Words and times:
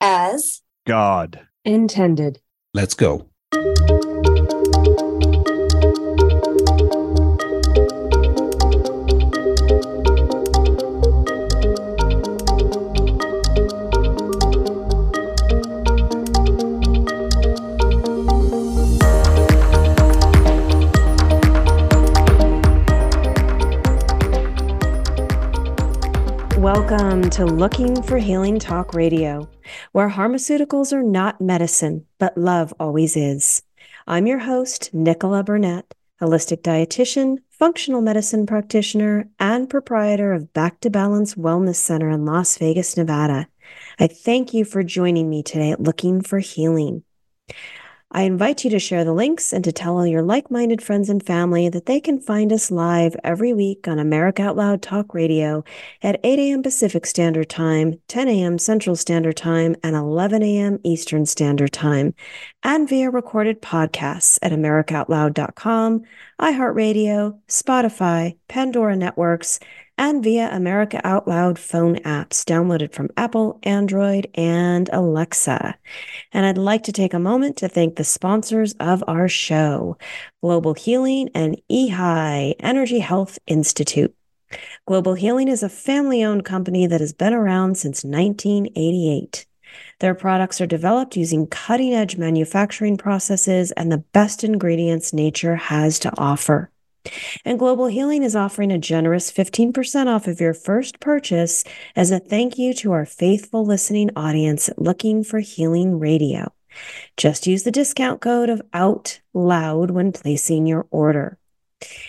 as 0.00 0.62
God 0.86 1.40
intended. 1.64 2.40
Let's 2.72 2.94
go. 2.94 3.28
Welcome 26.80 27.28
to 27.32 27.44
Looking 27.44 28.02
for 28.02 28.16
Healing 28.16 28.58
Talk 28.58 28.94
Radio, 28.94 29.50
where 29.92 30.08
pharmaceuticals 30.08 30.94
are 30.94 31.02
not 31.02 31.38
medicine, 31.38 32.06
but 32.18 32.38
love 32.38 32.72
always 32.80 33.18
is. 33.18 33.62
I'm 34.06 34.26
your 34.26 34.38
host, 34.38 34.88
Nichola 34.94 35.44
Burnett, 35.44 35.94
holistic 36.22 36.62
dietitian, 36.62 37.36
functional 37.50 38.00
medicine 38.00 38.46
practitioner, 38.46 39.28
and 39.38 39.68
proprietor 39.68 40.32
of 40.32 40.54
Back 40.54 40.80
to 40.80 40.88
Balance 40.88 41.34
Wellness 41.34 41.76
Center 41.76 42.08
in 42.08 42.24
Las 42.24 42.56
Vegas, 42.56 42.96
Nevada. 42.96 43.46
I 43.98 44.06
thank 44.06 44.54
you 44.54 44.64
for 44.64 44.82
joining 44.82 45.28
me 45.28 45.42
today 45.42 45.72
at 45.72 45.82
Looking 45.82 46.22
for 46.22 46.38
Healing. 46.38 47.04
I 48.12 48.22
invite 48.22 48.64
you 48.64 48.70
to 48.70 48.80
share 48.80 49.04
the 49.04 49.12
links 49.12 49.52
and 49.52 49.62
to 49.62 49.70
tell 49.70 49.96
all 49.96 50.06
your 50.06 50.22
like 50.22 50.50
minded 50.50 50.82
friends 50.82 51.08
and 51.08 51.24
family 51.24 51.68
that 51.68 51.86
they 51.86 52.00
can 52.00 52.18
find 52.18 52.52
us 52.52 52.68
live 52.72 53.14
every 53.22 53.52
week 53.52 53.86
on 53.86 54.00
America 54.00 54.42
Out 54.42 54.56
Loud 54.56 54.82
Talk 54.82 55.14
Radio 55.14 55.62
at 56.02 56.18
8 56.24 56.40
a.m. 56.40 56.60
Pacific 56.60 57.06
Standard 57.06 57.48
Time, 57.48 58.00
10 58.08 58.28
a.m. 58.28 58.58
Central 58.58 58.96
Standard 58.96 59.36
Time, 59.36 59.76
and 59.84 59.94
11 59.94 60.42
a.m. 60.42 60.80
Eastern 60.82 61.24
Standard 61.24 61.72
Time, 61.72 62.12
and 62.64 62.88
via 62.88 63.10
recorded 63.10 63.62
podcasts 63.62 64.40
at 64.42 64.50
AmericaOutloud.com, 64.50 66.02
iHeartRadio, 66.40 67.38
Spotify, 67.46 68.36
Pandora 68.48 68.96
Networks, 68.96 69.60
and 70.00 70.24
via 70.24 70.48
America 70.50 70.98
Out 71.04 71.28
Loud 71.28 71.58
phone 71.58 71.96
apps 71.96 72.42
downloaded 72.42 72.94
from 72.94 73.10
Apple, 73.18 73.58
Android, 73.64 74.28
and 74.34 74.88
Alexa. 74.94 75.76
And 76.32 76.46
I'd 76.46 76.56
like 76.56 76.84
to 76.84 76.92
take 76.92 77.12
a 77.12 77.18
moment 77.18 77.58
to 77.58 77.68
thank 77.68 77.96
the 77.96 78.04
sponsors 78.04 78.72
of 78.80 79.04
our 79.06 79.28
show 79.28 79.98
Global 80.40 80.72
Healing 80.72 81.28
and 81.34 81.60
EHI 81.70 82.54
Energy 82.60 83.00
Health 83.00 83.38
Institute. 83.46 84.14
Global 84.86 85.12
Healing 85.12 85.48
is 85.48 85.62
a 85.62 85.68
family 85.68 86.24
owned 86.24 86.46
company 86.46 86.86
that 86.86 87.02
has 87.02 87.12
been 87.12 87.34
around 87.34 87.74
since 87.76 88.02
1988. 88.02 89.44
Their 89.98 90.14
products 90.14 90.62
are 90.62 90.66
developed 90.66 91.14
using 91.14 91.46
cutting 91.46 91.92
edge 91.92 92.16
manufacturing 92.16 92.96
processes 92.96 93.70
and 93.72 93.92
the 93.92 93.98
best 93.98 94.44
ingredients 94.44 95.12
nature 95.12 95.56
has 95.56 95.98
to 95.98 96.12
offer. 96.16 96.70
And 97.44 97.58
Global 97.58 97.86
Healing 97.86 98.22
is 98.22 98.36
offering 98.36 98.70
a 98.70 98.78
generous 98.78 99.32
15% 99.32 100.06
off 100.06 100.26
of 100.26 100.40
your 100.40 100.54
first 100.54 101.00
purchase 101.00 101.64
as 101.96 102.10
a 102.10 102.18
thank 102.18 102.58
you 102.58 102.74
to 102.74 102.92
our 102.92 103.06
faithful 103.06 103.64
listening 103.64 104.10
audience 104.16 104.70
looking 104.76 105.24
for 105.24 105.40
healing 105.40 105.98
radio. 105.98 106.52
Just 107.16 107.46
use 107.46 107.62
the 107.62 107.72
discount 107.72 108.20
code 108.20 108.48
of 108.48 108.62
Out 108.72 109.20
Loud 109.34 109.90
when 109.90 110.12
placing 110.12 110.66
your 110.66 110.86
order. 110.90 111.38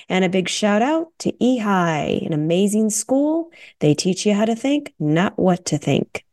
And 0.09 0.25
a 0.25 0.29
big 0.29 0.49
shout 0.49 0.81
out 0.81 1.07
to 1.19 1.31
EHI, 1.31 2.25
an 2.25 2.33
amazing 2.33 2.89
school. 2.89 3.51
They 3.79 3.93
teach 3.93 4.25
you 4.25 4.33
how 4.33 4.45
to 4.45 4.55
think, 4.55 4.93
not 4.99 5.39
what 5.39 5.65
to 5.67 5.77
think. 5.77 6.25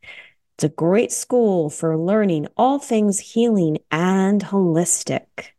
It's 0.55 0.65
a 0.65 0.69
great 0.69 1.11
school 1.13 1.69
for 1.69 1.97
learning 1.97 2.47
all 2.57 2.79
things 2.79 3.19
healing 3.19 3.77
and 3.91 4.43
holistic. 4.43 5.51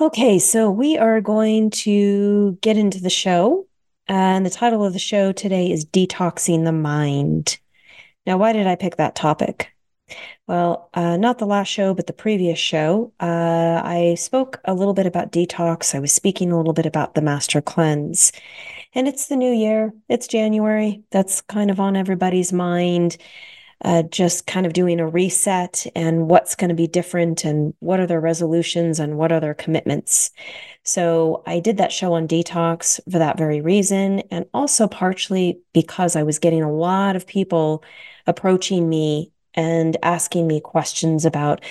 Okay, 0.00 0.40
so 0.40 0.72
we 0.72 0.98
are 0.98 1.20
going 1.20 1.70
to 1.70 2.58
get 2.60 2.76
into 2.76 3.00
the 3.00 3.08
show. 3.08 3.68
And 4.08 4.44
the 4.44 4.50
title 4.50 4.84
of 4.84 4.92
the 4.92 4.98
show 4.98 5.30
today 5.30 5.70
is 5.70 5.84
Detoxing 5.84 6.64
the 6.64 6.72
Mind. 6.72 7.58
Now, 8.26 8.36
why 8.36 8.52
did 8.52 8.66
I 8.66 8.74
pick 8.74 8.96
that 8.96 9.14
topic? 9.14 9.70
Well, 10.48 10.90
uh, 10.94 11.16
not 11.16 11.38
the 11.38 11.46
last 11.46 11.68
show, 11.68 11.94
but 11.94 12.08
the 12.08 12.12
previous 12.12 12.58
show, 12.58 13.12
uh, 13.20 13.82
I 13.84 14.16
spoke 14.18 14.60
a 14.64 14.74
little 14.74 14.94
bit 14.94 15.06
about 15.06 15.30
detox. 15.30 15.94
I 15.94 16.00
was 16.00 16.12
speaking 16.12 16.50
a 16.50 16.56
little 16.56 16.72
bit 16.72 16.86
about 16.86 17.14
the 17.14 17.22
master 17.22 17.62
cleanse. 17.62 18.32
And 18.94 19.06
it's 19.06 19.28
the 19.28 19.36
new 19.36 19.52
year, 19.52 19.92
it's 20.08 20.26
January. 20.26 21.04
That's 21.12 21.40
kind 21.40 21.70
of 21.70 21.78
on 21.78 21.94
everybody's 21.94 22.52
mind 22.52 23.16
uh, 23.84 24.02
just 24.04 24.46
kind 24.46 24.64
of 24.64 24.72
doing 24.72 24.98
a 24.98 25.06
reset 25.06 25.86
and 25.94 26.28
what's 26.28 26.54
going 26.54 26.70
to 26.70 26.74
be 26.74 26.86
different 26.86 27.44
and 27.44 27.74
what 27.80 28.00
are 28.00 28.06
their 28.06 28.20
resolutions 28.20 28.98
and 28.98 29.18
what 29.18 29.30
are 29.30 29.40
their 29.40 29.54
commitments. 29.54 30.30
So 30.84 31.42
I 31.46 31.60
did 31.60 31.76
that 31.76 31.92
show 31.92 32.14
on 32.14 32.26
detox 32.26 32.98
for 33.10 33.18
that 33.18 33.36
very 33.36 33.60
reason. 33.60 34.20
And 34.30 34.46
also 34.54 34.88
partially 34.88 35.60
because 35.74 36.16
I 36.16 36.22
was 36.22 36.38
getting 36.38 36.62
a 36.62 36.72
lot 36.72 37.14
of 37.14 37.26
people 37.26 37.84
approaching 38.26 38.88
me 38.88 39.32
and 39.54 39.96
asking 40.02 40.46
me 40.46 40.60
questions 40.60 41.26
about 41.26 41.62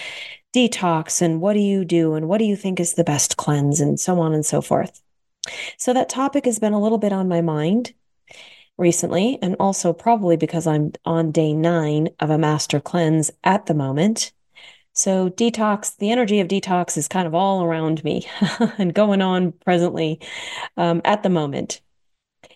detox 0.55 1.19
and 1.21 1.41
what 1.41 1.53
do 1.53 1.59
you 1.59 1.83
do 1.83 2.13
and 2.13 2.27
what 2.27 2.37
do 2.37 2.45
you 2.45 2.55
think 2.55 2.79
is 2.79 2.93
the 2.93 3.03
best 3.03 3.37
cleanse 3.37 3.81
and 3.81 3.99
so 3.99 4.19
on 4.19 4.33
and 4.33 4.45
so 4.45 4.61
forth. 4.61 5.01
So 5.77 5.93
that 5.93 6.09
topic 6.09 6.45
has 6.45 6.59
been 6.59 6.73
a 6.73 6.81
little 6.81 6.99
bit 6.99 7.11
on 7.11 7.27
my 7.27 7.41
mind 7.41 7.93
recently, 8.77 9.37
and 9.41 9.55
also 9.59 9.93
probably 9.93 10.37
because 10.37 10.67
I'm 10.67 10.93
on 11.05 11.31
day 11.31 11.53
nine 11.53 12.09
of 12.19 12.29
a 12.29 12.37
master 12.37 12.79
cleanse 12.79 13.31
at 13.43 13.65
the 13.65 13.73
moment. 13.73 14.31
So, 14.93 15.29
detox, 15.29 15.97
the 15.97 16.11
energy 16.11 16.39
of 16.39 16.47
detox 16.47 16.97
is 16.97 17.07
kind 17.07 17.25
of 17.25 17.33
all 17.33 17.63
around 17.63 18.03
me 18.03 18.27
and 18.77 18.93
going 18.93 19.21
on 19.21 19.51
presently 19.51 20.19
um, 20.77 21.01
at 21.03 21.23
the 21.23 21.29
moment. 21.29 21.81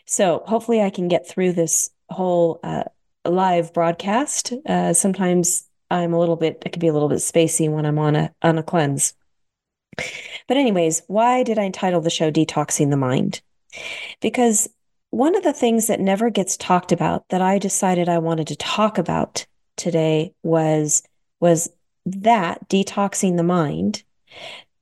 So, 0.06 0.44
hopefully, 0.46 0.82
I 0.82 0.92
can 0.92 1.08
get 1.08 1.28
through 1.28 1.54
this 1.54 1.90
whole 2.10 2.60
uh, 2.64 2.84
live 3.26 3.74
broadcast. 3.74 4.54
Uh, 4.68 4.94
sometimes 4.94 5.68
I'm 5.90 6.14
a 6.14 6.20
little 6.20 6.36
bit, 6.36 6.62
it 6.66 6.74
can 6.74 6.80
be 6.80 6.88
a 6.88 6.94
little 6.94 7.10
bit 7.10 7.20
spacey 7.20 7.72
when 7.72 7.86
I'm 7.86 7.98
on 7.98 8.16
a 8.16 8.34
on 8.44 8.60
a 8.60 8.64
cleanse. 8.64 9.14
But, 10.48 10.58
anyways, 10.58 11.02
why 11.08 11.42
did 11.42 11.58
I 11.58 11.70
title 11.70 12.02
the 12.02 12.12
show 12.12 12.30
Detoxing 12.30 12.92
the 12.92 12.98
Mind? 12.98 13.42
Because 14.22 14.70
one 15.10 15.36
of 15.36 15.44
the 15.44 15.54
things 15.54 15.88
that 15.88 16.00
never 16.00 16.30
gets 16.30 16.58
talked 16.58 16.92
about 16.92 17.28
that 17.30 17.42
I 17.42 17.60
decided 17.60 18.10
I 18.10 18.20
wanted 18.20 18.48
to 18.48 18.56
talk 18.56 18.98
about 18.98 19.46
today 19.76 20.34
was 20.44 21.04
was 21.40 21.70
that 22.06 22.68
detoxing 22.70 23.38
the 23.38 23.44
mind, 23.44 24.04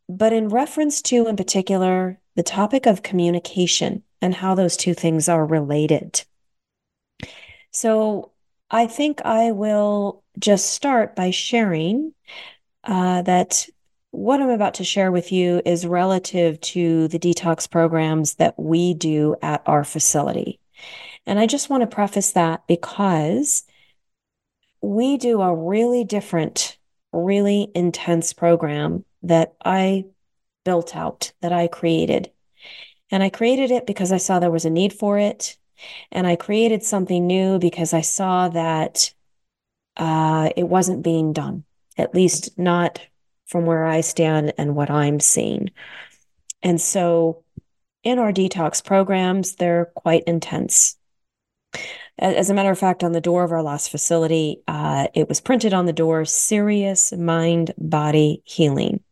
but 0.07 0.31
in 0.31 0.49
reference 0.49 1.01
to 1.03 1.27
in 1.27 1.35
particular 1.35 2.19
the 2.35 2.43
topic 2.43 2.85
of 2.85 3.03
communication 3.03 4.03
and 4.21 4.33
how 4.33 4.55
those 4.55 4.77
two 4.77 4.93
things 4.93 5.29
are 5.29 5.45
related. 5.45 6.23
So 7.71 8.31
I 8.69 8.87
think 8.87 9.21
I 9.23 9.51
will 9.51 10.23
just 10.39 10.71
start 10.71 11.15
by 11.15 11.31
sharing 11.31 12.13
uh, 12.83 13.21
that 13.23 13.67
what 14.15 14.41
I'm 14.41 14.49
about 14.49 14.75
to 14.75 14.83
share 14.83 15.11
with 15.11 15.31
you 15.31 15.61
is 15.65 15.85
relative 15.85 16.59
to 16.61 17.07
the 17.09 17.19
detox 17.19 17.69
programs 17.69 18.35
that 18.35 18.57
we 18.57 18.93
do 18.93 19.35
at 19.41 19.61
our 19.65 19.83
facility. 19.83 20.59
And 21.25 21.37
I 21.39 21.47
just 21.47 21.69
want 21.69 21.81
to 21.81 21.87
preface 21.87 22.31
that 22.31 22.65
because 22.67 23.63
we 24.81 25.17
do 25.17 25.41
a 25.41 25.53
really 25.53 26.03
different, 26.03 26.77
really 27.11 27.71
intense 27.75 28.31
program 28.33 29.03
that 29.23 29.55
I 29.63 30.05
built 30.63 30.95
out, 30.95 31.33
that 31.41 31.51
I 31.51 31.67
created. 31.67 32.31
And 33.11 33.21
I 33.21 33.29
created 33.29 33.71
it 33.71 33.85
because 33.85 34.11
I 34.11 34.17
saw 34.17 34.39
there 34.39 34.51
was 34.51 34.65
a 34.65 34.69
need 34.69 34.93
for 34.93 35.17
it. 35.17 35.57
And 36.11 36.25
I 36.25 36.35
created 36.35 36.83
something 36.83 37.27
new 37.27 37.59
because 37.59 37.93
I 37.93 38.01
saw 38.01 38.49
that 38.49 39.13
uh, 39.97 40.49
it 40.55 40.67
wasn't 40.67 41.03
being 41.03 41.33
done, 41.33 41.63
at 41.97 42.15
least 42.15 42.57
not 42.57 43.01
from 43.47 43.65
where 43.65 43.85
I 43.85 44.01
stand 44.01 44.53
and 44.57 44.75
what 44.75 44.89
I'm 44.89 45.19
seeing. 45.19 45.71
And 46.63 46.81
so 46.81 47.43
in 48.03 48.19
our 48.19 48.31
detox 48.31 48.83
programs, 48.83 49.55
they're 49.55 49.91
quite 49.95 50.23
intense. 50.25 50.97
As 52.17 52.49
a 52.49 52.53
matter 52.53 52.71
of 52.71 52.79
fact, 52.79 53.03
on 53.03 53.11
the 53.11 53.19
door 53.19 53.43
of 53.43 53.51
our 53.51 53.61
last 53.63 53.89
facility, 53.89 54.61
uh, 54.67 55.07
it 55.13 55.27
was 55.27 55.41
printed 55.41 55.73
on 55.73 55.85
the 55.85 55.93
door 55.93 56.23
serious 56.23 57.11
mind 57.11 57.73
body 57.77 58.41
healing. 58.45 59.03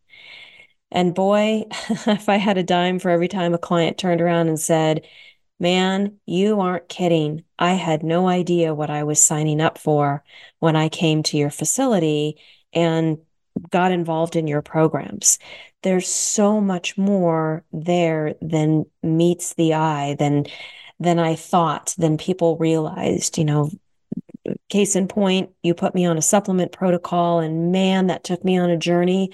And 0.90 1.14
boy, 1.14 1.64
if 2.06 2.28
I 2.28 2.36
had 2.36 2.56
a 2.56 2.62
dime 2.62 2.98
for 2.98 3.10
every 3.10 3.28
time 3.28 3.52
a 3.52 3.58
client 3.58 3.98
turned 3.98 4.20
around 4.20 4.48
and 4.48 4.58
said, 4.58 5.06
Man, 5.60 6.18
you 6.26 6.60
aren't 6.60 6.88
kidding. 6.88 7.44
I 7.58 7.72
had 7.74 8.02
no 8.02 8.26
idea 8.28 8.74
what 8.74 8.90
I 8.90 9.04
was 9.04 9.22
signing 9.22 9.60
up 9.60 9.78
for 9.78 10.24
when 10.58 10.76
I 10.76 10.88
came 10.88 11.22
to 11.24 11.36
your 11.36 11.50
facility. 11.50 12.36
And 12.72 13.18
got 13.70 13.92
involved 13.92 14.36
in 14.36 14.46
your 14.46 14.62
programs. 14.62 15.38
There's 15.82 16.08
so 16.08 16.60
much 16.60 16.96
more 16.96 17.64
there 17.72 18.34
than 18.40 18.86
meets 19.02 19.54
the 19.54 19.74
eye, 19.74 20.16
than 20.18 20.46
than 21.00 21.18
I 21.18 21.34
thought, 21.34 21.94
than 21.98 22.16
people 22.18 22.56
realized. 22.56 23.38
You 23.38 23.44
know, 23.44 23.70
Case 24.68 24.96
in 24.96 25.08
point, 25.08 25.50
you 25.62 25.74
put 25.74 25.94
me 25.94 26.04
on 26.04 26.18
a 26.18 26.22
supplement 26.22 26.72
protocol, 26.72 27.40
and 27.40 27.72
man, 27.72 28.08
that 28.08 28.24
took 28.24 28.44
me 28.44 28.58
on 28.58 28.70
a 28.70 28.76
journey 28.76 29.30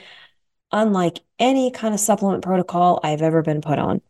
unlike 0.73 1.21
any 1.39 1.71
kind 1.71 1.95
of 1.95 2.01
supplement 2.01 2.45
protocol 2.45 3.01
I've 3.03 3.23
ever 3.23 3.43
been 3.43 3.61
put 3.61 3.79
on. 3.79 4.01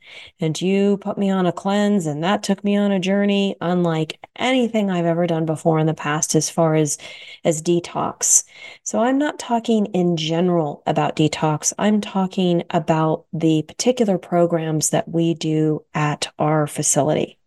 And 0.40 0.60
you 0.60 0.96
put 0.98 1.16
me 1.16 1.30
on 1.30 1.46
a 1.46 1.52
cleanse, 1.52 2.06
and 2.06 2.22
that 2.24 2.42
took 2.42 2.62
me 2.64 2.76
on 2.76 2.90
a 2.92 2.98
journey 2.98 3.56
unlike 3.60 4.18
anything 4.36 4.90
I've 4.90 5.06
ever 5.06 5.26
done 5.26 5.46
before 5.46 5.78
in 5.78 5.86
the 5.86 5.94
past 5.94 6.34
as 6.34 6.50
far 6.50 6.74
as, 6.74 6.98
as 7.44 7.62
detox. 7.62 8.44
So 8.82 9.00
I'm 9.00 9.18
not 9.18 9.38
talking 9.38 9.86
in 9.86 10.16
general 10.16 10.82
about 10.86 11.16
detox. 11.16 11.72
I'm 11.78 12.00
talking 12.00 12.64
about 12.70 13.26
the 13.32 13.62
particular 13.62 14.18
programs 14.18 14.90
that 14.90 15.08
we 15.08 15.34
do 15.34 15.84
at 15.94 16.32
our 16.38 16.66
facility. 16.66 17.38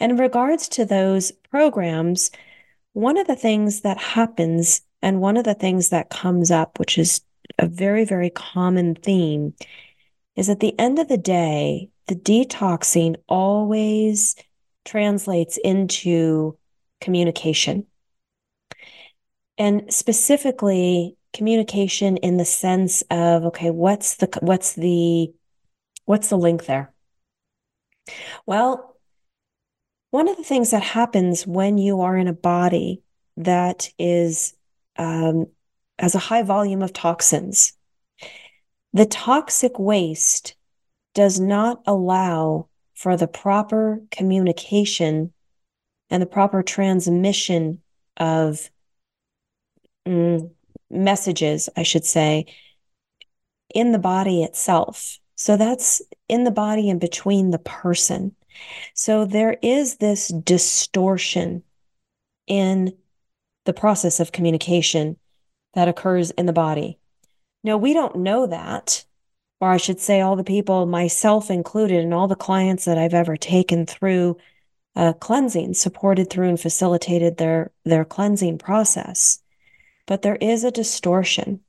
And 0.00 0.12
in 0.12 0.18
regards 0.18 0.68
to 0.70 0.84
those 0.84 1.32
programs, 1.50 2.30
one 2.92 3.16
of 3.16 3.26
the 3.26 3.36
things 3.36 3.80
that 3.80 3.98
happens 3.98 4.82
and 5.02 5.20
one 5.20 5.36
of 5.36 5.44
the 5.44 5.54
things 5.54 5.90
that 5.90 6.10
comes 6.10 6.50
up, 6.50 6.78
which 6.78 6.98
is 6.98 7.20
a 7.58 7.66
very, 7.66 8.04
very 8.04 8.30
common 8.30 8.94
theme 8.94 9.54
is 10.36 10.48
at 10.48 10.60
the 10.60 10.78
end 10.78 10.98
of 10.98 11.08
the 11.08 11.18
day, 11.18 11.90
the 12.06 12.16
detoxing 12.16 13.16
always 13.28 14.36
translates 14.84 15.58
into 15.64 16.58
communication. 17.00 17.86
And 19.56 19.92
specifically 19.92 21.16
communication 21.32 22.16
in 22.18 22.36
the 22.36 22.44
sense 22.44 23.02
of 23.10 23.44
okay, 23.44 23.70
what's 23.70 24.16
the 24.16 24.28
what's 24.40 24.74
the 24.74 25.32
what's 26.04 26.28
the 26.28 26.38
link 26.38 26.66
there? 26.66 26.92
Well, 28.46 28.96
one 30.10 30.28
of 30.28 30.36
the 30.36 30.44
things 30.44 30.70
that 30.70 30.82
happens 30.82 31.46
when 31.46 31.78
you 31.78 32.02
are 32.02 32.16
in 32.16 32.28
a 32.28 32.32
body 32.32 33.02
that 33.36 33.90
is 33.98 34.54
um, 34.96 35.46
as 35.98 36.14
a 36.14 36.20
high 36.20 36.42
volume 36.42 36.82
of 36.82 36.92
toxins. 36.92 37.72
The 38.92 39.06
toxic 39.06 39.78
waste 39.78 40.54
does 41.14 41.40
not 41.40 41.82
allow 41.86 42.68
for 42.94 43.16
the 43.16 43.28
proper 43.28 44.00
communication 44.10 45.32
and 46.10 46.22
the 46.22 46.26
proper 46.26 46.62
transmission 46.62 47.80
of 48.16 48.70
mm, 50.06 50.50
messages, 50.90 51.68
I 51.76 51.82
should 51.82 52.04
say, 52.04 52.46
in 53.74 53.92
the 53.92 53.98
body 53.98 54.42
itself. 54.42 55.18
So 55.36 55.56
that's 55.56 56.00
in 56.28 56.44
the 56.44 56.50
body 56.50 56.88
and 56.88 57.00
between 57.00 57.50
the 57.50 57.58
person. 57.58 58.34
So 58.94 59.24
there 59.24 59.56
is 59.62 59.96
this 59.96 60.28
distortion 60.28 61.64
in 62.46 62.96
the 63.64 63.72
process 63.72 64.20
of 64.20 64.32
communication 64.32 65.16
that 65.74 65.88
occurs 65.88 66.30
in 66.32 66.46
the 66.46 66.52
body. 66.52 66.98
No, 67.62 67.76
we 67.76 67.92
don't 67.92 68.16
know 68.16 68.46
that. 68.46 69.04
Or 69.60 69.70
I 69.70 69.76
should 69.76 70.00
say, 70.00 70.20
all 70.20 70.36
the 70.36 70.44
people, 70.44 70.86
myself 70.86 71.50
included, 71.50 72.04
and 72.04 72.12
all 72.12 72.28
the 72.28 72.36
clients 72.36 72.84
that 72.84 72.98
I've 72.98 73.14
ever 73.14 73.36
taken 73.36 73.86
through 73.86 74.36
uh, 74.96 75.12
cleansing, 75.14 75.74
supported 75.74 76.30
through 76.30 76.48
and 76.48 76.60
facilitated 76.60 77.36
their, 77.36 77.72
their 77.84 78.04
cleansing 78.04 78.58
process. 78.58 79.40
But 80.06 80.22
there 80.22 80.36
is 80.36 80.64
a 80.64 80.70
distortion. 80.70 81.60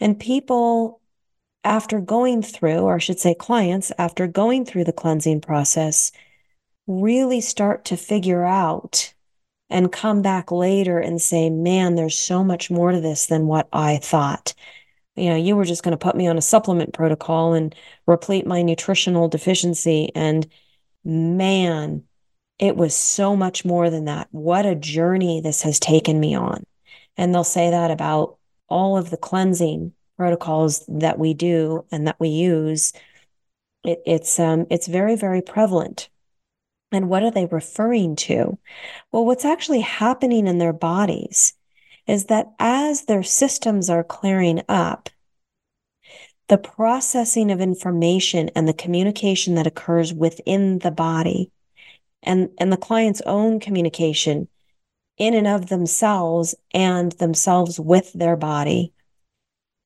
And 0.00 0.18
people, 0.18 1.00
after 1.62 2.00
going 2.00 2.42
through, 2.42 2.80
or 2.80 2.96
I 2.96 2.98
should 2.98 3.20
say, 3.20 3.34
clients, 3.34 3.92
after 3.98 4.26
going 4.26 4.64
through 4.64 4.84
the 4.84 4.92
cleansing 4.92 5.40
process, 5.40 6.10
really 6.86 7.40
start 7.40 7.84
to 7.86 7.96
figure 7.96 8.44
out 8.44 9.13
and 9.70 9.92
come 9.92 10.22
back 10.22 10.52
later 10.52 10.98
and 10.98 11.20
say, 11.20 11.50
man, 11.50 11.94
there's 11.94 12.18
so 12.18 12.44
much 12.44 12.70
more 12.70 12.92
to 12.92 13.00
this 13.00 13.26
than 13.26 13.46
what 13.46 13.68
I 13.72 13.96
thought. 13.96 14.54
You 15.16 15.30
know, 15.30 15.36
you 15.36 15.56
were 15.56 15.64
just 15.64 15.82
going 15.82 15.92
to 15.92 16.02
put 16.02 16.16
me 16.16 16.26
on 16.26 16.36
a 16.36 16.42
supplement 16.42 16.92
protocol 16.92 17.54
and 17.54 17.74
replete 18.06 18.46
my 18.46 18.62
nutritional 18.62 19.28
deficiency. 19.28 20.10
And 20.14 20.46
man, 21.04 22.04
it 22.58 22.76
was 22.76 22.94
so 22.94 23.36
much 23.36 23.64
more 23.64 23.90
than 23.90 24.04
that. 24.06 24.28
What 24.32 24.66
a 24.66 24.74
journey 24.74 25.40
this 25.40 25.62
has 25.62 25.78
taken 25.78 26.20
me 26.20 26.34
on. 26.34 26.64
And 27.16 27.34
they'll 27.34 27.44
say 27.44 27.70
that 27.70 27.90
about 27.90 28.38
all 28.68 28.96
of 28.96 29.10
the 29.10 29.16
cleansing 29.16 29.92
protocols 30.16 30.84
that 30.88 31.18
we 31.18 31.34
do 31.34 31.84
and 31.90 32.06
that 32.06 32.18
we 32.18 32.28
use. 32.28 32.92
It, 33.84 34.02
it's 34.06 34.38
um, 34.40 34.66
it's 34.70 34.86
very 34.86 35.16
very 35.16 35.42
prevalent 35.42 36.08
and 36.92 37.08
what 37.08 37.22
are 37.22 37.30
they 37.30 37.46
referring 37.46 38.16
to? 38.16 38.58
Well, 39.10 39.24
what's 39.24 39.44
actually 39.44 39.80
happening 39.80 40.46
in 40.46 40.58
their 40.58 40.72
bodies 40.72 41.54
is 42.06 42.26
that 42.26 42.52
as 42.58 43.04
their 43.04 43.22
systems 43.22 43.90
are 43.90 44.04
clearing 44.04 44.62
up, 44.68 45.08
the 46.48 46.58
processing 46.58 47.50
of 47.50 47.60
information 47.60 48.50
and 48.54 48.68
the 48.68 48.74
communication 48.74 49.54
that 49.54 49.66
occurs 49.66 50.12
within 50.12 50.78
the 50.80 50.90
body 50.90 51.50
and, 52.22 52.50
and 52.58 52.72
the 52.72 52.76
client's 52.76 53.22
own 53.24 53.60
communication 53.60 54.48
in 55.16 55.34
and 55.34 55.46
of 55.46 55.68
themselves 55.68 56.54
and 56.72 57.12
themselves 57.12 57.78
with 57.80 58.12
their 58.12 58.36
body, 58.36 58.92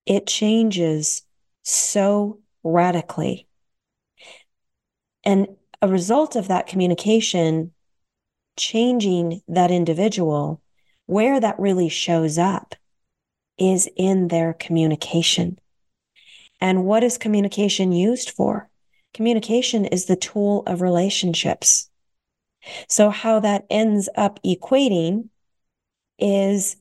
it 0.07 0.27
changes 0.27 1.23
so 1.63 2.41
radically. 2.65 3.47
And 5.25 5.49
a 5.81 5.89
result 5.89 6.37
of 6.37 6.49
that 6.49 6.67
communication 6.67 7.73
changing 8.57 9.41
that 9.49 9.71
individual, 9.71 10.61
where 11.07 11.41
that 11.41 11.59
really 11.59 11.89
shows 11.89 12.39
up 12.39 12.75
is 13.57 13.89
in 13.97 14.29
their 14.29 14.53
communication. 14.53 15.59
And 16.61 16.85
what 16.85 17.05
is 17.05 17.19
communication 17.19 17.93
used 17.93 18.31
for? 18.31 18.69
Communication 19.15 19.85
is 19.85 20.07
the 20.07 20.17
tool 20.17 20.65
of 20.67 20.83
relationships. 20.83 21.89
So, 22.89 23.11
how 23.11 23.41
that 23.41 23.65
ends 23.71 24.09
up 24.17 24.41
equating 24.45 25.29
is 26.19 26.77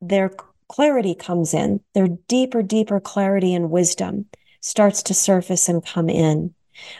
their 0.00 0.30
clarity 0.68 1.14
comes 1.14 1.52
in, 1.52 1.80
their 1.92 2.08
deeper, 2.08 2.62
deeper 2.62 2.98
clarity 2.98 3.54
and 3.54 3.70
wisdom 3.70 4.26
starts 4.60 5.02
to 5.04 5.14
surface 5.14 5.68
and 5.68 5.84
come 5.84 6.08
in 6.08 6.54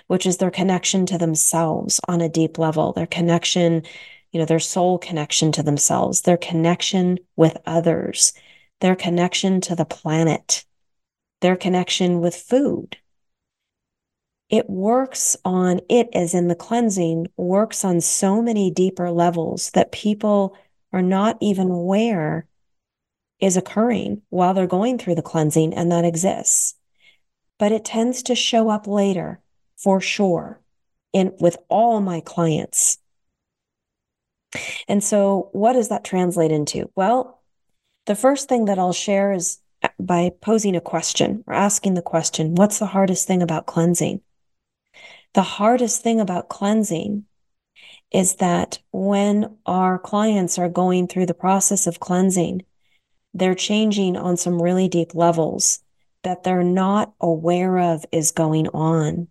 which 0.07 0.27
is 0.27 0.37
their 0.39 0.51
connection 0.51 1.07
to 1.07 1.19
themselves 1.19 2.01
on 2.09 2.21
a 2.21 2.29
deep 2.29 2.59
level, 2.59 2.93
their 2.93 3.07
connection, 3.07 3.83
you 4.33 4.41
know, 4.41 4.47
their 4.47 4.61
soul 4.61 4.99
connection 4.99 5.53
to 5.53 5.63
themselves, 5.63 6.23
their 6.23 6.37
connection 6.37 7.19
with 7.37 7.57
others, 7.67 8.33
their 8.81 8.97
connection 8.97 9.61
to 9.61 9.75
the 9.75 9.85
planet, 9.85 10.65
their 11.41 11.57
connection 11.57 12.21
with 12.21 12.35
food. 12.35 12.97
It 14.51 14.69
works 14.69 15.37
on 15.45 15.81
it 15.89 16.09
as 16.13 16.35
in 16.35 16.49
the 16.49 16.55
cleansing, 16.55 17.29
works 17.37 17.85
on 17.85 18.01
so 18.01 18.43
many 18.43 18.71
deeper 18.71 19.11
levels 19.11 19.71
that 19.71 19.93
people 19.93 20.57
are 20.93 21.03
not 21.03 21.39
even 21.41 21.71
aware 21.71 22.47
is 23.41 23.57
occurring 23.57 24.23
while 24.31 24.55
they're 24.55 24.67
going 24.67 24.99
through 24.99 25.17
the 25.17 25.23
cleansing, 25.23 25.75
and 25.75 25.91
that 25.91 26.05
exists. 26.05 26.75
But 27.59 27.73
it 27.73 27.85
tends 27.85 28.23
to 28.25 28.35
show 28.35 28.69
up 28.69 28.87
later 28.87 29.41
for 29.77 30.01
sure 30.01 30.61
in 31.13 31.33
with 31.41 31.57
all 31.69 32.01
my 32.01 32.21
clients. 32.21 32.99
And 34.89 35.03
so 35.03 35.49
what 35.53 35.73
does 35.73 35.89
that 35.89 36.05
translate 36.05 36.53
into? 36.53 36.91
Well, 36.95 37.41
the 38.07 38.15
first 38.15 38.49
thing 38.49 38.67
that 38.67 38.79
I'll 38.79 38.93
share 38.93 39.33
is 39.33 39.59
uh, 39.83 39.89
by 39.99 40.31
posing 40.41 40.77
a 40.77 40.81
question 40.81 41.43
or 41.47 41.55
asking 41.55 41.95
the 41.95 42.03
question, 42.03 42.55
what's 42.55 42.79
the 42.79 42.87
hardest 42.87 43.27
thing 43.27 43.43
about 43.43 43.67
cleansing? 43.67 44.21
The 45.35 45.43
hardest 45.43 46.03
thing 46.03 46.21
about 46.21 46.49
cleansing 46.49 47.25
is 48.13 48.37
that 48.37 48.79
when 48.93 49.57
our 49.67 49.99
clients 49.99 50.59
are 50.59 50.69
going 50.69 51.09
through 51.09 51.27
the 51.27 51.35
process 51.35 51.87
of 51.87 51.99
cleansing, 51.99 52.65
they're 53.33 53.57
changing 53.57 54.17
on 54.17 54.37
some 54.37 54.63
really 54.63 54.89
deep 54.89 55.15
levels 55.15 55.81
that 56.23 56.45
they're 56.45 56.63
not 56.63 57.13
aware 57.21 57.79
of 57.79 58.05
is 58.13 58.31
going 58.31 58.69
on. 58.69 59.29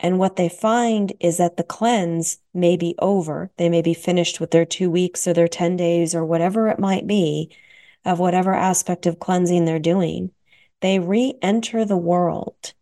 And 0.00 0.18
what 0.18 0.36
they 0.36 0.48
find 0.48 1.12
is 1.20 1.38
that 1.38 1.56
the 1.56 1.64
cleanse 1.64 2.38
may 2.54 2.76
be 2.76 2.94
over. 2.98 3.50
They 3.56 3.68
may 3.68 3.82
be 3.82 3.94
finished 3.94 4.40
with 4.40 4.52
their 4.52 4.64
two 4.64 4.90
weeks 4.90 5.26
or 5.26 5.32
their 5.32 5.48
10 5.48 5.76
days 5.76 6.14
or 6.14 6.24
whatever 6.24 6.68
it 6.68 6.78
might 6.78 7.06
be 7.06 7.50
of 8.04 8.20
whatever 8.20 8.54
aspect 8.54 9.06
of 9.06 9.18
cleansing 9.18 9.64
they're 9.64 9.78
doing. 9.78 10.30
They 10.80 10.98
re 11.00 11.34
enter 11.42 11.84
the 11.84 11.96
world. 11.96 12.74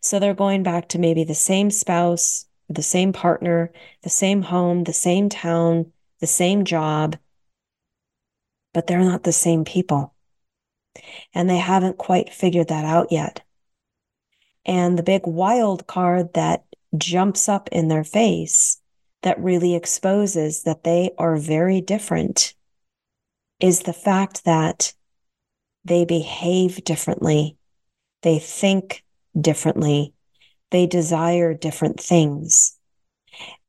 So 0.00 0.18
they're 0.18 0.34
going 0.34 0.62
back 0.62 0.88
to 0.90 0.98
maybe 0.98 1.24
the 1.24 1.34
same 1.34 1.70
spouse, 1.70 2.46
the 2.68 2.82
same 2.82 3.12
partner, 3.12 3.72
the 4.02 4.10
same 4.10 4.42
home, 4.42 4.84
the 4.84 4.92
same 4.92 5.28
town, 5.28 5.92
the 6.20 6.26
same 6.26 6.64
job, 6.64 7.16
but 8.72 8.86
they're 8.86 9.00
not 9.00 9.24
the 9.24 9.32
same 9.32 9.64
people. 9.64 10.14
And 11.34 11.50
they 11.50 11.58
haven't 11.58 11.98
quite 11.98 12.32
figured 12.32 12.68
that 12.68 12.84
out 12.84 13.10
yet. 13.10 13.41
And 14.64 14.98
the 14.98 15.02
big 15.02 15.26
wild 15.26 15.86
card 15.86 16.34
that 16.34 16.64
jumps 16.96 17.48
up 17.48 17.68
in 17.72 17.88
their 17.88 18.04
face 18.04 18.80
that 19.22 19.42
really 19.42 19.74
exposes 19.74 20.62
that 20.64 20.84
they 20.84 21.10
are 21.18 21.36
very 21.36 21.80
different 21.80 22.54
is 23.60 23.80
the 23.80 23.92
fact 23.92 24.44
that 24.44 24.92
they 25.84 26.04
behave 26.04 26.84
differently, 26.84 27.56
they 28.22 28.38
think 28.38 29.04
differently, 29.40 30.12
they 30.70 30.86
desire 30.86 31.54
different 31.54 32.00
things. 32.00 32.76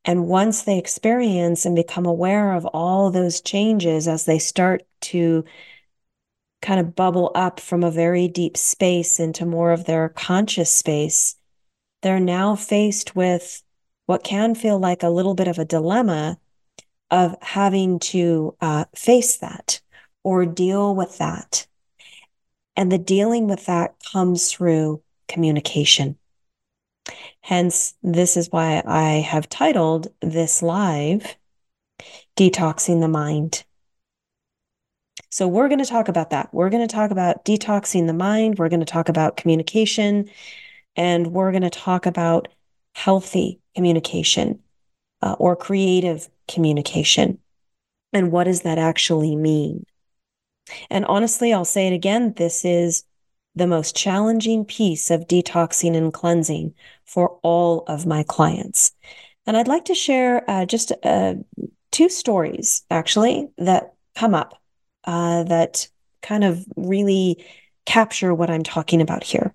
And 0.05 0.27
once 0.27 0.63
they 0.63 0.77
experience 0.77 1.65
and 1.65 1.75
become 1.75 2.05
aware 2.05 2.53
of 2.53 2.65
all 2.65 3.09
those 3.09 3.41
changes 3.41 4.07
as 4.07 4.25
they 4.25 4.39
start 4.39 4.83
to 5.01 5.45
kind 6.63 6.79
of 6.79 6.95
bubble 6.95 7.31
up 7.35 7.59
from 7.59 7.83
a 7.83 7.91
very 7.91 8.27
deep 8.27 8.57
space 8.57 9.19
into 9.19 9.45
more 9.45 9.71
of 9.71 9.85
their 9.85 10.09
conscious 10.09 10.73
space, 10.73 11.35
they're 12.01 12.19
now 12.19 12.55
faced 12.55 13.15
with 13.15 13.61
what 14.07 14.23
can 14.23 14.55
feel 14.55 14.79
like 14.79 15.03
a 15.03 15.09
little 15.09 15.35
bit 15.35 15.47
of 15.47 15.59
a 15.59 15.65
dilemma 15.65 16.39
of 17.11 17.35
having 17.41 17.99
to 17.99 18.55
uh, 18.61 18.85
face 18.95 19.37
that 19.37 19.81
or 20.23 20.45
deal 20.45 20.95
with 20.95 21.17
that. 21.19 21.67
And 22.75 22.91
the 22.91 22.97
dealing 22.97 23.47
with 23.47 23.65
that 23.67 23.95
comes 24.11 24.51
through 24.51 25.03
communication. 25.27 26.17
Hence, 27.41 27.93
this 28.01 28.37
is 28.37 28.51
why 28.51 28.81
I 28.85 29.19
have 29.19 29.49
titled 29.49 30.07
this 30.21 30.63
live 30.63 31.35
Detoxing 32.37 33.01
the 33.01 33.07
Mind. 33.07 33.63
So, 35.33 35.47
we're 35.47 35.67
going 35.67 35.79
to 35.79 35.85
talk 35.85 36.09
about 36.09 36.29
that. 36.29 36.53
We're 36.53 36.69
going 36.69 36.87
to 36.87 36.95
talk 36.95 37.09
about 37.09 37.43
detoxing 37.43 38.05
the 38.05 38.13
mind. 38.13 38.59
We're 38.59 38.69
going 38.69 38.81
to 38.81 38.85
talk 38.85 39.09
about 39.09 39.35
communication. 39.35 40.29
And 40.95 41.33
we're 41.33 41.49
going 41.49 41.63
to 41.63 41.71
talk 41.71 42.05
about 42.05 42.49
healthy 42.93 43.59
communication 43.73 44.59
uh, 45.23 45.35
or 45.39 45.55
creative 45.55 46.29
communication. 46.47 47.39
And 48.13 48.31
what 48.31 48.43
does 48.43 48.61
that 48.61 48.77
actually 48.77 49.35
mean? 49.35 49.87
And 50.91 51.03
honestly, 51.05 51.51
I'll 51.51 51.65
say 51.65 51.87
it 51.87 51.93
again 51.93 52.35
this 52.37 52.63
is 52.63 53.03
the 53.55 53.65
most 53.65 53.95
challenging 53.95 54.65
piece 54.65 55.09
of 55.09 55.27
detoxing 55.27 55.97
and 55.97 56.13
cleansing 56.13 56.75
for 57.05 57.39
all 57.41 57.85
of 57.87 58.05
my 58.05 58.21
clients. 58.21 58.91
And 59.47 59.57
I'd 59.57 59.67
like 59.67 59.85
to 59.85 59.95
share 59.95 60.47
uh, 60.47 60.67
just 60.67 60.91
uh, 61.01 61.33
two 61.89 62.09
stories 62.09 62.83
actually 62.91 63.49
that 63.57 63.95
come 64.13 64.35
up 64.35 64.59
uh, 65.05 65.43
that 65.43 65.87
kind 66.21 66.43
of 66.43 66.65
really 66.75 67.43
capture 67.85 68.33
what 68.33 68.49
I'm 68.49 68.63
talking 68.63 69.01
about 69.01 69.23
here. 69.23 69.53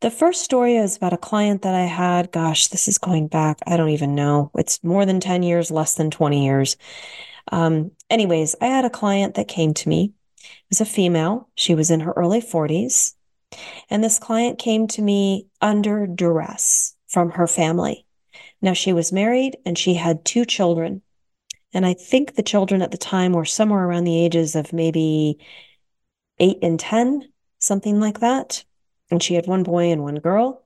The 0.00 0.10
first 0.10 0.42
story 0.42 0.76
is 0.76 0.96
about 0.96 1.12
a 1.12 1.18
client 1.18 1.62
that 1.62 1.74
I 1.74 1.84
had. 1.84 2.32
Gosh, 2.32 2.68
this 2.68 2.88
is 2.88 2.98
going 2.98 3.28
back, 3.28 3.58
I 3.66 3.76
don't 3.76 3.90
even 3.90 4.14
know. 4.14 4.50
It's 4.56 4.82
more 4.82 5.06
than 5.06 5.20
10 5.20 5.42
years, 5.42 5.70
less 5.70 5.94
than 5.94 6.10
20 6.10 6.44
years. 6.44 6.76
Um, 7.52 7.92
anyways, 8.10 8.56
I 8.60 8.66
had 8.66 8.84
a 8.84 8.90
client 8.90 9.34
that 9.34 9.48
came 9.48 9.74
to 9.74 9.88
me. 9.88 10.12
It 10.42 10.50
was 10.70 10.80
a 10.80 10.86
female. 10.86 11.48
She 11.54 11.74
was 11.74 11.90
in 11.90 12.00
her 12.00 12.12
early 12.12 12.40
40s. 12.40 13.14
And 13.88 14.02
this 14.02 14.18
client 14.18 14.58
came 14.58 14.88
to 14.88 15.02
me 15.02 15.46
under 15.60 16.06
duress 16.06 16.96
from 17.06 17.30
her 17.32 17.46
family. 17.46 18.04
Now, 18.60 18.72
she 18.72 18.92
was 18.92 19.12
married 19.12 19.56
and 19.64 19.78
she 19.78 19.94
had 19.94 20.24
two 20.24 20.44
children. 20.44 21.02
And 21.74 21.84
I 21.84 21.94
think 21.94 22.34
the 22.34 22.42
children 22.42 22.80
at 22.80 22.92
the 22.92 22.96
time 22.96 23.32
were 23.32 23.44
somewhere 23.44 23.84
around 23.84 24.04
the 24.04 24.24
ages 24.24 24.54
of 24.54 24.72
maybe 24.72 25.38
eight 26.38 26.58
and 26.62 26.80
10, 26.80 27.28
something 27.58 28.00
like 28.00 28.20
that 28.20 28.64
and 29.10 29.22
she 29.22 29.34
had 29.34 29.46
one 29.46 29.62
boy 29.62 29.90
and 29.90 30.02
one 30.02 30.16
girl. 30.16 30.64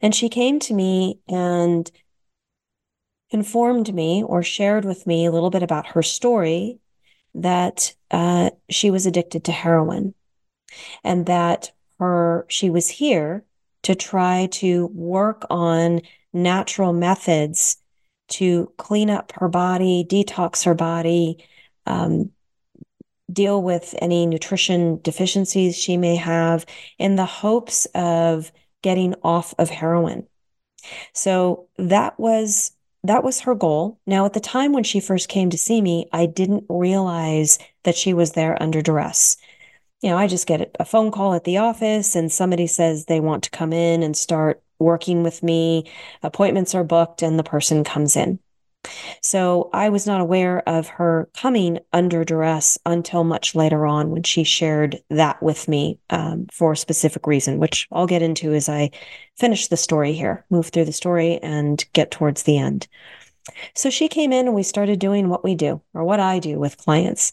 And 0.00 0.14
she 0.14 0.28
came 0.28 0.58
to 0.60 0.74
me 0.74 1.20
and 1.28 1.90
informed 3.30 3.92
me 3.92 4.22
or 4.22 4.42
shared 4.42 4.84
with 4.84 5.06
me 5.06 5.26
a 5.26 5.30
little 5.32 5.50
bit 5.50 5.62
about 5.62 5.88
her 5.88 6.02
story 6.02 6.78
that 7.34 7.94
uh, 8.10 8.50
she 8.70 8.90
was 8.90 9.04
addicted 9.04 9.44
to 9.44 9.52
heroin 9.52 10.14
and 11.04 11.26
that 11.26 11.72
her 11.98 12.46
she 12.48 12.70
was 12.70 12.88
here 12.88 13.44
to 13.82 13.94
try 13.94 14.46
to 14.52 14.86
work 14.86 15.44
on 15.50 16.00
natural 16.32 16.92
methods 16.92 17.78
to 18.28 18.72
clean 18.76 19.10
up 19.10 19.32
her 19.36 19.48
body, 19.48 20.06
detox 20.08 20.64
her 20.64 20.74
body, 20.74 21.44
um, 21.86 22.30
deal 23.32 23.62
with 23.62 23.94
any 24.00 24.26
nutrition 24.26 25.00
deficiencies 25.02 25.76
she 25.76 25.96
may 25.96 26.16
have 26.16 26.64
in 26.98 27.16
the 27.16 27.26
hopes 27.26 27.86
of 27.94 28.50
getting 28.82 29.14
off 29.22 29.54
of 29.58 29.68
heroin. 29.68 30.26
So 31.12 31.68
that 31.76 32.18
was 32.18 32.72
that 33.04 33.22
was 33.22 33.40
her 33.40 33.54
goal. 33.54 34.00
Now 34.06 34.24
at 34.26 34.32
the 34.32 34.40
time 34.40 34.72
when 34.72 34.84
she 34.84 35.00
first 35.00 35.28
came 35.28 35.50
to 35.50 35.58
see 35.58 35.80
me, 35.80 36.08
I 36.12 36.26
didn't 36.26 36.64
realize 36.68 37.58
that 37.84 37.96
she 37.96 38.12
was 38.12 38.32
there 38.32 38.60
under 38.62 38.82
duress. 38.82 39.36
You 40.00 40.10
know, 40.10 40.16
I 40.16 40.28
just 40.28 40.46
get 40.46 40.76
a 40.78 40.84
phone 40.84 41.10
call 41.10 41.34
at 41.34 41.44
the 41.44 41.58
office 41.58 42.14
and 42.14 42.30
somebody 42.30 42.66
says 42.66 43.04
they 43.04 43.20
want 43.20 43.42
to 43.44 43.50
come 43.50 43.72
in 43.72 44.02
and 44.02 44.16
start 44.16 44.62
working 44.78 45.22
with 45.22 45.42
me. 45.42 45.90
Appointments 46.22 46.74
are 46.74 46.84
booked 46.84 47.22
and 47.22 47.38
the 47.38 47.42
person 47.42 47.82
comes 47.82 48.16
in. 48.16 48.38
So 49.22 49.70
I 49.72 49.88
was 49.88 50.06
not 50.06 50.20
aware 50.20 50.66
of 50.68 50.86
her 50.86 51.28
coming 51.36 51.80
under 51.92 52.24
duress 52.24 52.78
until 52.86 53.24
much 53.24 53.54
later 53.54 53.86
on 53.86 54.10
when 54.10 54.22
she 54.22 54.44
shared 54.44 55.00
that 55.10 55.42
with 55.42 55.66
me 55.66 55.98
um, 56.10 56.46
for 56.52 56.72
a 56.72 56.76
specific 56.76 57.26
reason, 57.26 57.58
which 57.58 57.88
I'll 57.90 58.06
get 58.06 58.22
into 58.22 58.54
as 58.54 58.68
I 58.68 58.90
finish 59.36 59.66
the 59.66 59.76
story 59.76 60.12
here, 60.12 60.44
move 60.48 60.68
through 60.68 60.84
the 60.84 60.92
story 60.92 61.38
and 61.38 61.84
get 61.92 62.12
towards 62.12 62.44
the 62.44 62.56
end. 62.56 62.86
So 63.74 63.90
she 63.90 64.08
came 64.08 64.32
in 64.32 64.46
and 64.46 64.54
we 64.54 64.62
started 64.62 64.98
doing 64.98 65.28
what 65.28 65.42
we 65.42 65.54
do 65.54 65.80
or 65.94 66.04
what 66.04 66.20
I 66.20 66.38
do 66.38 66.58
with 66.58 66.76
clients. 66.76 67.32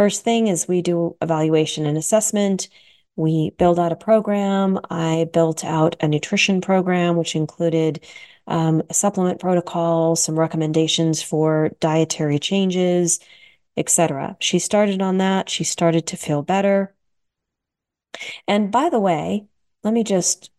First 0.00 0.24
thing 0.24 0.46
is 0.46 0.66
we 0.66 0.80
do 0.80 1.14
evaluation 1.20 1.84
and 1.84 1.98
assessment. 1.98 2.70
We 3.16 3.50
build 3.58 3.78
out 3.78 3.92
a 3.92 3.96
program. 3.96 4.80
I 4.88 5.28
built 5.30 5.62
out 5.62 5.94
a 6.00 6.08
nutrition 6.08 6.62
program, 6.62 7.18
which 7.18 7.36
included 7.36 8.02
um, 8.46 8.82
a 8.88 8.94
supplement 8.94 9.40
protocol, 9.40 10.16
some 10.16 10.38
recommendations 10.38 11.20
for 11.20 11.72
dietary 11.80 12.38
changes, 12.38 13.20
etc. 13.76 14.38
She 14.40 14.58
started 14.58 15.02
on 15.02 15.18
that. 15.18 15.50
She 15.50 15.64
started 15.64 16.06
to 16.06 16.16
feel 16.16 16.40
better. 16.40 16.94
And 18.48 18.72
by 18.72 18.88
the 18.88 19.00
way, 19.00 19.48
let 19.84 19.92
me 19.92 20.02
just 20.02 20.50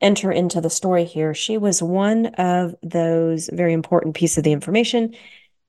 enter 0.00 0.32
into 0.32 0.62
the 0.62 0.70
story 0.70 1.04
here. 1.04 1.34
She 1.34 1.58
was 1.58 1.82
one 1.82 2.28
of 2.36 2.74
those 2.82 3.50
very 3.52 3.74
important 3.74 4.16
piece 4.16 4.38
of 4.38 4.44
the 4.44 4.52
information. 4.52 5.14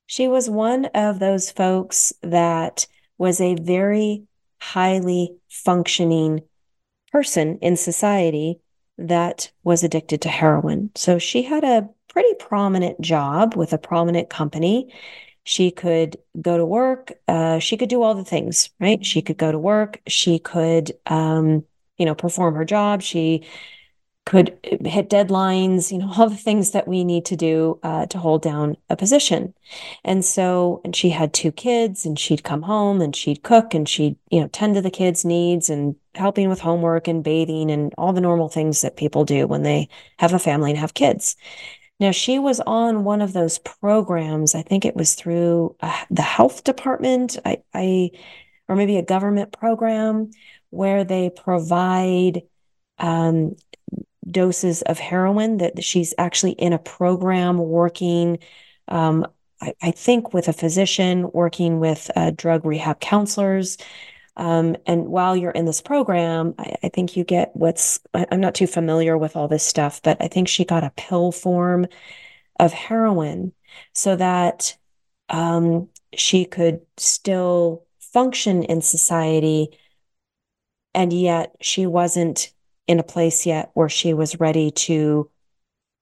She 0.06 0.28
was 0.28 0.48
one 0.48 0.86
of 0.94 1.18
those 1.18 1.50
folks 1.50 2.14
that 2.22 2.86
was 3.18 3.40
a 3.40 3.56
very 3.56 4.24
highly 4.60 5.36
functioning 5.48 6.42
person 7.12 7.58
in 7.58 7.76
society 7.76 8.60
that 8.98 9.50
was 9.62 9.84
addicted 9.84 10.22
to 10.22 10.28
heroin. 10.28 10.90
So 10.94 11.18
she 11.18 11.42
had 11.42 11.64
a 11.64 11.88
pretty 12.08 12.34
prominent 12.34 13.00
job 13.00 13.54
with 13.54 13.72
a 13.72 13.78
prominent 13.78 14.28
company. 14.28 14.92
She 15.44 15.70
could 15.70 16.16
go 16.40 16.56
to 16.56 16.66
work. 16.66 17.12
Uh, 17.26 17.58
she 17.58 17.76
could 17.76 17.88
do 17.88 18.02
all 18.02 18.14
the 18.14 18.24
things, 18.24 18.70
right? 18.80 19.04
She 19.04 19.22
could 19.22 19.38
go 19.38 19.52
to 19.52 19.58
work. 19.58 20.00
She 20.06 20.38
could, 20.38 20.92
um, 21.06 21.64
you 21.96 22.06
know, 22.06 22.14
perform 22.14 22.54
her 22.54 22.64
job. 22.64 23.02
She 23.02 23.46
could 24.28 24.58
hit 24.62 25.08
deadlines, 25.08 25.90
you 25.90 25.96
know, 25.96 26.12
all 26.14 26.28
the 26.28 26.36
things 26.36 26.72
that 26.72 26.86
we 26.86 27.02
need 27.02 27.24
to 27.24 27.34
do 27.34 27.80
uh, 27.82 28.04
to 28.04 28.18
hold 28.18 28.42
down 28.42 28.76
a 28.90 28.94
position. 28.94 29.54
And 30.04 30.22
so, 30.22 30.82
and 30.84 30.94
she 30.94 31.08
had 31.08 31.32
two 31.32 31.50
kids, 31.50 32.04
and 32.04 32.18
she'd 32.18 32.44
come 32.44 32.60
home 32.60 33.00
and 33.00 33.16
she'd 33.16 33.42
cook 33.42 33.72
and 33.72 33.88
she'd, 33.88 34.16
you 34.30 34.42
know, 34.42 34.48
tend 34.48 34.74
to 34.74 34.82
the 34.82 34.90
kids' 34.90 35.24
needs 35.24 35.70
and 35.70 35.96
helping 36.14 36.50
with 36.50 36.60
homework 36.60 37.08
and 37.08 37.24
bathing 37.24 37.70
and 37.70 37.94
all 37.96 38.12
the 38.12 38.20
normal 38.20 38.50
things 38.50 38.82
that 38.82 38.98
people 38.98 39.24
do 39.24 39.46
when 39.46 39.62
they 39.62 39.88
have 40.18 40.34
a 40.34 40.38
family 40.38 40.72
and 40.72 40.78
have 40.78 40.92
kids. 40.92 41.34
Now, 41.98 42.10
she 42.10 42.38
was 42.38 42.60
on 42.60 43.04
one 43.04 43.22
of 43.22 43.32
those 43.32 43.58
programs. 43.60 44.54
I 44.54 44.60
think 44.60 44.84
it 44.84 44.94
was 44.94 45.14
through 45.14 45.74
uh, 45.80 46.04
the 46.10 46.20
health 46.20 46.64
department, 46.64 47.38
I, 47.46 47.62
I, 47.72 48.10
or 48.68 48.76
maybe 48.76 48.98
a 48.98 49.02
government 49.02 49.52
program 49.52 50.32
where 50.68 51.02
they 51.02 51.30
provide 51.30 52.42
um, 52.98 53.56
doses 54.30 54.82
of 54.82 54.98
heroin, 54.98 55.58
that 55.58 55.82
she's 55.82 56.14
actually 56.18 56.52
in 56.52 56.72
a 56.72 56.78
program 56.78 57.58
working, 57.58 58.38
um, 58.88 59.26
I, 59.60 59.74
I, 59.82 59.90
think, 59.90 60.32
with 60.34 60.48
a 60.48 60.52
physician, 60.52 61.30
working 61.32 61.80
with 61.80 62.10
uh, 62.16 62.30
drug 62.30 62.64
rehab 62.64 63.00
counselors. 63.00 63.78
Um, 64.36 64.76
and 64.86 65.08
while 65.08 65.36
you're 65.36 65.50
in 65.50 65.64
this 65.64 65.80
program, 65.80 66.54
I, 66.58 66.76
I 66.84 66.88
think 66.88 67.16
you 67.16 67.24
get 67.24 67.50
what's, 67.54 67.98
I'm 68.14 68.40
not 68.40 68.54
too 68.54 68.68
familiar 68.68 69.18
with 69.18 69.34
all 69.36 69.48
this 69.48 69.64
stuff, 69.64 70.00
but 70.02 70.16
I 70.20 70.28
think 70.28 70.48
she 70.48 70.64
got 70.64 70.84
a 70.84 70.92
pill 70.96 71.32
form 71.32 71.86
of 72.60 72.72
heroin 72.72 73.52
so 73.94 74.16
that 74.16 74.76
um, 75.28 75.88
she 76.14 76.44
could 76.44 76.80
still 76.96 77.84
function 78.00 78.62
in 78.62 78.80
society. 78.80 79.78
And 80.94 81.12
yet 81.12 81.54
she 81.60 81.86
wasn't 81.86 82.52
in 82.88 82.98
a 82.98 83.04
place 83.04 83.46
yet 83.46 83.70
where 83.74 83.88
she 83.88 84.14
was 84.14 84.40
ready 84.40 84.72
to 84.72 85.30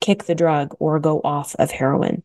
kick 0.00 0.24
the 0.24 0.34
drug 0.34 0.74
or 0.78 0.98
go 1.00 1.20
off 1.22 1.54
of 1.56 1.70
heroin. 1.70 2.22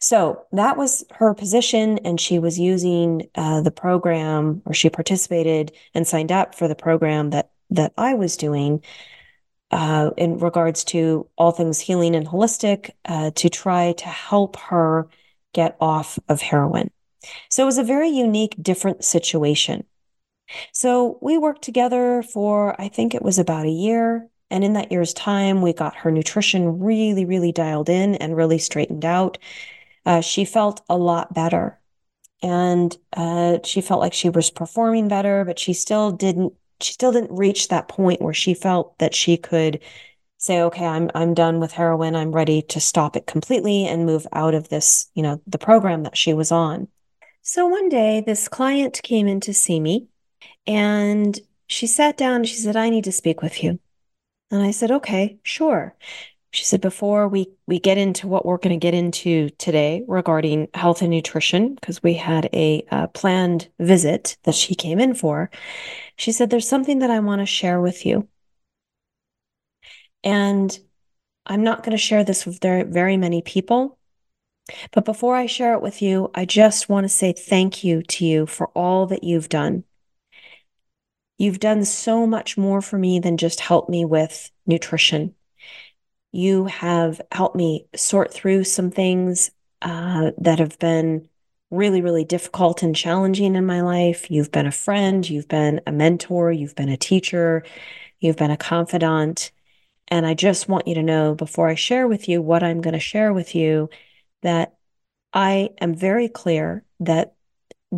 So 0.00 0.44
that 0.52 0.76
was 0.76 1.04
her 1.12 1.32
position, 1.34 1.98
and 1.98 2.20
she 2.20 2.38
was 2.38 2.58
using 2.58 3.28
uh, 3.34 3.62
the 3.62 3.70
program, 3.70 4.62
or 4.66 4.74
she 4.74 4.90
participated 4.90 5.72
and 5.94 6.06
signed 6.06 6.30
up 6.30 6.54
for 6.54 6.68
the 6.68 6.74
program 6.74 7.30
that 7.30 7.50
that 7.70 7.94
I 7.96 8.14
was 8.14 8.36
doing 8.36 8.84
uh, 9.70 10.10
in 10.16 10.38
regards 10.38 10.84
to 10.84 11.26
all 11.38 11.50
things 11.50 11.80
healing 11.80 12.14
and 12.14 12.26
holistic 12.26 12.90
uh, 13.06 13.30
to 13.36 13.48
try 13.48 13.92
to 13.92 14.06
help 14.06 14.56
her 14.56 15.08
get 15.54 15.76
off 15.80 16.18
of 16.28 16.42
heroin. 16.42 16.90
So 17.48 17.62
it 17.62 17.66
was 17.66 17.78
a 17.78 17.84
very 17.84 18.10
unique, 18.10 18.54
different 18.60 19.02
situation. 19.02 19.84
So 20.72 21.18
we 21.20 21.38
worked 21.38 21.62
together 21.62 22.22
for, 22.22 22.80
I 22.80 22.88
think 22.88 23.14
it 23.14 23.22
was 23.22 23.38
about 23.38 23.66
a 23.66 23.70
year. 23.70 24.28
And 24.50 24.62
in 24.62 24.74
that 24.74 24.92
year's 24.92 25.14
time, 25.14 25.62
we 25.62 25.72
got 25.72 25.96
her 25.96 26.10
nutrition 26.10 26.78
really, 26.78 27.24
really 27.24 27.52
dialed 27.52 27.88
in 27.88 28.14
and 28.16 28.36
really 28.36 28.58
straightened 28.58 29.04
out. 29.04 29.38
Uh, 30.06 30.20
she 30.20 30.44
felt 30.44 30.82
a 30.88 30.96
lot 30.96 31.34
better. 31.34 31.80
And 32.42 32.96
uh, 33.16 33.58
she 33.64 33.80
felt 33.80 34.00
like 34.00 34.12
she 34.12 34.28
was 34.28 34.50
performing 34.50 35.08
better, 35.08 35.44
but 35.44 35.58
she 35.58 35.72
still 35.72 36.10
didn't. 36.12 36.52
She 36.80 36.92
still 36.92 37.12
didn't 37.12 37.34
reach 37.34 37.68
that 37.68 37.88
point 37.88 38.20
where 38.20 38.34
she 38.34 38.52
felt 38.52 38.98
that 38.98 39.14
she 39.14 39.36
could 39.38 39.80
say, 40.36 40.60
"Okay, 40.60 40.84
I'm 40.84 41.10
I'm 41.14 41.32
done 41.32 41.58
with 41.58 41.72
heroin. 41.72 42.14
I'm 42.14 42.32
ready 42.32 42.60
to 42.62 42.80
stop 42.80 43.16
it 43.16 43.26
completely 43.26 43.86
and 43.86 44.04
move 44.04 44.26
out 44.32 44.54
of 44.54 44.68
this, 44.68 45.08
you 45.14 45.22
know, 45.22 45.40
the 45.46 45.58
program 45.58 46.02
that 46.02 46.18
she 46.18 46.34
was 46.34 46.52
on." 46.52 46.88
So 47.42 47.66
one 47.66 47.88
day, 47.88 48.22
this 48.26 48.48
client 48.48 49.00
came 49.02 49.26
in 49.26 49.40
to 49.40 49.54
see 49.54 49.80
me, 49.80 50.08
and 50.66 51.38
she 51.66 51.86
sat 51.86 52.16
down 52.16 52.36
and 52.36 52.48
she 52.48 52.56
said, 52.56 52.76
I 52.76 52.90
need 52.90 53.04
to 53.04 53.12
speak 53.12 53.42
with 53.42 53.62
you. 53.62 53.78
And 54.50 54.62
I 54.62 54.70
said, 54.70 54.90
okay, 54.90 55.38
sure. 55.42 55.94
She 56.52 56.64
said, 56.64 56.80
before 56.80 57.26
we, 57.26 57.48
we 57.66 57.80
get 57.80 57.98
into 57.98 58.28
what 58.28 58.46
we're 58.46 58.58
going 58.58 58.78
to 58.78 58.82
get 58.82 58.94
into 58.94 59.50
today 59.58 60.04
regarding 60.06 60.68
health 60.72 61.02
and 61.02 61.10
nutrition, 61.10 61.74
because 61.74 62.00
we 62.02 62.14
had 62.14 62.48
a 62.52 62.86
uh, 62.92 63.08
planned 63.08 63.68
visit 63.80 64.36
that 64.44 64.54
she 64.54 64.76
came 64.76 65.00
in 65.00 65.14
for, 65.14 65.50
she 66.16 66.30
said, 66.30 66.50
there's 66.50 66.68
something 66.68 67.00
that 67.00 67.10
I 67.10 67.18
want 67.18 67.40
to 67.40 67.46
share 67.46 67.80
with 67.80 68.06
you. 68.06 68.28
And 70.22 70.78
I'm 71.44 71.64
not 71.64 71.82
going 71.82 71.90
to 71.90 71.98
share 71.98 72.22
this 72.22 72.46
with 72.46 72.60
very, 72.60 72.84
very 72.84 73.16
many 73.16 73.42
people. 73.42 73.98
But 74.92 75.04
before 75.04 75.34
I 75.34 75.46
share 75.46 75.74
it 75.74 75.82
with 75.82 76.00
you, 76.00 76.30
I 76.34 76.44
just 76.44 76.88
want 76.88 77.04
to 77.04 77.08
say 77.08 77.32
thank 77.32 77.82
you 77.82 78.02
to 78.02 78.24
you 78.24 78.46
for 78.46 78.68
all 78.68 79.06
that 79.06 79.24
you've 79.24 79.48
done. 79.48 79.84
You've 81.38 81.60
done 81.60 81.84
so 81.84 82.26
much 82.26 82.56
more 82.56 82.80
for 82.80 82.98
me 82.98 83.18
than 83.18 83.36
just 83.36 83.60
help 83.60 83.88
me 83.88 84.04
with 84.04 84.50
nutrition. 84.66 85.34
You 86.32 86.66
have 86.66 87.20
helped 87.32 87.56
me 87.56 87.86
sort 87.94 88.32
through 88.32 88.64
some 88.64 88.90
things 88.90 89.50
uh, 89.82 90.32
that 90.38 90.58
have 90.58 90.78
been 90.78 91.28
really, 91.70 92.00
really 92.00 92.24
difficult 92.24 92.82
and 92.82 92.94
challenging 92.94 93.56
in 93.56 93.66
my 93.66 93.80
life. 93.80 94.30
You've 94.30 94.52
been 94.52 94.66
a 94.66 94.72
friend, 94.72 95.28
you've 95.28 95.48
been 95.48 95.80
a 95.86 95.92
mentor, 95.92 96.52
you've 96.52 96.76
been 96.76 96.88
a 96.88 96.96
teacher, 96.96 97.64
you've 98.20 98.36
been 98.36 98.50
a 98.50 98.56
confidant. 98.56 99.50
And 100.08 100.26
I 100.26 100.34
just 100.34 100.68
want 100.68 100.86
you 100.86 100.94
to 100.94 101.02
know 101.02 101.34
before 101.34 101.68
I 101.68 101.74
share 101.74 102.06
with 102.06 102.28
you 102.28 102.40
what 102.42 102.62
I'm 102.62 102.80
going 102.80 102.94
to 102.94 103.00
share 103.00 103.32
with 103.32 103.54
you 103.54 103.90
that 104.42 104.76
I 105.32 105.70
am 105.80 105.94
very 105.94 106.28
clear 106.28 106.84
that 107.00 107.34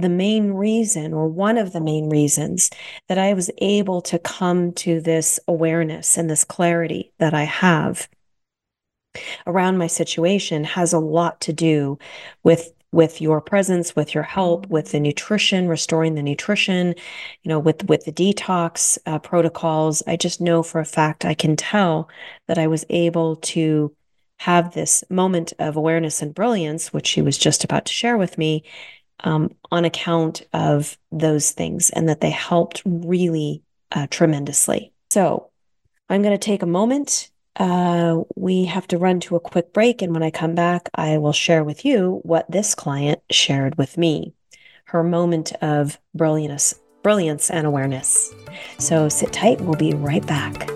the 0.01 0.09
main 0.09 0.53
reason, 0.53 1.13
or 1.13 1.29
one 1.29 1.59
of 1.59 1.73
the 1.73 1.81
main 1.81 2.09
reasons, 2.09 2.71
that 3.09 3.19
I 3.19 3.35
was 3.35 3.51
able 3.59 4.01
to 4.03 4.19
come 4.19 4.73
to 4.75 5.01
this 5.01 5.39
awareness 5.49 6.17
and 6.17 6.29
this 6.29 6.45
clarity 6.45 7.13
that 7.19 7.35
I 7.35 7.45
have 7.45 8.09
around 9.47 9.79
my 9.79 9.87
situation 9.87 10.65
has 10.65 10.93
a 10.93 10.99
lot 10.99 11.41
to 11.43 11.53
do 11.53 11.99
with 12.43 12.73
with 12.93 13.21
your 13.21 13.41
presence 13.41 13.97
with 13.97 14.15
your 14.15 14.23
help 14.23 14.67
with 14.69 14.93
the 14.93 15.01
nutrition 15.01 15.69
restoring 15.69 16.15
the 16.15 16.23
nutrition 16.23 16.95
you 17.43 17.49
know 17.49 17.59
with 17.59 17.89
with 17.89 18.05
the 18.05 18.13
detox 18.13 18.97
uh, 19.07 19.19
protocols. 19.19 20.03
I 20.07 20.17
just 20.17 20.41
know 20.41 20.63
for 20.63 20.81
a 20.81 20.85
fact 20.85 21.25
i 21.25 21.35
can 21.35 21.57
tell 21.57 22.09
that 22.47 22.59
i 22.59 22.67
was 22.67 22.85
able 22.89 23.37
to 23.37 23.95
have 24.39 24.75
this 24.75 25.03
moment 25.11 25.53
of 25.59 25.77
awareness 25.77 26.23
and 26.23 26.35
brilliance 26.35 26.93
which 26.93 27.07
she 27.07 27.23
was 27.23 27.39
just 27.39 27.65
about 27.65 27.87
to 27.87 27.93
share 27.93 28.17
with 28.17 28.39
me 28.39 28.63
um, 29.21 29.51
on 29.71 29.85
account 29.85 30.43
of 30.53 30.99
those 31.11 31.51
things 31.53 31.91
and 31.91 32.09
that 32.09 32.21
they 32.21 32.31
helped 32.31 32.83
really 32.85 33.63
uh, 33.93 34.07
tremendously. 34.11 34.93
So 35.11 35.51
I'm 36.09 36.23
going 36.23 36.35
to 36.35 36.45
take 36.45 36.63
a 36.63 36.67
moment. 36.67 37.31
Uh, 37.57 38.23
we 38.37 38.67
have 38.67 38.87
to 38.89 38.99
run 38.99 39.19
to 39.21 39.37
a 39.37 39.41
quick 39.41 39.73
break. 39.73 40.03
And 40.03 40.13
when 40.13 40.23
I 40.23 40.31
come 40.31 40.55
back, 40.55 40.91
I 40.95 41.19
will 41.19 41.33
share 41.33 41.65
with 41.65 41.85
you 41.85 42.21
what 42.23 42.51
this 42.51 42.75
client 42.75 43.21
shared 43.31 43.79
with 43.79 43.97
me 43.97 44.35
her 44.87 45.03
moment 45.03 45.53
of 45.63 45.99
brilliance, 46.15 46.75
brilliance 47.03 47.51
and 47.51 47.67
awareness. 47.67 48.33
So 48.79 49.09
sit 49.09 49.33
tight. 49.33 49.61
We'll 49.61 49.75
be 49.75 49.95
right 49.95 50.25
back. 50.27 50.76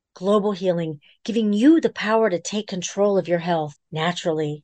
Global 0.13 0.51
Healing, 0.51 1.01
giving 1.23 1.53
you 1.53 1.81
the 1.81 1.89
power 1.91 2.29
to 2.29 2.39
take 2.39 2.67
control 2.67 3.17
of 3.17 3.27
your 3.27 3.39
health 3.39 3.77
naturally. 3.91 4.63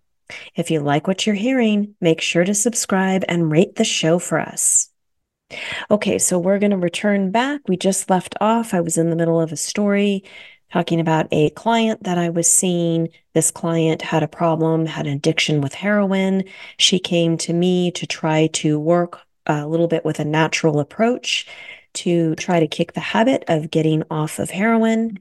If 0.55 0.71
you 0.71 0.81
like 0.81 1.07
what 1.07 1.27
you're 1.27 1.37
hearing, 1.37 1.95
make 2.01 2.21
sure 2.21 2.45
to 2.45 2.55
subscribe 2.55 3.25
and 3.29 3.51
rate 3.51 3.77
the 3.77 3.85
show 3.85 4.19
for 4.19 4.41
us. 4.41 4.89
Okay, 5.91 6.19
so 6.19 6.39
we're 6.39 6.59
going 6.59 6.73
to 6.73 6.77
return 6.77 7.31
back. 7.31 7.61
We 7.69 7.77
just 7.77 8.11
left 8.11 8.35
off. 8.41 8.75
I 8.75 8.81
was 8.81 8.99
in 8.99 9.11
the 9.11 9.17
middle 9.17 9.41
of 9.41 9.53
a 9.53 9.57
story 9.57 10.25
talking 10.73 10.99
about 10.99 11.29
a 11.31 11.51
client 11.51 12.03
that 12.03 12.19
I 12.19 12.31
was 12.31 12.51
seeing. 12.51 13.09
This 13.35 13.51
client 13.51 14.03
had 14.03 14.23
a 14.23 14.29
problem, 14.29 14.87
had 14.87 15.07
an 15.07 15.13
addiction 15.15 15.61
with 15.61 15.75
heroin. 15.75 16.45
She 16.79 16.99
came 16.99 17.37
to 17.39 17.53
me 17.53 17.93
to 17.93 18.07
try 18.07 18.49
to 18.55 18.81
work 18.81 19.21
a 19.47 19.67
little 19.67 19.87
bit 19.87 20.05
with 20.05 20.19
a 20.19 20.25
natural 20.25 20.81
approach 20.81 21.47
to 21.95 22.35
try 22.35 22.61
to 22.61 22.67
kick 22.67 22.93
the 22.93 23.01
habit 23.01 23.45
of 23.49 23.71
getting 23.71 24.03
off 24.11 24.39
of 24.39 24.51
heroin. 24.51 25.19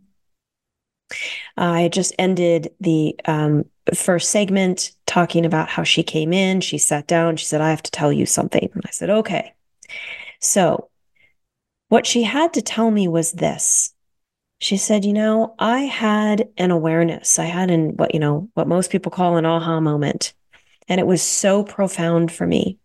I 1.56 1.90
just 1.90 2.14
ended 2.18 2.74
the 2.82 3.16
um, 3.26 3.66
first 3.94 4.32
segment 4.32 4.92
talking 5.06 5.46
about 5.46 5.70
how 5.70 5.84
she 5.84 6.02
came 6.02 6.34
in. 6.34 6.62
She 6.62 6.80
sat 6.80 7.08
down. 7.08 7.38
She 7.38 7.46
said, 7.46 7.62
I 7.62 7.70
have 7.70 7.84
to 7.84 7.92
tell 7.92 8.12
you 8.12 8.26
something. 8.26 8.70
And 8.74 8.84
I 8.86 8.90
said, 8.90 9.12
okay. 9.12 9.54
So, 10.40 10.90
what 11.90 12.06
she 12.06 12.24
had 12.24 12.54
to 12.54 12.62
tell 12.62 12.92
me 12.92 13.08
was 13.08 13.34
this. 13.34 13.94
She 14.60 14.78
said, 14.78 15.06
You 15.06 15.14
know, 15.14 15.56
I 15.60 15.82
had 15.82 16.50
an 16.58 16.72
awareness. 16.72 17.40
I 17.40 17.46
had 17.46 17.70
an, 17.72 17.98
what, 17.98 18.14
you 18.14 18.20
know, 18.20 18.50
what 18.54 18.68
most 18.68 18.92
people 18.92 19.12
call 19.12 19.38
an 19.38 19.46
aha 19.46 19.80
moment. 19.80 20.34
And 20.88 21.00
it 21.00 21.08
was 21.08 21.22
so 21.22 21.64
profound 21.64 22.32
for 22.32 22.46
me. 22.46 22.78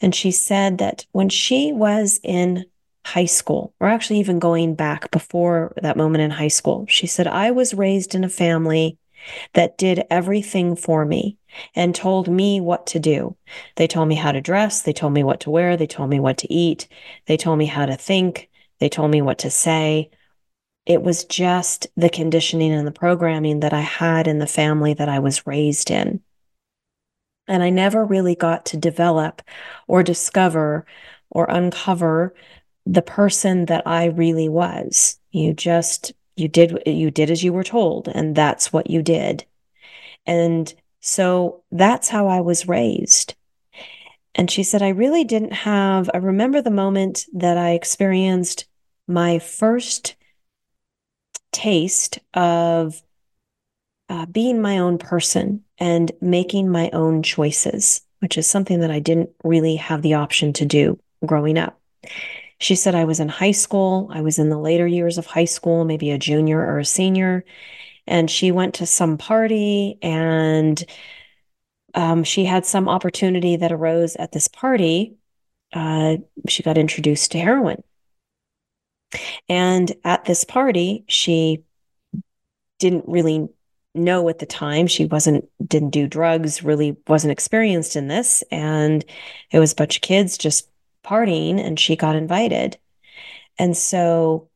And 0.00 0.14
she 0.14 0.30
said 0.30 0.78
that 0.78 1.06
when 1.12 1.28
she 1.28 1.72
was 1.72 2.18
in 2.22 2.64
high 3.06 3.26
school, 3.26 3.72
or 3.80 3.88
actually 3.88 4.18
even 4.18 4.38
going 4.38 4.74
back 4.74 5.10
before 5.10 5.74
that 5.82 5.96
moment 5.96 6.22
in 6.22 6.30
high 6.30 6.48
school, 6.48 6.86
she 6.88 7.06
said, 7.06 7.26
I 7.26 7.50
was 7.50 7.74
raised 7.74 8.14
in 8.14 8.24
a 8.24 8.28
family 8.28 8.98
that 9.52 9.78
did 9.78 10.04
everything 10.10 10.76
for 10.76 11.04
me 11.04 11.38
and 11.74 11.94
told 11.94 12.28
me 12.28 12.60
what 12.60 12.86
to 12.88 12.98
do. 12.98 13.36
They 13.76 13.86
told 13.86 14.08
me 14.08 14.14
how 14.14 14.32
to 14.32 14.40
dress. 14.40 14.82
They 14.82 14.92
told 14.92 15.12
me 15.12 15.22
what 15.22 15.40
to 15.40 15.50
wear. 15.50 15.76
They 15.76 15.86
told 15.86 16.10
me 16.10 16.20
what 16.20 16.38
to 16.38 16.52
eat. 16.52 16.88
They 17.26 17.36
told 17.36 17.58
me 17.58 17.66
how 17.66 17.86
to 17.86 17.96
think. 17.96 18.50
They 18.80 18.88
told 18.88 19.10
me 19.10 19.22
what 19.22 19.38
to 19.38 19.50
say. 19.50 20.10
It 20.86 21.02
was 21.02 21.24
just 21.24 21.86
the 21.96 22.10
conditioning 22.10 22.72
and 22.72 22.86
the 22.86 22.92
programming 22.92 23.60
that 23.60 23.72
I 23.72 23.80
had 23.80 24.26
in 24.26 24.38
the 24.38 24.46
family 24.46 24.94
that 24.94 25.08
I 25.08 25.18
was 25.18 25.46
raised 25.46 25.90
in. 25.90 26.20
And 27.46 27.62
I 27.62 27.70
never 27.70 28.04
really 28.04 28.34
got 28.34 28.66
to 28.66 28.76
develop 28.76 29.42
or 29.86 30.02
discover 30.02 30.86
or 31.30 31.46
uncover 31.48 32.34
the 32.86 33.02
person 33.02 33.66
that 33.66 33.86
I 33.86 34.06
really 34.06 34.48
was. 34.48 35.18
You 35.30 35.52
just 35.54 36.12
you 36.36 36.48
did 36.48 36.82
you 36.86 37.10
did 37.10 37.30
as 37.30 37.42
you 37.44 37.52
were 37.52 37.64
told 37.64 38.08
and 38.08 38.34
that's 38.34 38.72
what 38.72 38.90
you 38.90 39.02
did. 39.02 39.44
And 40.26 40.72
so 41.06 41.62
that's 41.70 42.08
how 42.08 42.28
I 42.28 42.40
was 42.40 42.66
raised. 42.66 43.34
And 44.34 44.50
she 44.50 44.62
said 44.62 44.80
I 44.80 44.88
really 44.88 45.22
didn't 45.22 45.52
have 45.52 46.08
I 46.14 46.16
remember 46.16 46.62
the 46.62 46.70
moment 46.70 47.26
that 47.34 47.58
I 47.58 47.72
experienced 47.72 48.64
my 49.06 49.38
first 49.38 50.16
taste 51.52 52.20
of 52.32 53.02
uh, 54.08 54.24
being 54.24 54.62
my 54.62 54.78
own 54.78 54.96
person 54.96 55.62
and 55.76 56.10
making 56.22 56.70
my 56.70 56.88
own 56.94 57.22
choices, 57.22 58.00
which 58.20 58.38
is 58.38 58.46
something 58.46 58.80
that 58.80 58.90
I 58.90 58.98
didn't 58.98 59.28
really 59.44 59.76
have 59.76 60.00
the 60.00 60.14
option 60.14 60.54
to 60.54 60.64
do 60.64 60.98
growing 61.26 61.58
up. 61.58 61.78
She 62.58 62.76
said 62.76 62.94
I 62.94 63.04
was 63.04 63.20
in 63.20 63.28
high 63.28 63.50
school. 63.50 64.08
I 64.10 64.22
was 64.22 64.38
in 64.38 64.48
the 64.48 64.58
later 64.58 64.86
years 64.86 65.18
of 65.18 65.26
high 65.26 65.44
school, 65.44 65.84
maybe 65.84 66.10
a 66.10 66.18
junior 66.18 66.60
or 66.60 66.78
a 66.78 66.84
senior. 66.86 67.44
And 68.06 68.30
she 68.30 68.52
went 68.52 68.74
to 68.74 68.86
some 68.86 69.18
party 69.18 69.98
and 70.02 70.82
um, 71.94 72.24
she 72.24 72.44
had 72.44 72.66
some 72.66 72.88
opportunity 72.88 73.56
that 73.56 73.72
arose 73.72 74.16
at 74.16 74.32
this 74.32 74.48
party. 74.48 75.16
Uh, 75.72 76.16
she 76.48 76.62
got 76.62 76.78
introduced 76.78 77.32
to 77.32 77.38
heroin. 77.38 77.82
And 79.48 79.92
at 80.04 80.24
this 80.24 80.44
party, 80.44 81.04
she 81.08 81.62
didn't 82.78 83.04
really 83.06 83.48
know 83.94 84.28
at 84.28 84.40
the 84.40 84.46
time 84.46 84.88
she 84.88 85.04
wasn't 85.04 85.48
didn't 85.64 85.90
do 85.90 86.08
drugs 86.08 86.64
really 86.64 86.96
wasn't 87.06 87.30
experienced 87.30 87.94
in 87.94 88.08
this 88.08 88.42
and 88.50 89.04
it 89.52 89.60
was 89.60 89.72
a 89.72 89.76
bunch 89.76 89.94
of 89.94 90.02
kids 90.02 90.36
just 90.36 90.68
partying 91.04 91.64
and 91.64 91.78
she 91.78 91.94
got 91.94 92.16
invited. 92.16 92.76
And 93.58 93.76
so 93.76 94.48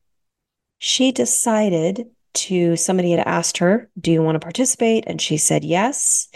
she 0.79 1.13
decided 1.13 2.11
to, 2.39 2.77
somebody 2.77 3.11
had 3.11 3.27
asked 3.27 3.59
her, 3.59 3.91
Do 4.01 4.11
you 4.11 4.23
want 4.23 4.37
to 4.37 4.41
participate? 4.41 5.05
And 5.07 5.21
she 5.21 5.37
said 5.37 5.65
yes, 5.65 6.29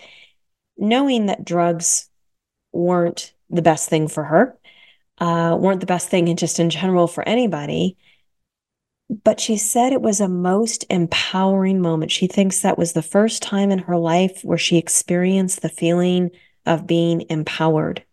knowing 0.76 1.26
that 1.26 1.44
drugs 1.44 2.08
weren't 2.72 3.34
the 3.50 3.62
best 3.62 3.88
thing 3.88 4.08
for 4.08 4.24
her, 4.24 4.58
uh, 5.18 5.56
weren't 5.58 5.80
the 5.80 5.86
best 5.86 6.08
thing 6.08 6.28
and 6.28 6.38
just 6.38 6.58
in 6.58 6.70
general 6.70 7.06
for 7.06 7.26
anybody. 7.28 7.96
But 9.24 9.40
she 9.40 9.58
said 9.58 9.92
it 9.92 10.00
was 10.00 10.20
a 10.20 10.28
most 10.28 10.84
empowering 10.88 11.80
moment. 11.80 12.10
She 12.10 12.26
thinks 12.26 12.60
that 12.60 12.78
was 12.78 12.92
the 12.92 13.02
first 13.02 13.42
time 13.42 13.70
in 13.70 13.80
her 13.80 13.98
life 13.98 14.40
where 14.42 14.58
she 14.58 14.78
experienced 14.78 15.60
the 15.60 15.68
feeling 15.68 16.30
of 16.64 16.86
being 16.86 17.26
empowered 17.28 18.04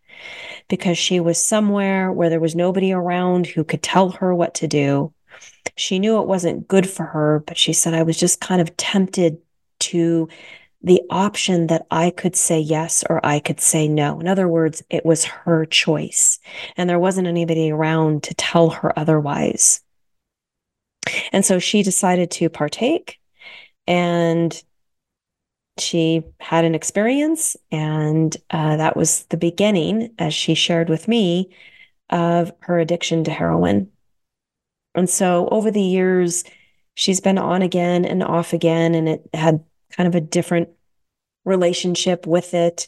because 0.68 0.98
she 0.98 1.20
was 1.20 1.44
somewhere 1.44 2.12
where 2.12 2.30
there 2.30 2.40
was 2.40 2.56
nobody 2.56 2.92
around 2.92 3.48
who 3.48 3.64
could 3.64 3.82
tell 3.82 4.12
her 4.12 4.36
what 4.36 4.56
to 4.56 4.68
do. 4.68 5.14
She 5.76 6.00
knew 6.00 6.22
it 6.22 6.28
wasn't 6.28 6.68
good 6.68 6.90
for 6.90 7.06
her, 7.06 7.44
but 7.46 7.58
she 7.58 7.74
said, 7.74 7.94
I 7.94 8.04
was 8.04 8.18
just 8.18 8.42
kind 8.42 8.62
of 8.62 8.76
tempted 8.78 9.38
to 9.80 10.28
the 10.82 11.02
option 11.10 11.68
that 11.68 11.86
I 11.92 12.10
could 12.10 12.36
say 12.36 12.60
yes 12.60 13.04
or 13.10 13.26
I 13.26 13.40
could 13.40 13.60
say 13.60 13.88
no. 13.88 14.20
In 14.20 14.28
other 14.28 14.48
words, 14.48 14.82
it 14.90 15.06
was 15.06 15.26
her 15.26 15.66
choice, 15.66 16.40
and 16.78 16.90
there 16.90 17.00
wasn't 17.00 17.28
anybody 17.28 17.72
around 17.72 18.24
to 18.24 18.34
tell 18.36 18.70
her 18.70 18.98
otherwise. 18.98 19.82
And 21.32 21.46
so 21.46 21.60
she 21.60 21.84
decided 21.84 22.32
to 22.32 22.50
partake. 22.50 23.20
And 23.88 24.62
she 25.80 26.24
had 26.40 26.66
an 26.66 26.76
experience, 26.76 27.58
and 27.72 28.36
uh, 28.52 28.78
that 28.78 28.96
was 28.96 29.24
the 29.26 29.38
beginning, 29.38 30.14
as 30.20 30.34
she 30.34 30.54
shared 30.54 30.90
with 30.90 31.08
me, 31.08 31.50
of 32.10 32.52
her 32.60 32.80
addiction 32.80 33.24
to 33.24 33.32
heroin. 33.32 33.90
And 35.00 35.10
so 35.10 35.48
over 35.50 35.72
the 35.72 35.82
years, 35.82 36.44
she's 36.94 37.22
been 37.22 37.38
on 37.38 37.62
again 37.62 38.06
and 38.06 38.22
off 38.22 38.54
again, 38.54 38.94
and 38.94 39.10
it 39.10 39.28
had 39.34 39.64
kind 39.92 40.08
of 40.08 40.14
a 40.14 40.22
different 40.22 40.70
relationship 41.46 42.28
with 42.28 42.54
it. 42.54 42.88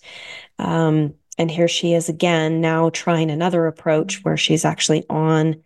Um, 0.60 1.16
and 1.38 1.50
here 1.50 1.68
she 1.68 1.94
is 1.94 2.10
again, 2.10 2.62
now 2.62 2.90
trying 2.90 3.32
another 3.32 3.66
approach 3.66 4.24
where 4.24 4.38
she's 4.38 4.66
actually 4.66 5.06
on 5.10 5.64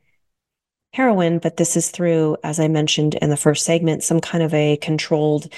heroin, 0.94 1.40
but 1.40 1.58
this 1.58 1.76
is 1.76 1.90
through, 1.90 2.38
as 2.44 2.60
I 2.60 2.68
mentioned 2.70 3.16
in 3.16 3.30
the 3.30 3.38
first 3.38 3.66
segment, 3.66 4.04
some 4.04 4.22
kind 4.22 4.44
of 4.44 4.54
a 4.54 4.78
controlled 4.78 5.52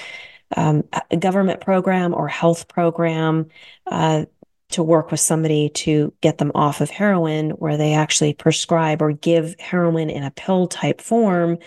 um, 0.56 0.82
government 1.18 1.60
program 1.60 2.14
or 2.14 2.26
health 2.26 2.66
program 2.66 3.48
uh, 3.86 4.24
to 4.70 4.82
work 4.82 5.10
with 5.10 5.20
somebody 5.20 5.70
to 5.70 6.12
get 6.20 6.38
them 6.38 6.52
off 6.54 6.80
of 6.80 6.90
heroin, 6.90 7.50
where 7.50 7.76
they 7.76 7.94
actually 7.94 8.34
prescribe 8.34 9.00
or 9.00 9.12
give 9.12 9.54
heroin 9.58 10.10
in 10.10 10.22
a 10.22 10.30
pill 10.30 10.66
type 10.66 11.00
form 11.00 11.58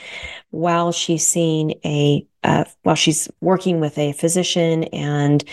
while 0.52 0.92
she's 0.92 1.26
seeing 1.26 1.74
a 1.86 2.26
uh, 2.44 2.66
while 2.84 2.96
she's 2.96 3.30
working 3.40 3.80
with 3.80 3.98
a 3.98 4.14
physician 4.14 4.84
and 4.86 5.44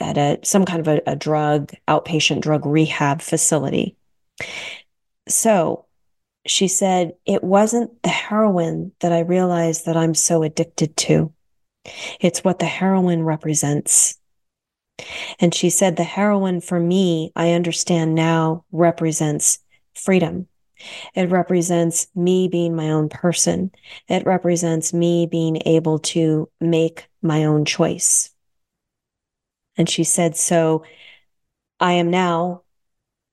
at 0.00 0.18
a 0.18 0.38
some 0.42 0.64
kind 0.64 0.80
of 0.80 0.88
a, 0.88 1.02
a 1.06 1.16
drug 1.16 1.72
outpatient 1.88 2.40
drug 2.40 2.66
rehab 2.66 3.22
facility. 3.22 3.96
So 5.28 5.86
she 6.46 6.68
said, 6.68 7.12
It 7.26 7.42
wasn't 7.42 8.02
the 8.02 8.08
heroin 8.08 8.92
that 9.00 9.12
I 9.12 9.20
realized 9.20 9.86
that 9.86 9.96
I'm 9.96 10.14
so 10.14 10.42
addicted 10.42 10.96
to. 10.98 11.32
It's 12.20 12.44
what 12.44 12.58
the 12.58 12.66
heroin 12.66 13.22
represents. 13.22 14.15
And 15.38 15.54
she 15.54 15.70
said, 15.70 15.96
The 15.96 16.04
heroin 16.04 16.60
for 16.60 16.80
me, 16.80 17.32
I 17.36 17.52
understand 17.52 18.14
now, 18.14 18.64
represents 18.72 19.58
freedom. 19.94 20.48
It 21.14 21.30
represents 21.30 22.08
me 22.14 22.48
being 22.48 22.76
my 22.76 22.90
own 22.90 23.08
person. 23.08 23.70
It 24.08 24.26
represents 24.26 24.92
me 24.92 25.26
being 25.26 25.62
able 25.64 25.98
to 26.00 26.50
make 26.60 27.08
my 27.22 27.44
own 27.44 27.64
choice. 27.64 28.30
And 29.76 29.88
she 29.88 30.04
said, 30.04 30.36
So 30.36 30.84
I 31.80 31.92
am 31.92 32.10
now 32.10 32.62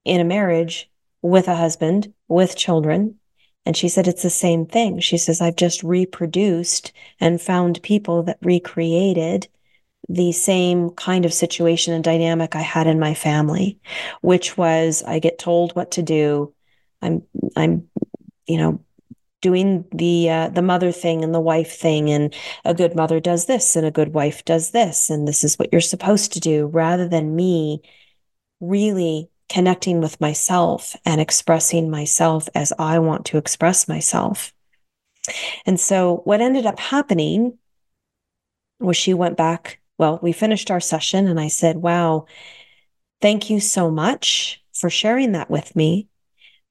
in 0.06 0.22
a 0.22 0.26
marriage 0.26 0.90
with 1.22 1.48
a 1.48 1.56
husband, 1.56 2.14
with 2.28 2.56
children, 2.58 3.20
and 3.66 3.78
she 3.78 3.88
said, 3.88 4.08
it's 4.08 4.24
the 4.24 4.30
same 4.30 4.66
thing. 4.66 5.00
She 5.00 5.18
says, 5.18 5.40
I've 5.40 5.56
just 5.56 5.84
reproduced 5.84 6.92
and 7.20 7.42
found 7.42 7.82
people 7.82 8.24
that 8.24 8.38
recreated 8.42 9.48
the 10.10 10.32
same 10.32 10.90
kind 10.92 11.26
of 11.26 11.34
situation 11.34 11.94
and 11.94 12.04
dynamic 12.04 12.56
I 12.56 12.62
had 12.62 12.88
in 12.88 13.00
my 13.00 13.14
family, 13.14 13.80
which 14.22 14.58
was 14.58 15.04
I 15.04 15.20
get 15.20 15.40
told 15.40 15.76
what 15.76 15.92
to 15.92 16.02
do. 16.02 16.54
I'm, 17.02 17.24
I'm, 17.56 17.88
you 18.48 18.58
know, 18.58 18.84
doing 19.42 19.86
the 19.94 20.30
uh, 20.30 20.50
the 20.50 20.62
mother 20.62 20.92
thing 20.92 21.24
and 21.24 21.36
the 21.36 21.40
wife 21.40 21.78
thing 21.78 22.10
and 22.10 22.34
a 22.64 22.74
good 22.74 22.96
mother 22.96 23.20
does 23.20 23.46
this 23.46 23.76
and 23.76 23.86
a 23.86 23.92
good 23.92 24.14
wife 24.14 24.46
does 24.46 24.72
this 24.72 25.10
and 25.10 25.28
this 25.28 25.44
is 25.44 25.60
what 25.60 25.68
you're 25.72 25.82
supposed 25.82 26.32
to 26.32 26.40
do 26.40 26.68
rather 26.68 27.10
than 27.10 27.36
me 27.36 27.82
really 28.62 29.30
connecting 29.50 30.02
with 30.02 30.20
myself 30.20 30.96
and 31.06 31.22
expressing 31.22 31.92
myself 31.92 32.48
as 32.56 32.74
I 32.80 33.00
want 33.00 33.26
to 33.28 33.38
express 33.38 33.88
myself. 33.88 34.54
And 35.66 35.80
so 35.80 36.22
what 36.24 36.42
ended 36.42 36.66
up 36.66 36.80
happening 36.80 37.58
was 38.80 38.98
she 38.98 39.14
went 39.14 39.38
back. 39.38 39.80
Well, 40.04 40.20
we 40.22 40.34
finished 40.34 40.70
our 40.70 40.82
session 40.82 41.28
and 41.28 41.40
I 41.40 41.48
said, 41.48 41.78
Wow, 41.78 42.26
thank 43.22 43.50
you 43.50 43.62
so 43.62 43.90
much 43.90 44.62
for 44.74 44.90
sharing 44.90 45.32
that 45.32 45.50
with 45.50 45.78
me. 45.78 46.10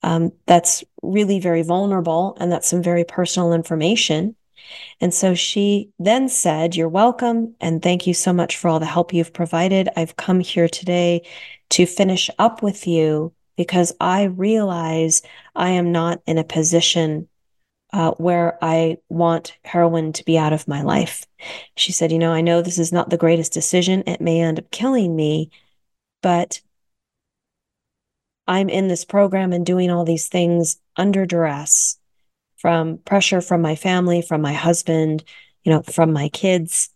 Um, 0.03 0.33
that's 0.45 0.85
really 1.03 1.41
very 1.41 1.63
vulnerable 1.63 2.37
and 2.39 2.53
that's 2.53 2.69
some 2.69 2.83
very 2.83 3.05
personal 3.05 3.55
information. 3.55 4.37
And 5.01 5.15
so 5.15 5.35
she 5.35 5.89
then 5.99 6.29
said, 6.29 6.77
You're 6.77 6.91
welcome. 6.91 7.55
And 7.59 7.81
thank 7.81 8.07
you 8.07 8.13
so 8.13 8.35
much 8.35 8.59
for 8.59 8.69
all 8.69 8.81
the 8.81 8.85
help 8.85 9.15
you've 9.15 9.33
provided. 9.33 9.89
I've 9.97 10.17
come 10.17 10.41
here 10.41 10.69
today 10.69 11.27
to 11.71 11.87
finish 11.87 12.29
up 12.39 12.63
with 12.63 12.87
you 12.87 13.33
because 13.57 13.95
I 13.99 14.25
realize 14.25 15.23
I 15.57 15.71
am 15.71 15.91
not 15.91 16.21
in 16.27 16.37
a 16.37 16.45
position 16.45 17.31
uh, 17.93 18.13
where 18.13 18.59
I 18.63 18.99
want 19.09 19.57
heroin 19.65 20.13
to 20.15 20.25
be 20.25 20.39
out 20.39 20.53
of 20.53 20.69
my 20.69 20.83
life. 20.83 21.27
She 21.77 21.93
said, 21.93 22.11
You 22.11 22.19
know, 22.19 22.33
I 22.33 22.41
know 22.41 22.63
this 22.63 22.79
is 22.79 22.93
not 22.93 23.11
the 23.11 23.19
greatest 23.19 23.53
decision. 23.53 24.03
It 24.07 24.21
may 24.21 24.41
end 24.41 24.59
up 24.59 24.71
killing 24.71 25.15
me, 25.15 25.51
but 26.23 26.61
I'm 28.47 28.69
in 28.69 28.89
this 28.89 29.05
program 29.05 29.53
and 29.53 29.65
doing 29.65 29.91
all 29.91 30.05
these 30.05 30.29
things 30.29 30.79
under 30.97 31.27
duress 31.27 31.99
from 32.57 32.99
pressure 32.99 33.41
from 33.41 33.61
my 33.61 33.75
family, 33.75 34.23
from 34.23 34.41
my 34.41 34.53
husband, 34.53 35.25
you 35.65 35.73
know, 35.73 35.83
from 35.83 36.13
my 36.13 36.29
kids 36.29 36.91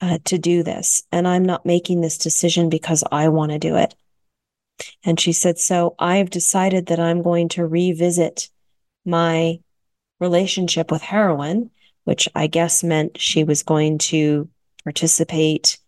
uh, 0.00 0.18
to 0.24 0.38
do 0.38 0.62
this. 0.62 1.02
And 1.12 1.26
I'm 1.26 1.44
not 1.44 1.64
making 1.64 2.00
this 2.00 2.18
decision 2.18 2.68
because 2.68 3.04
I 3.10 3.28
want 3.28 3.52
to 3.52 3.58
do 3.58 3.76
it. 3.76 3.94
And 5.04 5.18
she 5.18 5.32
said, 5.32 5.58
So 5.58 5.94
I've 5.98 6.30
decided 6.30 6.86
that 6.86 7.00
I'm 7.00 7.22
going 7.22 7.48
to 7.50 7.66
revisit 7.66 8.50
my 9.04 9.60
relationship 10.24 10.90
with 10.90 11.02
heroin, 11.02 11.70
which 12.04 12.28
I 12.34 12.46
guess 12.46 12.82
meant 12.82 13.20
she 13.20 13.44
was 13.44 13.62
going 13.62 13.98
to 13.98 14.48
participate 14.84 15.78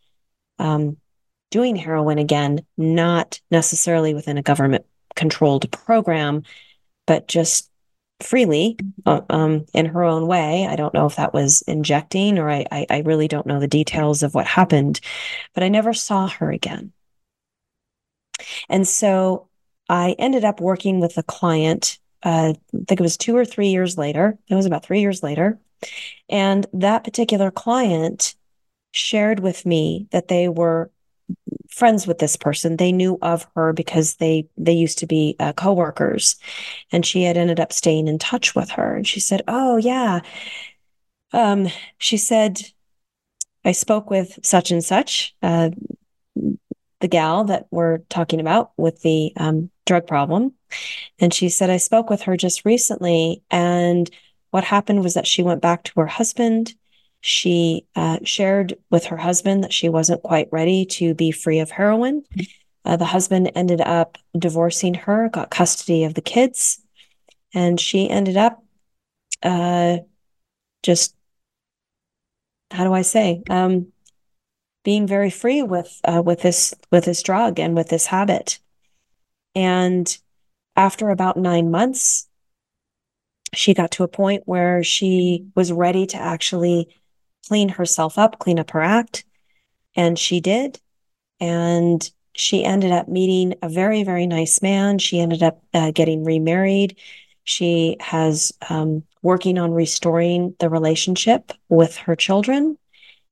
um, 0.58 0.98
doing 1.50 1.76
heroin 1.76 2.18
again, 2.18 2.66
not 2.76 3.40
necessarily 3.50 4.12
within 4.12 4.38
a 4.38 4.42
government 4.42 4.84
controlled 5.14 5.70
program, 5.72 6.42
but 7.06 7.26
just 7.28 7.70
freely 8.20 8.78
uh, 9.06 9.22
um, 9.30 9.64
in 9.72 9.86
her 9.86 10.04
own 10.04 10.26
way. 10.26 10.66
I 10.66 10.76
don't 10.76 10.94
know 10.94 11.06
if 11.06 11.16
that 11.16 11.34
was 11.34 11.62
injecting 11.66 12.38
or 12.38 12.50
I, 12.50 12.66
I, 12.70 12.86
I 12.90 12.98
really 13.00 13.28
don't 13.28 13.46
know 13.46 13.60
the 13.60 13.68
details 13.68 14.22
of 14.22 14.34
what 14.34 14.46
happened, 14.46 15.00
but 15.54 15.62
I 15.62 15.68
never 15.68 15.94
saw 15.94 16.28
her 16.28 16.50
again. 16.50 16.92
And 18.68 18.86
so 18.86 19.48
I 19.88 20.14
ended 20.18 20.44
up 20.44 20.60
working 20.60 21.00
with 21.00 21.16
a 21.16 21.22
client 21.22 21.98
uh, 22.26 22.52
I 22.52 22.84
think 22.88 23.00
it 23.00 23.00
was 23.00 23.16
two 23.16 23.36
or 23.36 23.44
three 23.44 23.68
years 23.68 23.96
later. 23.96 24.36
It 24.48 24.56
was 24.56 24.66
about 24.66 24.84
three 24.84 25.00
years 25.00 25.22
later. 25.22 25.60
And 26.28 26.66
that 26.72 27.04
particular 27.04 27.52
client 27.52 28.34
shared 28.90 29.38
with 29.38 29.64
me 29.64 30.08
that 30.10 30.26
they 30.26 30.48
were 30.48 30.90
friends 31.70 32.04
with 32.04 32.18
this 32.18 32.36
person. 32.36 32.76
They 32.76 32.90
knew 32.90 33.16
of 33.22 33.46
her 33.54 33.72
because 33.72 34.16
they 34.16 34.48
they 34.56 34.72
used 34.72 34.98
to 34.98 35.06
be 35.06 35.36
uh, 35.38 35.52
coworkers, 35.52 36.34
and 36.90 37.06
she 37.06 37.22
had 37.22 37.36
ended 37.36 37.60
up 37.60 37.72
staying 37.72 38.08
in 38.08 38.18
touch 38.18 38.56
with 38.56 38.70
her. 38.70 38.96
And 38.96 39.06
she 39.06 39.20
said, 39.20 39.42
"Oh 39.46 39.76
yeah," 39.76 40.20
um, 41.32 41.68
she 41.98 42.16
said, 42.16 42.60
"I 43.64 43.70
spoke 43.70 44.10
with 44.10 44.36
such 44.42 44.72
and 44.72 44.82
such, 44.82 45.36
uh, 45.42 45.70
the 47.00 47.08
gal 47.08 47.44
that 47.44 47.66
we're 47.70 47.98
talking 48.08 48.40
about 48.40 48.72
with 48.76 49.02
the 49.02 49.32
um, 49.36 49.70
drug 49.84 50.08
problem, 50.08 50.54
and 51.18 51.32
she 51.32 51.48
said, 51.48 51.70
I 51.70 51.76
spoke 51.76 52.10
with 52.10 52.22
her 52.22 52.36
just 52.36 52.64
recently. 52.64 53.42
And 53.50 54.10
what 54.50 54.64
happened 54.64 55.02
was 55.02 55.14
that 55.14 55.26
she 55.26 55.42
went 55.42 55.62
back 55.62 55.84
to 55.84 56.00
her 56.00 56.06
husband. 56.06 56.74
She 57.20 57.86
uh, 57.96 58.18
shared 58.24 58.74
with 58.90 59.06
her 59.06 59.16
husband 59.16 59.64
that 59.64 59.72
she 59.72 59.88
wasn't 59.88 60.22
quite 60.22 60.48
ready 60.52 60.86
to 60.86 61.14
be 61.14 61.30
free 61.30 61.58
of 61.58 61.70
heroin. 61.70 62.22
Uh, 62.84 62.96
the 62.96 63.04
husband 63.04 63.50
ended 63.54 63.80
up 63.80 64.16
divorcing 64.38 64.94
her, 64.94 65.28
got 65.28 65.50
custody 65.50 66.04
of 66.04 66.14
the 66.14 66.20
kids, 66.20 66.80
and 67.52 67.80
she 67.80 68.08
ended 68.08 68.36
up 68.36 68.62
uh, 69.42 69.98
just, 70.84 71.16
how 72.70 72.84
do 72.84 72.92
I 72.92 73.02
say, 73.02 73.42
um, 73.50 73.88
being 74.84 75.08
very 75.08 75.30
free 75.30 75.62
with 75.62 76.00
uh, 76.04 76.22
with 76.24 76.42
this 76.42 76.72
with 76.92 77.04
this 77.06 77.24
drug 77.24 77.58
and 77.58 77.74
with 77.74 77.88
this 77.88 78.06
habit. 78.06 78.60
And 79.56 80.16
after 80.76 81.10
about 81.10 81.36
nine 81.36 81.70
months, 81.70 82.28
she 83.54 83.74
got 83.74 83.90
to 83.92 84.04
a 84.04 84.08
point 84.08 84.42
where 84.44 84.82
she 84.82 85.46
was 85.54 85.72
ready 85.72 86.06
to 86.06 86.16
actually 86.16 86.94
clean 87.48 87.70
herself 87.70 88.18
up, 88.18 88.38
clean 88.38 88.58
up 88.58 88.70
her 88.72 88.82
act. 88.82 89.24
And 89.94 90.18
she 90.18 90.40
did. 90.40 90.80
And 91.40 92.08
she 92.34 92.64
ended 92.64 92.92
up 92.92 93.08
meeting 93.08 93.54
a 93.62 93.68
very, 93.68 94.02
very 94.02 94.26
nice 94.26 94.60
man. 94.60 94.98
She 94.98 95.20
ended 95.20 95.42
up 95.42 95.62
uh, 95.72 95.90
getting 95.92 96.24
remarried. 96.24 96.96
She 97.44 97.96
has 98.00 98.52
um, 98.68 99.04
working 99.22 99.58
on 99.58 99.72
restoring 99.72 100.54
the 100.58 100.68
relationship 100.68 101.52
with 101.68 101.96
her 101.96 102.16
children. 102.16 102.76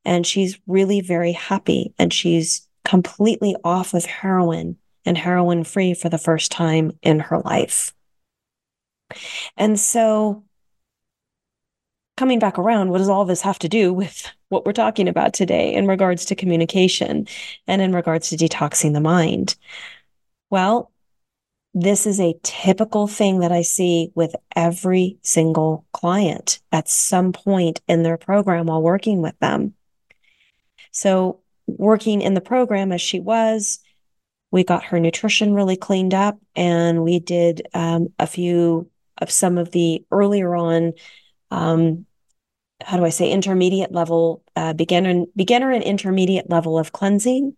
And 0.07 0.27
she's 0.27 0.59
really 0.67 1.01
very 1.01 1.33
happy. 1.33 1.93
And 1.99 2.13
she's 2.13 2.67
completely 2.85 3.57
off 3.65 3.93
of 3.95 4.05
heroin 4.05 4.77
and 5.05 5.19
heroin 5.19 5.65
free 5.65 5.95
for 5.95 6.09
the 6.09 6.19
first 6.19 6.51
time 6.51 6.99
in 7.03 7.21
her 7.21 7.39
life. 7.41 7.95
And 9.57 9.79
so, 9.79 10.45
coming 12.17 12.39
back 12.39 12.59
around, 12.59 12.91
what 12.91 12.99
does 12.99 13.09
all 13.09 13.25
this 13.25 13.43
have 13.43 13.59
to 13.61 13.69
do 13.69 13.93
with 13.93 14.31
what 14.49 14.65
we're 14.65 14.73
talking 14.73 15.09
about 15.09 15.35
today 15.35 15.73
in 15.75 15.87
regards 15.87 16.25
to 16.27 16.35
communication 16.35 17.27
and 17.67 17.83
in 17.83 17.93
regards 17.93 18.31
to 18.31 18.37
detoxing 18.37 18.93
the 18.93 19.01
mind? 19.01 19.57
Well, 20.51 20.91
this 21.77 22.07
is 22.07 22.21
a 22.21 22.39
typical 22.45 23.09
thing 23.09 23.41
that 23.41 23.51
I 23.51 23.63
see 23.63 24.13
with 24.15 24.37
every 24.55 25.19
single 25.23 25.85
client 25.93 26.61
at 26.71 26.89
some 26.89 27.33
point 27.33 27.81
in 27.89 28.05
their 28.05 28.17
program 28.17 28.67
while 28.67 28.81
working 28.81 29.21
with 29.21 29.37
them. 29.41 29.75
So, 30.93 31.41
working 31.67 32.23
in 32.23 32.35
the 32.35 32.41
program 32.41 32.93
as 32.93 33.01
she 33.01 33.19
was, 33.19 33.81
we 34.55 34.63
got 34.63 34.85
her 34.85 35.01
nutrition 35.01 35.53
really 35.53 35.77
cleaned 35.77 36.15
up 36.15 36.39
and 36.55 37.03
we 37.03 37.19
did 37.19 37.67
um, 37.75 38.07
a 38.21 38.27
few 38.27 38.89
of 39.19 39.29
some 39.29 39.59
of 39.59 39.73
the 39.73 40.05
earlier 40.13 40.55
on 40.55 40.93
um, 41.51 42.07
how 42.81 42.97
do 42.97 43.05
i 43.05 43.09
say 43.09 43.33
intermediate 43.33 43.91
level 43.91 44.45
uh, 44.55 44.73
beginner 44.73 45.25
beginner 45.35 45.73
and 45.73 45.83
intermediate 45.83 46.49
level 46.49 46.79
of 46.79 46.93
cleansing. 46.93 47.57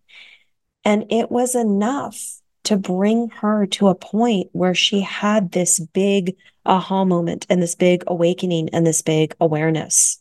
And 0.83 1.05
it 1.11 1.29
was 1.29 1.53
enough 1.53 2.19
to 2.63 2.77
bring 2.77 3.29
her 3.29 3.67
to 3.67 3.89
a 3.89 3.95
point 3.95 4.49
where 4.53 4.73
she 4.73 5.01
had 5.01 5.51
this 5.51 5.79
big 5.79 6.35
aha 6.65 7.05
moment 7.05 7.45
and 7.47 7.61
this 7.61 7.75
big 7.75 8.05
awakening 8.07 8.69
and 8.69 8.87
this 8.87 9.03
big 9.03 9.35
awareness. 9.39 10.19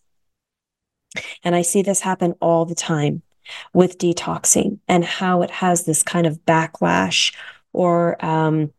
And 1.43 1.55
i 1.55 1.62
see 1.62 1.81
this 1.81 2.01
happen 2.01 2.35
all 2.43 2.67
the 2.67 2.75
time 2.75 3.23
with 3.72 3.98
detoxing 3.98 4.78
and 4.88 5.04
how 5.04 5.42
it 5.42 5.50
has 5.50 5.85
this 5.85 6.02
kind 6.02 6.26
of 6.26 6.44
backlash 6.44 7.35
or 7.72 8.22
um, 8.24 8.72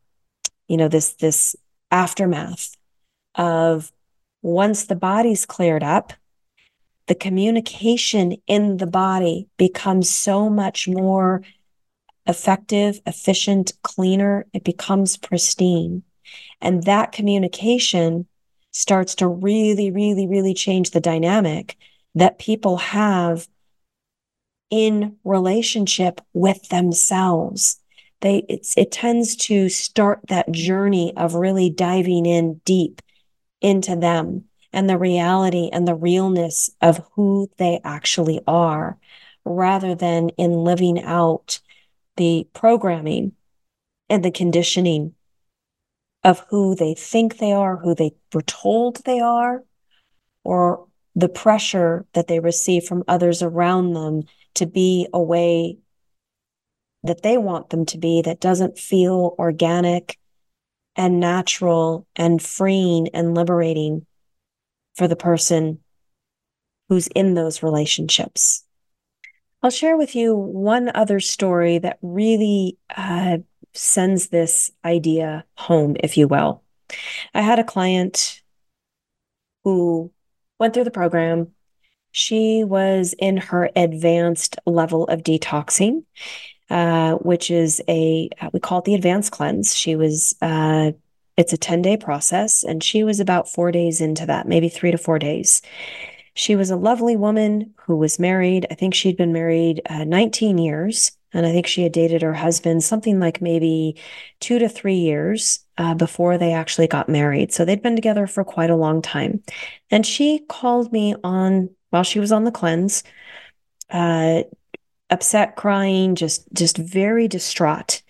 you 0.67 0.77
know 0.77 0.87
this 0.87 1.13
this 1.13 1.55
aftermath 1.91 2.75
of 3.35 3.91
once 4.41 4.85
the 4.85 4.95
body's 4.95 5.45
cleared 5.45 5.83
up 5.83 6.13
the 7.07 7.15
communication 7.15 8.35
in 8.47 8.77
the 8.77 8.87
body 8.87 9.47
becomes 9.57 10.09
so 10.09 10.49
much 10.49 10.87
more 10.87 11.41
effective 12.27 12.99
efficient 13.05 13.71
cleaner. 13.81 14.45
It 14.53 14.63
becomes 14.63 15.17
pristine. 15.17 16.03
And 16.61 16.83
that 16.83 17.13
communication 17.13 18.27
starts 18.71 19.15
to 19.15 19.27
really 19.27 19.89
really 19.89 20.27
really 20.27 20.53
change 20.53 20.91
the 20.91 20.99
dynamic 20.99 21.77
that 22.13 22.37
people 22.37 22.77
have 22.77 23.47
in 24.69 25.17
relationship 25.23 26.21
with 26.33 26.69
themselves. 26.69 27.79
They 28.21 28.45
it 28.49 28.91
tends 28.91 29.35
to 29.47 29.69
start 29.69 30.21
that 30.29 30.51
journey 30.51 31.13
of 31.15 31.35
really 31.35 31.69
diving 31.69 32.25
in 32.25 32.61
deep 32.65 33.01
into 33.61 33.95
them 33.95 34.45
and 34.73 34.89
the 34.89 34.97
reality 34.97 35.69
and 35.71 35.87
the 35.87 35.95
realness 35.95 36.69
of 36.81 37.05
who 37.13 37.49
they 37.57 37.79
actually 37.83 38.41
are 38.47 38.97
rather 39.45 39.95
than 39.95 40.29
in 40.29 40.51
living 40.51 41.01
out 41.03 41.59
the 42.17 42.47
programming 42.53 43.33
and 44.09 44.23
the 44.23 44.31
conditioning 44.31 45.13
of 46.23 46.43
who 46.49 46.75
they 46.75 46.93
think 46.93 47.37
they 47.37 47.53
are, 47.53 47.77
who 47.77 47.95
they 47.95 48.11
were 48.33 48.41
told 48.41 48.97
they 49.05 49.19
are, 49.19 49.63
or 50.43 50.87
the 51.15 51.29
pressure 51.29 52.05
that 52.13 52.27
they 52.27 52.39
receive 52.39 52.83
from 52.83 53.03
others 53.07 53.41
around 53.41 53.93
them 53.93 54.23
to 54.57 54.65
be 54.65 55.07
a 55.13 55.21
way 55.21 55.77
that 57.03 57.21
they 57.21 57.37
want 57.37 57.69
them 57.69 57.85
to 57.87 57.97
be 57.97 58.21
that 58.21 58.39
doesn't 58.39 58.77
feel 58.77 59.35
organic 59.39 60.17
and 60.95 61.19
natural 61.19 62.07
and 62.15 62.41
freeing 62.41 63.07
and 63.13 63.35
liberating 63.35 64.05
for 64.95 65.07
the 65.07 65.15
person 65.15 65.79
who's 66.89 67.07
in 67.07 67.33
those 67.33 67.61
relationships. 67.61 68.63
I'll 69.61 69.69
share 69.69 69.97
with 69.97 70.15
you 70.15 70.35
one 70.35 70.91
other 70.93 71.19
story 71.19 71.79
that 71.79 71.99
really 72.01 72.77
uh, 72.95 73.39
sends 73.73 74.29
this 74.29 74.71
idea 74.85 75.45
home, 75.57 75.95
if 75.99 76.17
you 76.17 76.27
will. 76.27 76.63
I 77.33 77.41
had 77.41 77.59
a 77.59 77.63
client 77.63 78.41
who 79.63 80.11
went 80.59 80.73
through 80.73 80.85
the 80.85 80.91
program. 80.91 81.53
She 82.17 82.63
was 82.63 83.13
in 83.19 83.37
her 83.37 83.69
advanced 83.75 84.57
level 84.65 85.03
of 85.03 85.21
detoxing, 85.21 86.03
uh, 86.67 87.13
which 87.17 87.51
is 87.51 87.79
a, 87.87 88.27
uh, 88.41 88.49
we 88.51 88.59
call 88.59 88.79
it 88.79 88.85
the 88.85 88.95
advanced 88.95 89.31
cleanse. 89.31 89.75
She 89.77 89.95
was, 89.95 90.35
uh, 90.41 90.93
it's 91.37 91.53
a 91.53 91.57
10 91.57 91.83
day 91.83 91.95
process, 91.95 92.63
and 92.63 92.83
she 92.83 93.03
was 93.03 93.19
about 93.19 93.47
four 93.47 93.71
days 93.71 94.01
into 94.01 94.25
that, 94.25 94.47
maybe 94.47 94.67
three 94.67 94.89
to 94.89 94.97
four 94.97 95.19
days. 95.19 95.61
She 96.33 96.55
was 96.55 96.71
a 96.71 96.75
lovely 96.75 97.15
woman 97.15 97.75
who 97.85 97.95
was 97.95 98.17
married. 98.17 98.65
I 98.71 98.73
think 98.73 98.95
she'd 98.95 99.15
been 99.15 99.31
married 99.31 99.83
uh, 99.87 100.03
19 100.03 100.57
years. 100.57 101.11
And 101.33 101.45
I 101.45 101.51
think 101.51 101.67
she 101.67 101.83
had 101.83 101.91
dated 101.91 102.23
her 102.23 102.33
husband 102.33 102.83
something 102.83 103.19
like 103.19 103.41
maybe 103.41 103.99
two 104.39 104.57
to 104.57 104.69
three 104.69 104.95
years 104.95 105.59
uh, 105.77 105.93
before 105.93 106.39
they 106.39 106.53
actually 106.53 106.87
got 106.87 107.09
married. 107.09 107.53
So 107.53 107.63
they'd 107.63 107.83
been 107.83 107.95
together 107.95 108.25
for 108.25 108.43
quite 108.43 108.71
a 108.71 108.75
long 108.75 109.03
time. 109.03 109.43
And 109.91 110.03
she 110.03 110.39
called 110.47 110.91
me 110.91 111.15
on 111.23 111.69
while 111.89 112.03
she 112.03 112.19
was 112.19 112.31
on 112.31 112.43
the 112.43 112.51
cleanse, 112.51 113.03
uh, 113.89 114.43
upset, 115.09 115.55
crying, 115.55 116.15
just 116.15 116.51
just 116.53 116.77
very 116.77 117.27
distraught. 117.27 118.01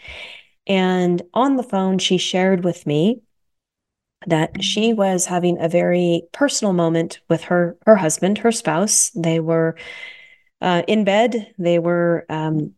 And 0.65 1.21
on 1.33 1.55
the 1.55 1.63
phone, 1.63 1.97
she 1.97 2.17
shared 2.17 2.63
with 2.63 2.85
me 2.85 3.21
that 4.25 4.63
she 4.63 4.93
was 4.93 5.25
having 5.25 5.61
a 5.61 5.69
very 5.69 6.23
personal 6.33 6.73
moment 6.73 7.19
with 7.29 7.43
her 7.43 7.77
her 7.85 7.95
husband, 7.95 8.39
her 8.39 8.51
spouse. 8.51 9.11
They 9.11 9.39
were 9.39 9.75
uh, 10.61 10.83
in 10.87 11.03
bed. 11.03 11.53
They 11.57 11.79
were 11.79 12.25
um, 12.29 12.73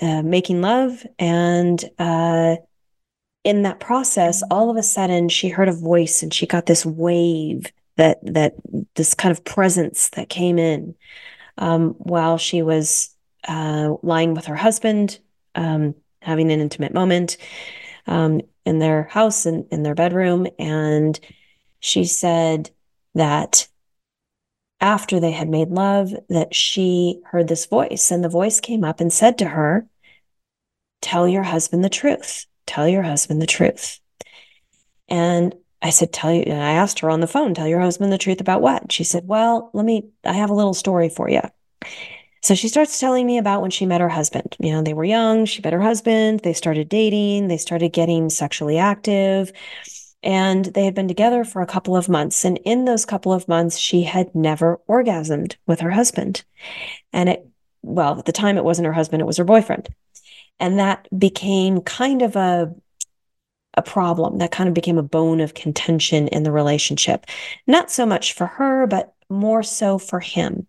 uh, 0.00 0.22
making 0.22 0.62
love, 0.62 1.06
and 1.18 1.82
uh, 1.98 2.56
in 3.44 3.62
that 3.62 3.80
process, 3.80 4.42
all 4.50 4.70
of 4.70 4.76
a 4.76 4.82
sudden, 4.82 5.28
she 5.28 5.48
heard 5.48 5.68
a 5.68 5.72
voice, 5.72 6.22
and 6.22 6.32
she 6.32 6.46
got 6.46 6.66
this 6.66 6.84
wave 6.84 7.72
that 7.98 8.18
that 8.22 8.54
this 8.94 9.14
kind 9.14 9.30
of 9.30 9.44
presence 9.44 10.08
that 10.10 10.28
came 10.28 10.58
in 10.58 10.94
um, 11.58 11.90
while 11.98 12.38
she 12.38 12.62
was 12.62 13.14
uh, 13.46 13.94
lying 14.02 14.34
with 14.34 14.46
her 14.46 14.56
husband, 14.56 15.18
um, 15.54 15.94
having 16.22 16.50
an 16.50 16.60
intimate 16.60 16.94
moment. 16.94 17.36
Um, 18.06 18.40
in 18.68 18.80
their 18.80 19.04
house 19.04 19.46
and 19.46 19.64
in, 19.70 19.78
in 19.78 19.82
their 19.82 19.94
bedroom. 19.94 20.46
And 20.58 21.18
she 21.80 22.04
said 22.04 22.70
that 23.14 23.66
after 24.80 25.18
they 25.18 25.30
had 25.30 25.48
made 25.48 25.70
love, 25.70 26.12
that 26.28 26.54
she 26.54 27.20
heard 27.24 27.48
this 27.48 27.64
voice, 27.64 28.10
and 28.10 28.22
the 28.22 28.28
voice 28.28 28.60
came 28.60 28.84
up 28.84 29.00
and 29.00 29.12
said 29.12 29.38
to 29.38 29.46
her, 29.46 29.86
Tell 31.00 31.26
your 31.26 31.44
husband 31.44 31.82
the 31.82 31.88
truth. 31.88 32.46
Tell 32.66 32.86
your 32.86 33.02
husband 33.02 33.40
the 33.40 33.46
truth. 33.46 34.00
And 35.08 35.54
I 35.80 35.90
said, 35.90 36.12
Tell 36.12 36.32
you, 36.32 36.42
and 36.42 36.62
I 36.62 36.72
asked 36.72 37.00
her 37.00 37.10
on 37.10 37.20
the 37.20 37.26
phone, 37.26 37.54
Tell 37.54 37.68
your 37.68 37.80
husband 37.80 38.12
the 38.12 38.18
truth 38.18 38.40
about 38.40 38.62
what? 38.62 38.90
She 38.92 39.04
said, 39.04 39.26
Well, 39.26 39.70
let 39.72 39.84
me, 39.84 40.08
I 40.24 40.32
have 40.34 40.50
a 40.50 40.54
little 40.54 40.74
story 40.74 41.08
for 41.08 41.28
you. 41.28 41.42
So 42.42 42.54
she 42.54 42.68
starts 42.68 42.98
telling 42.98 43.26
me 43.26 43.38
about 43.38 43.62
when 43.62 43.70
she 43.70 43.86
met 43.86 44.00
her 44.00 44.08
husband. 44.08 44.56
You 44.58 44.72
know, 44.72 44.82
they 44.82 44.94
were 44.94 45.04
young, 45.04 45.44
she 45.44 45.62
met 45.62 45.72
her 45.72 45.80
husband, 45.80 46.40
they 46.40 46.52
started 46.52 46.88
dating, 46.88 47.48
they 47.48 47.56
started 47.56 47.92
getting 47.92 48.30
sexually 48.30 48.78
active, 48.78 49.52
and 50.22 50.66
they 50.66 50.84
had 50.84 50.94
been 50.94 51.08
together 51.08 51.44
for 51.44 51.62
a 51.62 51.66
couple 51.66 51.96
of 51.96 52.08
months. 52.08 52.44
And 52.44 52.58
in 52.64 52.84
those 52.84 53.04
couple 53.04 53.32
of 53.32 53.48
months, 53.48 53.76
she 53.78 54.02
had 54.02 54.34
never 54.34 54.80
orgasmed 54.88 55.56
with 55.66 55.80
her 55.80 55.90
husband. 55.90 56.44
And 57.12 57.28
it, 57.28 57.46
well, 57.82 58.18
at 58.18 58.24
the 58.24 58.32
time, 58.32 58.56
it 58.56 58.64
wasn't 58.64 58.86
her 58.86 58.92
husband, 58.92 59.20
it 59.20 59.26
was 59.26 59.36
her 59.36 59.44
boyfriend. 59.44 59.88
And 60.60 60.78
that 60.78 61.08
became 61.16 61.80
kind 61.82 62.22
of 62.22 62.34
a, 62.36 62.74
a 63.74 63.82
problem 63.82 64.38
that 64.38 64.50
kind 64.50 64.68
of 64.68 64.74
became 64.74 64.98
a 64.98 65.02
bone 65.02 65.40
of 65.40 65.54
contention 65.54 66.28
in 66.28 66.42
the 66.42 66.52
relationship. 66.52 67.26
Not 67.66 67.90
so 67.90 68.04
much 68.04 68.32
for 68.32 68.46
her, 68.46 68.86
but 68.86 69.14
more 69.30 69.62
so 69.62 69.98
for 69.98 70.20
him. 70.20 70.66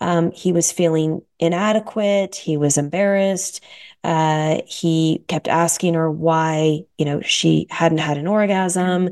Um, 0.00 0.30
he 0.32 0.52
was 0.52 0.70
feeling 0.70 1.22
inadequate. 1.38 2.36
He 2.36 2.56
was 2.56 2.76
embarrassed. 2.76 3.62
Uh, 4.02 4.60
he 4.66 5.24
kept 5.28 5.48
asking 5.48 5.94
her 5.94 6.10
why, 6.10 6.84
you 6.98 7.06
know, 7.06 7.22
she 7.22 7.66
hadn't 7.70 7.98
had 7.98 8.18
an 8.18 8.26
orgasm, 8.26 9.08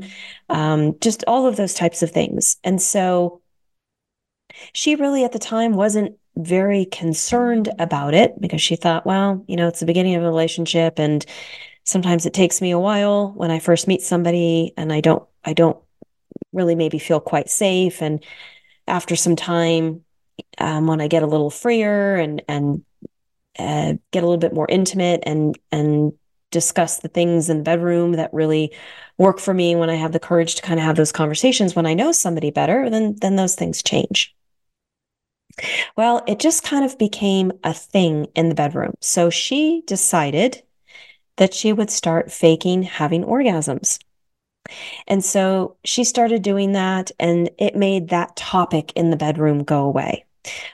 um, 0.49 0.95
just 0.99 1.23
all 1.27 1.47
of 1.47 1.55
those 1.55 1.73
types 1.73 2.03
of 2.03 2.11
things. 2.11 2.57
And 2.63 2.79
so 2.79 3.41
she 4.73 4.95
really 4.95 5.23
at 5.23 5.31
the 5.31 5.39
time 5.39 5.73
wasn't 5.73 6.15
very 6.35 6.85
concerned 6.85 7.69
about 7.79 8.13
it 8.13 8.39
because 8.39 8.61
she 8.61 8.75
thought, 8.75 9.05
well, 9.05 9.43
you 9.47 9.55
know, 9.55 9.67
it's 9.67 9.79
the 9.79 9.85
beginning 9.87 10.15
of 10.15 10.23
a 10.23 10.27
relationship 10.27 10.99
and 10.99 11.25
sometimes 11.83 12.25
it 12.25 12.33
takes 12.33 12.61
me 12.61 12.71
a 12.71 12.79
while 12.79 13.33
when 13.35 13.51
I 13.51 13.59
first 13.59 13.87
meet 13.87 14.01
somebody 14.01 14.73
and 14.77 14.91
I 14.91 15.01
don't, 15.01 15.23
I 15.43 15.53
don't 15.53 15.77
really 16.51 16.75
maybe 16.75 16.99
feel 16.99 17.19
quite 17.19 17.49
safe. 17.49 18.01
And 18.01 18.23
after 18.87 19.15
some 19.15 19.35
time, 19.35 20.03
um, 20.57 20.87
when 20.87 21.01
I 21.01 21.07
get 21.07 21.23
a 21.23 21.27
little 21.27 21.49
freer 21.49 22.15
and 22.15 22.41
and 22.47 22.83
uh, 23.57 23.93
get 24.11 24.23
a 24.23 24.25
little 24.25 24.37
bit 24.37 24.53
more 24.53 24.67
intimate 24.69 25.23
and 25.25 25.57
and 25.71 26.13
discuss 26.51 26.99
the 26.99 27.07
things 27.07 27.49
in 27.49 27.57
the 27.57 27.63
bedroom 27.63 28.13
that 28.13 28.33
really 28.33 28.71
work 29.17 29.39
for 29.39 29.53
me 29.53 29.75
when 29.75 29.89
I 29.89 29.95
have 29.95 30.11
the 30.11 30.19
courage 30.19 30.55
to 30.55 30.61
kind 30.61 30.79
of 30.79 30.85
have 30.85 30.95
those 30.95 31.11
conversations 31.11 31.75
when 31.75 31.85
I 31.85 31.93
know 31.93 32.11
somebody 32.11 32.51
better, 32.51 32.89
then 32.89 33.15
then 33.21 33.35
those 33.35 33.55
things 33.55 33.83
change. 33.83 34.35
Well, 35.95 36.23
it 36.27 36.39
just 36.39 36.63
kind 36.63 36.83
of 36.83 36.97
became 36.97 37.51
a 37.63 37.73
thing 37.73 38.27
in 38.35 38.49
the 38.49 38.55
bedroom. 38.55 38.93
So 39.01 39.29
she 39.29 39.83
decided 39.85 40.63
that 41.37 41.53
she 41.53 41.73
would 41.73 41.89
start 41.89 42.31
faking 42.31 42.83
having 42.83 43.23
orgasms. 43.23 43.99
And 45.07 45.23
so 45.23 45.75
she 45.83 46.03
started 46.03 46.41
doing 46.41 46.71
that, 46.71 47.11
and 47.19 47.49
it 47.57 47.75
made 47.75 48.09
that 48.09 48.35
topic 48.35 48.93
in 48.95 49.09
the 49.09 49.17
bedroom 49.17 49.63
go 49.63 49.83
away. 49.83 50.25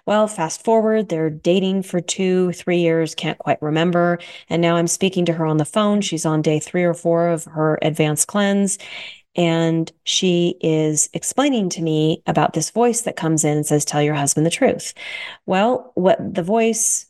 Well, 0.05 0.27
fast 0.27 0.63
forward, 0.63 1.09
they're 1.09 1.29
dating 1.29 1.83
for 1.83 2.01
two, 2.01 2.51
three 2.53 2.79
years, 2.79 3.13
can't 3.15 3.37
quite 3.37 3.61
remember. 3.61 4.19
And 4.49 4.61
now 4.61 4.75
I'm 4.75 4.87
speaking 4.87 5.25
to 5.25 5.33
her 5.33 5.45
on 5.45 5.57
the 5.57 5.65
phone. 5.65 6.01
She's 6.01 6.25
on 6.25 6.41
day 6.41 6.59
three 6.59 6.83
or 6.83 6.93
four 6.93 7.29
of 7.29 7.45
her 7.45 7.77
advanced 7.81 8.27
cleanse. 8.27 8.77
And 9.35 9.91
she 10.05 10.57
is 10.59 11.09
explaining 11.13 11.69
to 11.69 11.81
me 11.81 12.23
about 12.25 12.53
this 12.53 12.71
voice 12.71 13.01
that 13.01 13.15
comes 13.15 13.43
in 13.43 13.57
and 13.57 13.65
says, 13.65 13.85
Tell 13.85 14.01
your 14.01 14.15
husband 14.15 14.45
the 14.45 14.51
truth. 14.51 14.93
Well, 15.45 15.91
what 15.93 16.17
the 16.33 16.43
voice, 16.43 17.05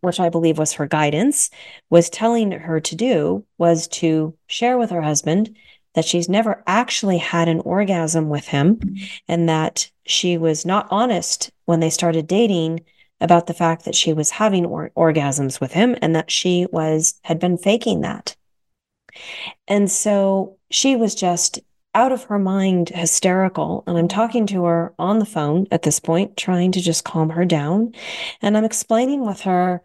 which 0.00 0.20
I 0.20 0.28
believe 0.28 0.58
was 0.58 0.74
her 0.74 0.86
guidance, 0.86 1.50
was 1.90 2.10
telling 2.10 2.52
her 2.52 2.80
to 2.80 2.96
do 2.96 3.44
was 3.58 3.88
to 3.88 4.36
share 4.46 4.78
with 4.78 4.90
her 4.90 5.02
husband 5.02 5.56
that 5.94 6.04
she's 6.04 6.28
never 6.28 6.62
actually 6.66 7.18
had 7.18 7.48
an 7.48 7.60
orgasm 7.60 8.28
with 8.28 8.46
him 8.48 8.80
and 9.28 9.48
that 9.48 9.90
she 10.06 10.38
was 10.38 10.64
not 10.64 10.86
honest 10.90 11.50
when 11.66 11.80
they 11.80 11.90
started 11.90 12.26
dating 12.26 12.80
about 13.20 13.46
the 13.46 13.54
fact 13.54 13.84
that 13.84 13.94
she 13.94 14.12
was 14.12 14.30
having 14.30 14.66
or- 14.66 14.90
orgasms 14.96 15.60
with 15.60 15.72
him 15.72 15.96
and 16.02 16.16
that 16.16 16.30
she 16.30 16.66
was 16.72 17.20
had 17.22 17.38
been 17.38 17.56
faking 17.56 18.00
that. 18.00 18.34
And 19.68 19.90
so 19.90 20.56
she 20.70 20.96
was 20.96 21.14
just 21.14 21.60
out 21.94 22.12
of 22.12 22.24
her 22.24 22.38
mind 22.38 22.88
hysterical 22.90 23.84
and 23.86 23.98
I'm 23.98 24.08
talking 24.08 24.46
to 24.48 24.64
her 24.64 24.94
on 24.98 25.18
the 25.18 25.26
phone 25.26 25.66
at 25.70 25.82
this 25.82 26.00
point 26.00 26.36
trying 26.36 26.72
to 26.72 26.80
just 26.80 27.04
calm 27.04 27.30
her 27.30 27.44
down 27.44 27.92
and 28.40 28.56
I'm 28.56 28.64
explaining 28.64 29.26
with 29.26 29.42
her 29.42 29.82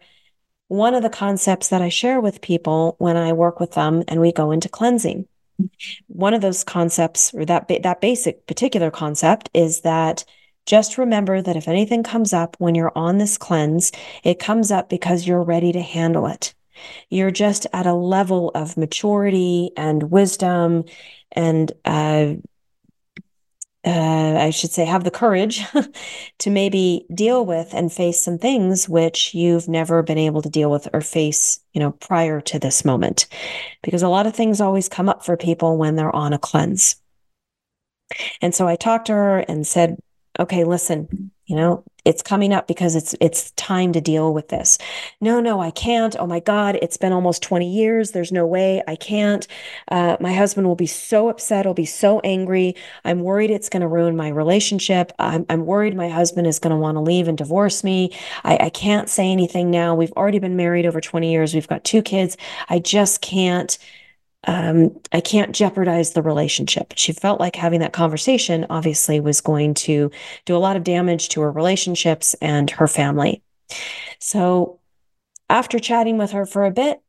one 0.68 0.94
of 0.94 1.02
the 1.02 1.10
concepts 1.10 1.68
that 1.68 1.82
I 1.82 1.88
share 1.88 2.20
with 2.20 2.40
people 2.40 2.96
when 2.98 3.16
I 3.16 3.32
work 3.32 3.60
with 3.60 3.72
them 3.72 4.04
and 4.08 4.20
we 4.20 4.32
go 4.32 4.50
into 4.50 4.68
cleansing 4.68 5.26
one 6.06 6.34
of 6.34 6.40
those 6.40 6.64
concepts 6.64 7.32
or 7.34 7.44
that 7.44 7.68
ba- 7.68 7.80
that 7.82 8.00
basic 8.00 8.46
particular 8.46 8.90
concept 8.90 9.50
is 9.54 9.80
that 9.82 10.24
just 10.66 10.98
remember 10.98 11.40
that 11.40 11.56
if 11.56 11.66
anything 11.66 12.02
comes 12.02 12.32
up 12.32 12.56
when 12.58 12.74
you're 12.74 12.92
on 12.94 13.18
this 13.18 13.38
cleanse, 13.38 13.90
it 14.22 14.38
comes 14.38 14.70
up 14.70 14.90
because 14.90 15.26
you're 15.26 15.42
ready 15.42 15.72
to 15.72 15.80
handle 15.80 16.26
it. 16.26 16.54
You're 17.10 17.30
just 17.30 17.66
at 17.72 17.86
a 17.86 17.94
level 17.94 18.50
of 18.54 18.76
maturity 18.76 19.70
and 19.76 20.10
wisdom 20.10 20.84
and 21.32 21.72
uh, 21.84 22.34
uh, 23.86 24.36
I 24.38 24.50
should 24.50 24.70
say, 24.70 24.84
have 24.84 25.04
the 25.04 25.10
courage 25.10 25.64
to 26.38 26.50
maybe 26.50 27.06
deal 27.14 27.46
with 27.46 27.72
and 27.72 27.92
face 27.92 28.22
some 28.22 28.36
things 28.36 28.88
which 28.88 29.34
you've 29.34 29.68
never 29.68 30.02
been 30.02 30.18
able 30.18 30.42
to 30.42 30.50
deal 30.50 30.70
with 30.70 30.88
or 30.92 31.00
face, 31.00 31.60
you 31.72 31.80
know, 31.80 31.92
prior 31.92 32.40
to 32.42 32.58
this 32.58 32.84
moment. 32.84 33.26
Because 33.82 34.02
a 34.02 34.08
lot 34.08 34.26
of 34.26 34.34
things 34.34 34.60
always 34.60 34.88
come 34.88 35.08
up 35.08 35.24
for 35.24 35.36
people 35.36 35.78
when 35.78 35.96
they're 35.96 36.14
on 36.14 36.32
a 36.32 36.38
cleanse. 36.38 36.96
And 38.42 38.54
so 38.54 38.66
I 38.66 38.76
talked 38.76 39.06
to 39.06 39.12
her 39.12 39.38
and 39.38 39.66
said, 39.66 39.96
okay, 40.38 40.64
listen, 40.64 41.30
you 41.46 41.56
know, 41.56 41.84
it's 42.04 42.22
coming 42.22 42.52
up 42.52 42.66
because 42.66 42.94
it's 42.94 43.14
it's 43.20 43.50
time 43.52 43.92
to 43.92 44.00
deal 44.00 44.32
with 44.32 44.48
this. 44.48 44.78
No, 45.20 45.40
no, 45.40 45.60
I 45.60 45.70
can't. 45.70 46.16
Oh 46.18 46.26
my 46.26 46.40
God, 46.40 46.78
it's 46.80 46.96
been 46.96 47.12
almost 47.12 47.42
20 47.42 47.68
years. 47.68 48.12
There's 48.12 48.32
no 48.32 48.46
way 48.46 48.82
I 48.86 48.96
can't. 48.96 49.46
Uh, 49.90 50.16
my 50.20 50.32
husband 50.32 50.66
will 50.66 50.76
be 50.76 50.86
so 50.86 51.28
upset. 51.28 51.64
He'll 51.64 51.74
be 51.74 51.84
so 51.84 52.20
angry. 52.20 52.74
I'm 53.04 53.20
worried 53.20 53.50
it's 53.50 53.68
going 53.68 53.82
to 53.82 53.88
ruin 53.88 54.16
my 54.16 54.28
relationship. 54.28 55.12
I'm, 55.18 55.44
I'm 55.48 55.66
worried 55.66 55.96
my 55.96 56.08
husband 56.08 56.46
is 56.46 56.58
going 56.58 56.70
to 56.70 56.76
want 56.76 56.96
to 56.96 57.00
leave 57.00 57.28
and 57.28 57.36
divorce 57.36 57.84
me. 57.84 58.16
I, 58.44 58.56
I 58.62 58.70
can't 58.70 59.08
say 59.08 59.30
anything 59.30 59.70
now. 59.70 59.94
We've 59.94 60.12
already 60.12 60.38
been 60.38 60.56
married 60.56 60.86
over 60.86 61.00
20 61.00 61.30
years. 61.30 61.54
We've 61.54 61.68
got 61.68 61.84
two 61.84 62.02
kids. 62.02 62.36
I 62.68 62.78
just 62.78 63.20
can't 63.20 63.76
um, 64.44 64.98
I 65.12 65.20
can't 65.20 65.54
jeopardize 65.54 66.12
the 66.12 66.22
relationship. 66.22 66.94
She 66.96 67.12
felt 67.12 67.40
like 67.40 67.56
having 67.56 67.80
that 67.80 67.92
conversation 67.92 68.66
obviously 68.70 69.20
was 69.20 69.40
going 69.40 69.74
to 69.74 70.10
do 70.44 70.56
a 70.56 70.58
lot 70.58 70.76
of 70.76 70.84
damage 70.84 71.28
to 71.30 71.40
her 71.40 71.50
relationships 71.50 72.34
and 72.40 72.70
her 72.70 72.86
family. 72.86 73.42
So 74.20 74.78
after 75.50 75.78
chatting 75.78 76.18
with 76.18 76.30
her 76.32 76.46
for 76.46 76.64
a 76.64 76.70
bit, 76.70 77.00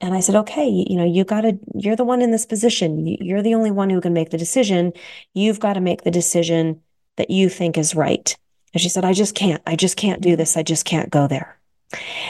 and 0.00 0.14
I 0.14 0.20
said, 0.20 0.36
okay, 0.36 0.68
you, 0.68 0.84
you 0.90 0.96
know, 0.96 1.04
you 1.04 1.24
got 1.24 1.40
to, 1.40 1.58
you're 1.74 1.96
the 1.96 2.04
one 2.04 2.22
in 2.22 2.30
this 2.30 2.46
position. 2.46 3.06
You're 3.06 3.42
the 3.42 3.54
only 3.54 3.70
one 3.70 3.90
who 3.90 4.00
can 4.00 4.12
make 4.12 4.30
the 4.30 4.38
decision. 4.38 4.92
You've 5.32 5.60
got 5.60 5.72
to 5.72 5.80
make 5.80 6.02
the 6.02 6.10
decision 6.10 6.82
that 7.16 7.30
you 7.30 7.48
think 7.48 7.78
is 7.78 7.94
right. 7.94 8.36
And 8.74 8.80
she 8.80 8.90
said, 8.90 9.06
I 9.06 9.14
just 9.14 9.34
can't. 9.34 9.62
I 9.66 9.74
just 9.74 9.96
can't 9.96 10.20
do 10.20 10.36
this. 10.36 10.56
I 10.56 10.62
just 10.62 10.84
can't 10.84 11.08
go 11.08 11.26
there. 11.26 11.58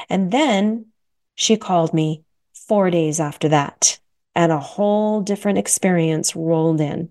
And 0.08 0.30
then 0.30 0.86
she 1.34 1.56
called 1.56 1.92
me 1.92 2.22
four 2.54 2.88
days 2.88 3.18
after 3.18 3.48
that 3.48 3.98
and 4.36 4.52
a 4.52 4.60
whole 4.60 5.22
different 5.22 5.58
experience 5.58 6.36
rolled 6.36 6.80
in. 6.80 7.10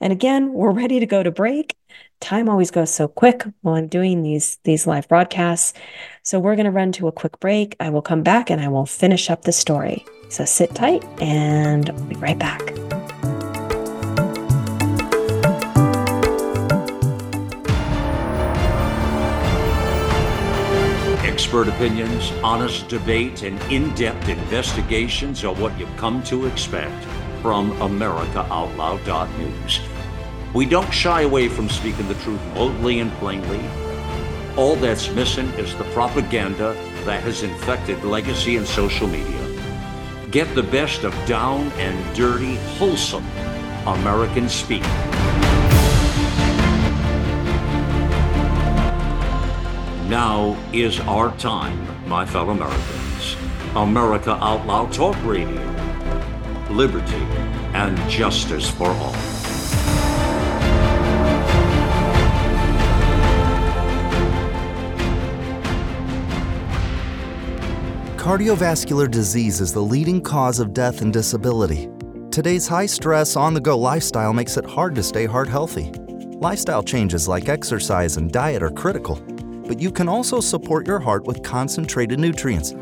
And 0.00 0.12
again, 0.12 0.52
we're 0.52 0.70
ready 0.70 1.00
to 1.00 1.06
go 1.06 1.22
to 1.22 1.30
break. 1.32 1.76
Time 2.20 2.48
always 2.48 2.70
goes 2.70 2.90
so 2.90 3.08
quick 3.08 3.44
while 3.60 3.74
I'm 3.74 3.88
doing 3.88 4.22
these 4.22 4.58
these 4.62 4.86
live 4.86 5.08
broadcasts. 5.08 5.74
So 6.22 6.38
we're 6.38 6.54
going 6.54 6.66
to 6.66 6.70
run 6.70 6.92
to 6.92 7.08
a 7.08 7.12
quick 7.12 7.38
break. 7.40 7.76
I 7.80 7.90
will 7.90 8.00
come 8.00 8.22
back 8.22 8.48
and 8.48 8.60
I 8.60 8.68
will 8.68 8.86
finish 8.86 9.28
up 9.28 9.42
the 9.42 9.52
story. 9.52 10.06
So 10.28 10.44
sit 10.44 10.74
tight 10.74 11.04
and 11.20 11.90
I'll 11.90 12.04
be 12.04 12.14
right 12.16 12.38
back. 12.38 13.05
Expert 21.46 21.68
opinions, 21.68 22.32
honest 22.42 22.88
debate, 22.88 23.44
and 23.44 23.62
in 23.70 23.94
depth 23.94 24.28
investigations 24.28 25.44
are 25.44 25.54
what 25.54 25.78
you've 25.78 25.96
come 25.96 26.20
to 26.24 26.46
expect 26.46 27.04
from 27.40 27.70
AmericaOutloud.news. 27.74 29.80
We 30.52 30.66
don't 30.66 30.92
shy 30.92 31.22
away 31.22 31.48
from 31.48 31.68
speaking 31.68 32.08
the 32.08 32.14
truth 32.14 32.40
boldly 32.52 32.98
and 32.98 33.12
plainly. 33.18 33.60
All 34.56 34.74
that's 34.74 35.08
missing 35.12 35.46
is 35.50 35.72
the 35.76 35.84
propaganda 35.92 36.74
that 37.04 37.22
has 37.22 37.44
infected 37.44 38.02
legacy 38.02 38.56
and 38.56 38.66
social 38.66 39.06
media. 39.06 39.60
Get 40.32 40.52
the 40.56 40.64
best 40.64 41.04
of 41.04 41.14
down 41.26 41.70
and 41.74 42.16
dirty, 42.16 42.56
wholesome 42.76 43.24
American 43.86 44.48
speak. 44.48 44.82
Now 50.08 50.56
is 50.72 51.00
our 51.00 51.36
time, 51.36 51.84
my 52.08 52.24
fellow 52.24 52.52
Americans. 52.52 53.36
America 53.74 54.34
Out 54.34 54.64
Loud 54.64 54.92
Talk 54.92 55.16
Radio. 55.24 55.60
Liberty 56.70 57.24
and 57.74 57.98
justice 58.08 58.70
for 58.70 58.86
all. 58.86 59.12
Cardiovascular 68.16 69.10
disease 69.10 69.60
is 69.60 69.72
the 69.72 69.80
leading 69.80 70.22
cause 70.22 70.60
of 70.60 70.72
death 70.72 71.00
and 71.00 71.12
disability. 71.12 71.88
Today's 72.30 72.68
high 72.68 72.86
stress, 72.86 73.34
on 73.34 73.54
the 73.54 73.60
go 73.60 73.76
lifestyle 73.76 74.32
makes 74.32 74.56
it 74.56 74.66
hard 74.66 74.94
to 74.94 75.02
stay 75.02 75.26
heart 75.26 75.48
healthy. 75.48 75.90
Lifestyle 76.38 76.84
changes 76.84 77.26
like 77.26 77.48
exercise 77.48 78.18
and 78.18 78.30
diet 78.30 78.62
are 78.62 78.70
critical 78.70 79.20
but 79.66 79.80
you 79.80 79.90
can 79.90 80.08
also 80.08 80.40
support 80.40 80.86
your 80.86 80.98
heart 80.98 81.24
with 81.24 81.42
concentrated 81.42 82.18
nutrients. 82.18 82.74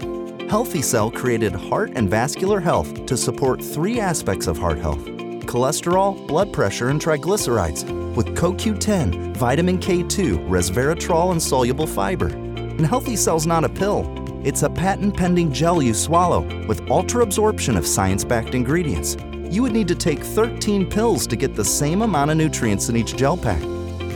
Healthy 0.49 0.83
Cell 0.83 1.11
created 1.11 1.53
Heart 1.53 1.93
and 1.95 2.09
Vascular 2.09 2.61
Health 2.61 3.07
to 3.07 3.17
support 3.17 3.63
three 3.63 3.99
aspects 4.01 4.47
of 4.47 4.59
heart 4.59 4.79
health 4.79 5.05
cholesterol, 5.45 6.27
blood 6.27 6.53
pressure, 6.53 6.89
and 6.89 7.01
triglycerides 7.01 7.85
with 8.15 8.35
CoQ10, 8.35 9.37
vitamin 9.37 9.79
K2, 9.79 10.49
resveratrol, 10.49 11.33
and 11.33 11.43
soluble 11.43 11.87
fiber. 11.87 12.29
And 12.29 12.87
Healthy 12.87 13.17
Cell's 13.17 13.47
not 13.47 13.65
a 13.65 13.69
pill, 13.69 14.05
it's 14.45 14.63
a 14.63 14.71
patent 14.71 15.17
pending 15.17 15.53
gel 15.53 15.83
you 15.83 15.95
swallow 15.95 16.41
with 16.67 16.91
ultra 16.91 17.23
absorption 17.23 17.77
of 17.77 17.87
science 17.87 18.25
backed 18.25 18.55
ingredients. 18.55 19.17
You 19.51 19.63
would 19.63 19.73
need 19.73 19.89
to 19.89 19.95
take 19.95 20.21
13 20.21 20.91
pills 20.91 21.27
to 21.29 21.37
get 21.37 21.55
the 21.55 21.65
same 21.65 22.03
amount 22.03 22.31
of 22.31 22.37
nutrients 22.37 22.89
in 22.89 22.97
each 22.97 23.17
gel 23.17 23.37
pack. 23.37 23.63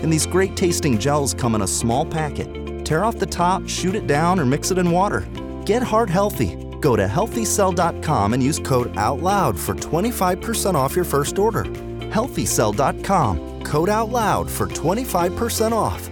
And 0.03 0.13
these 0.13 0.27
great 0.27 0.57
tasting 0.57 0.99
gels 0.99 1.35
come 1.35 1.55
in 1.55 1.63
a 1.63 1.67
small 1.67 2.05
packet 2.05 2.49
tear 2.89 3.05
off 3.05 3.19
the 3.19 3.27
top, 3.27 3.69
shoot 3.69 3.95
it 3.95 4.07
down, 4.07 4.41
or 4.41 4.47
mix 4.47 4.71
it 4.71 4.79
in 4.79 4.91
water. 4.91 5.29
Get 5.67 5.83
heart 5.83 6.09
healthy. 6.09 6.57
Go 6.81 6.97
to 6.97 7.07
healthycell.com 7.07 8.33
and 8.33 8.43
use 8.43 8.59
code 8.59 8.95
OUTLOUD 8.97 9.59
for 9.59 9.75
25% 9.75 10.75
off 10.75 10.97
your 10.97 11.05
first 11.05 11.39
order. 11.39 11.65
Healthycell.com, 11.65 13.63
code 13.63 13.91
OUTLOUD 13.91 14.51
for 14.51 14.67
25% 14.69 15.73
off. 15.73 16.09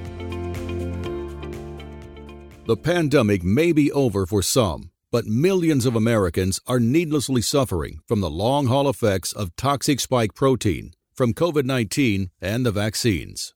The 2.66 2.76
pandemic 2.76 3.42
may 3.42 3.72
be 3.72 3.90
over 3.92 4.26
for 4.26 4.42
some, 4.42 4.90
but 5.10 5.24
millions 5.24 5.86
of 5.86 5.96
Americans 5.96 6.60
are 6.66 6.80
needlessly 6.80 7.40
suffering 7.40 8.00
from 8.06 8.20
the 8.20 8.28
long 8.28 8.66
haul 8.66 8.88
effects 8.90 9.32
of 9.32 9.54
toxic 9.56 10.00
spike 10.00 10.34
protein 10.34 10.90
from 11.14 11.32
COVID 11.32 11.64
19 11.64 12.28
and 12.42 12.66
the 12.66 12.72
vaccines. 12.72 13.55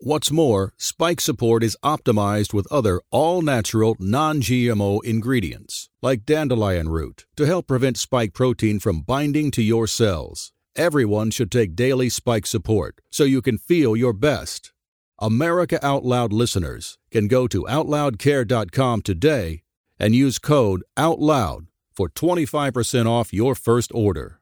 What's 0.00 0.30
more, 0.30 0.74
spike 0.76 1.20
support 1.20 1.64
is 1.64 1.76
optimized 1.82 2.54
with 2.54 2.70
other 2.70 3.00
all 3.10 3.42
natural, 3.42 3.96
non 3.98 4.40
GMO 4.40 5.02
ingredients, 5.02 5.90
like 6.00 6.24
dandelion 6.24 6.88
root, 6.88 7.26
to 7.36 7.46
help 7.46 7.66
prevent 7.66 7.96
spike 7.96 8.32
protein 8.32 8.78
from 8.78 9.00
binding 9.00 9.50
to 9.50 9.60
your 9.60 9.88
cells. 9.88 10.52
Everyone 10.76 11.32
should 11.32 11.50
take 11.50 11.74
daily 11.74 12.08
spike 12.10 12.46
support 12.46 13.00
so 13.10 13.24
you 13.24 13.42
can 13.42 13.58
feel 13.58 13.96
your 13.96 14.12
best. 14.12 14.72
America 15.18 15.84
Out 15.84 16.04
Loud 16.04 16.32
listeners 16.32 16.96
can 17.10 17.26
go 17.26 17.48
to 17.48 17.64
OutLoudCare.com 17.64 19.02
today 19.02 19.64
and 19.98 20.14
use 20.14 20.38
code 20.38 20.84
OUTLOUD 20.96 21.66
for 21.92 22.08
25% 22.08 23.06
off 23.06 23.32
your 23.32 23.56
first 23.56 23.90
order. 23.92 24.38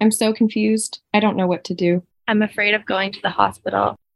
I'm 0.00 0.10
so 0.10 0.32
confused. 0.32 1.00
I 1.12 1.20
don't 1.20 1.36
know 1.36 1.46
what 1.46 1.64
to 1.64 1.74
do. 1.74 2.02
I'm 2.26 2.40
afraid 2.40 2.72
of 2.72 2.86
going 2.86 3.12
to 3.12 3.20
the 3.20 3.28
hospital. 3.28 3.98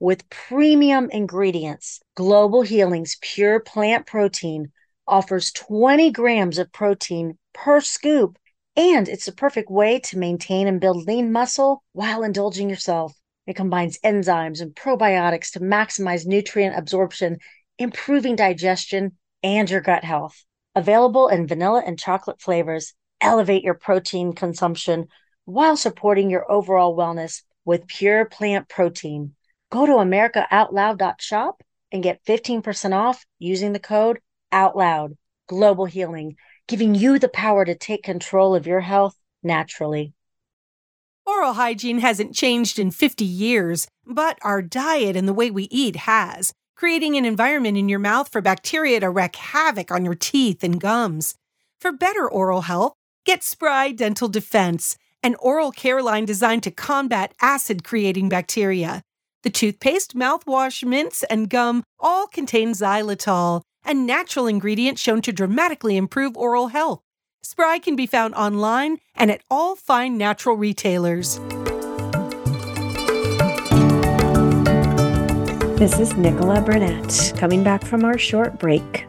with 0.00 0.28
premium 0.30 1.10
ingredients. 1.10 2.00
Global 2.16 2.62
Healing's 2.62 3.18
pure 3.20 3.60
plant 3.60 4.06
protein 4.06 4.72
offers 5.06 5.52
20 5.52 6.10
grams 6.10 6.58
of 6.58 6.72
protein 6.72 7.38
per 7.52 7.80
scoop, 7.80 8.38
and 8.76 9.08
it's 9.08 9.28
a 9.28 9.32
perfect 9.32 9.70
way 9.70 10.00
to 10.00 10.18
maintain 10.18 10.66
and 10.66 10.80
build 10.80 11.06
lean 11.06 11.30
muscle 11.30 11.84
while 11.92 12.22
indulging 12.22 12.70
yourself. 12.70 13.12
It 13.46 13.56
combines 13.56 13.98
enzymes 14.04 14.60
and 14.62 14.74
probiotics 14.74 15.52
to 15.52 15.60
maximize 15.60 16.26
nutrient 16.26 16.78
absorption, 16.78 17.38
improving 17.78 18.36
digestion 18.36 19.18
and 19.42 19.68
your 19.68 19.80
gut 19.80 20.04
health. 20.04 20.44
Available 20.74 21.28
in 21.28 21.46
vanilla 21.46 21.82
and 21.84 21.98
chocolate 21.98 22.40
flavors, 22.40 22.94
elevate 23.20 23.64
your 23.64 23.74
protein 23.74 24.32
consumption 24.32 25.08
while 25.44 25.76
supporting 25.76 26.30
your 26.30 26.50
overall 26.50 26.96
wellness 26.96 27.42
with 27.64 27.86
pure 27.86 28.24
plant 28.24 28.68
protein. 28.68 29.34
Go 29.70 29.86
to 29.86 29.92
americaoutloud.shop 29.92 31.62
and 31.92 32.02
get 32.02 32.24
15% 32.24 32.92
off 32.92 33.24
using 33.38 33.72
the 33.72 33.78
code 33.78 34.20
OUTLOUD. 34.52 35.16
Global 35.50 35.86
Healing, 35.86 36.36
giving 36.68 36.94
you 36.94 37.18
the 37.18 37.28
power 37.28 37.64
to 37.64 37.74
take 37.74 38.04
control 38.04 38.54
of 38.54 38.68
your 38.68 38.78
health 38.78 39.16
naturally. 39.42 40.12
Oral 41.26 41.54
hygiene 41.54 41.98
hasn't 41.98 42.36
changed 42.36 42.78
in 42.78 42.92
50 42.92 43.24
years, 43.24 43.88
but 44.06 44.38
our 44.42 44.62
diet 44.62 45.16
and 45.16 45.26
the 45.26 45.34
way 45.34 45.50
we 45.50 45.64
eat 45.64 45.96
has, 45.96 46.52
creating 46.76 47.16
an 47.16 47.24
environment 47.24 47.76
in 47.76 47.88
your 47.88 47.98
mouth 47.98 48.28
for 48.30 48.40
bacteria 48.40 49.00
to 49.00 49.10
wreak 49.10 49.34
havoc 49.34 49.90
on 49.90 50.04
your 50.04 50.14
teeth 50.14 50.62
and 50.62 50.80
gums. 50.80 51.34
For 51.80 51.90
better 51.90 52.30
oral 52.30 52.60
health, 52.62 52.94
get 53.26 53.42
Spry 53.42 53.90
Dental 53.90 54.28
Defense, 54.28 54.96
an 55.20 55.34
oral 55.40 55.72
care 55.72 56.00
line 56.00 56.26
designed 56.26 56.62
to 56.62 56.70
combat 56.70 57.34
acid 57.40 57.82
creating 57.82 58.28
bacteria. 58.28 59.02
The 59.42 59.48
toothpaste, 59.48 60.14
mouthwash, 60.14 60.84
mints, 60.84 61.22
and 61.30 61.48
gum 61.48 61.82
all 61.98 62.26
contain 62.26 62.72
xylitol, 62.72 63.62
a 63.86 63.94
natural 63.94 64.46
ingredient 64.46 64.98
shown 64.98 65.22
to 65.22 65.32
dramatically 65.32 65.96
improve 65.96 66.36
oral 66.36 66.68
health. 66.68 67.00
Spry 67.42 67.78
can 67.78 67.96
be 67.96 68.06
found 68.06 68.34
online 68.34 68.98
and 69.14 69.30
at 69.30 69.40
all 69.50 69.76
fine 69.76 70.18
natural 70.18 70.56
retailers. 70.56 71.38
This 75.78 75.98
is 75.98 76.12
Nichola 76.12 76.62
Burnett 76.62 77.32
coming 77.38 77.64
back 77.64 77.82
from 77.82 78.04
our 78.04 78.18
short 78.18 78.58
break. 78.58 79.06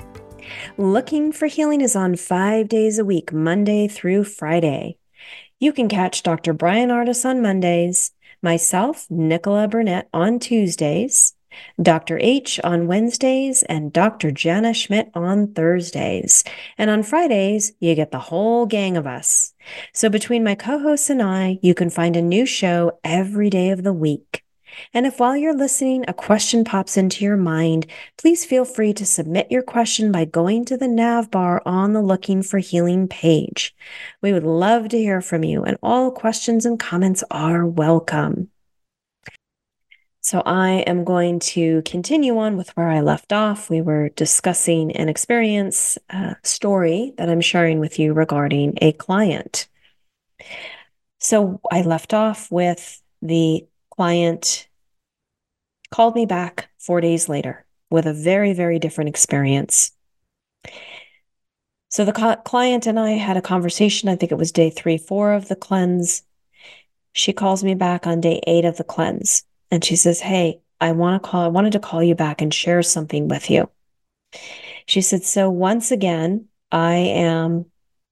Looking 0.78 1.34
for 1.34 1.48
Healing 1.48 1.82
is 1.82 1.94
on 1.94 2.16
five 2.16 2.70
days 2.70 2.98
a 2.98 3.04
week, 3.04 3.34
Monday 3.34 3.90
through 3.90 4.24
Friday. 4.24 4.96
You 5.60 5.74
can 5.74 5.90
catch 5.90 6.24
Dr. 6.24 6.54
Bryan 6.54 6.90
Ardis 6.90 7.26
on 7.26 7.42
Mondays, 7.42 8.14
myself, 8.42 9.08
Nichola 9.10 9.70
Burnett, 9.70 10.08
on 10.14 10.40
Tuesdays, 10.40 11.34
Dr. 11.82 12.18
H 12.20 12.60
on 12.64 12.88
Wednesdays, 12.88 13.64
and 13.64 13.92
Dr. 13.92 14.32
Jana 14.32 14.74
Schmidt 14.74 15.12
on 15.14 15.54
Thursdays. 15.54 16.44
And 16.78 16.90
on 16.90 17.04
Fridays, 17.04 17.74
you 17.80 17.96
get 17.96 18.12
the 18.12 18.20
whole 18.20 18.66
gang 18.66 18.98
of 18.98 19.08
us. 19.08 19.54
So 19.94 20.10
between 20.10 20.44
my 20.44 20.56
co 20.56 20.80
hosts 20.80 21.10
and 21.10 21.22
I, 21.22 21.60
you 21.62 21.74
can 21.74 21.90
find 21.90 22.16
a 22.16 22.22
new 22.22 22.46
show 22.46 23.00
every 23.04 23.50
day 23.50 23.70
of 23.70 23.84
the 23.84 23.94
week. 23.94 24.44
And 24.94 25.06
if 25.06 25.20
while 25.20 25.36
you're 25.36 25.56
listening, 25.56 26.06
a 26.08 26.14
question 26.14 26.64
pops 26.64 26.98
into 26.98 27.24
your 27.24 27.38
mind, 27.38 27.88
please 28.18 28.46
feel 28.46 28.66
free 28.66 28.94
to 28.94 29.06
submit 29.06 29.52
your 29.52 29.62
question 29.62 30.12
by 30.12 30.26
going 30.26 30.66
to 30.66 30.78
the 30.78 30.88
nav 30.88 31.32
bar 31.32 31.62
on 31.66 31.94
the 31.94 32.02
Looking 32.02 32.44
for 32.44 32.60
Healing 32.60 33.08
page. 33.08 33.76
We 34.22 34.34
would 34.34 34.44
love 34.44 34.90
to 34.90 34.98
hear 34.98 35.22
from 35.22 35.44
you, 35.44 35.64
and 35.64 35.78
all 35.82 36.12
questions 36.12 36.66
and 36.66 36.80
comments 36.80 37.24
are 37.32 37.66
welcome. 37.66 38.50
So 40.24 40.44
I 40.46 40.84
am 40.88 41.04
going 41.04 41.40
to 41.40 41.82
continue 41.82 42.38
on 42.38 42.56
with 42.56 42.70
where 42.78 42.90
I 42.90 43.02
left 43.02 43.34
off. 43.34 43.70
We 43.70 43.82
were 43.82 44.10
discussing 44.10 44.96
an 44.96 45.10
experience 45.10 45.98
uh, 46.12 46.36
story 46.44 47.14
that 47.18 47.28
I'm 47.28 47.42
sharing 47.42 47.80
with 47.80 47.98
you 47.98 48.14
regarding 48.14 48.78
a 48.82 48.92
client. 48.94 49.68
So 51.20 51.60
I 51.72 51.82
left 51.82 52.14
off 52.14 52.52
with 52.52 53.02
the 53.22 53.66
client 53.90 54.68
called 55.92 56.16
me 56.16 56.26
back 56.26 56.70
four 56.80 57.02
days 57.02 57.30
later 57.30 57.66
with 57.90 58.06
a 58.06 58.14
very, 58.14 58.54
very 58.54 58.80
different 58.80 59.10
experience. 59.10 59.92
So 61.90 62.06
the 62.06 62.40
client 62.46 62.88
and 62.88 62.98
I 62.98 63.12
had 63.12 63.36
a 63.36 63.42
conversation. 63.42 64.08
I 64.08 64.16
think 64.16 64.32
it 64.32 64.38
was 64.38 64.54
day 64.54 64.70
three, 64.70 64.98
four 64.98 65.34
of 65.34 65.50
the 65.50 65.58
cleanse. 65.58 66.24
She 67.12 67.34
calls 67.34 67.64
me 67.64 67.76
back 67.76 68.08
on 68.08 68.22
day 68.22 68.40
eight 68.48 68.64
of 68.64 68.78
the 68.78 68.86
cleanse 68.86 69.44
and 69.70 69.84
she 69.84 69.98
says, 69.98 70.22
Hey, 70.22 70.62
I 70.80 70.94
want 70.94 71.22
to 71.22 71.30
call, 71.30 71.42
I 71.44 71.50
wanted 71.50 71.74
to 71.74 71.80
call 71.80 72.02
you 72.02 72.16
back 72.16 72.42
and 72.42 72.54
share 72.54 72.82
something 72.82 73.28
with 73.28 73.50
you. 73.50 73.70
She 74.86 75.02
said, 75.02 75.24
So 75.24 75.50
once 75.50 75.92
again, 75.92 76.48
I 76.72 76.96
am 76.96 77.66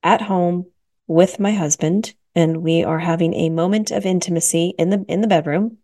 at 0.04 0.22
home 0.22 0.68
with 1.08 1.40
my 1.40 1.52
husband 1.52 2.14
and 2.36 2.62
we 2.62 2.84
are 2.84 3.00
having 3.00 3.34
a 3.34 3.50
moment 3.50 3.92
of 3.92 4.06
intimacy 4.06 4.74
in 4.78 4.90
the 4.90 5.04
in 5.08 5.22
the 5.22 5.28
bedroom. 5.28 5.79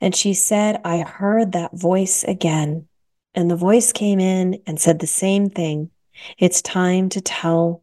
And 0.00 0.14
she 0.14 0.34
said, 0.34 0.80
I 0.84 0.98
heard 0.98 1.52
that 1.52 1.76
voice 1.76 2.24
again. 2.24 2.86
And 3.34 3.50
the 3.50 3.56
voice 3.56 3.92
came 3.92 4.20
in 4.20 4.62
and 4.66 4.80
said 4.80 5.00
the 5.00 5.06
same 5.06 5.50
thing. 5.50 5.90
It's 6.38 6.62
time 6.62 7.08
to 7.10 7.20
tell 7.20 7.82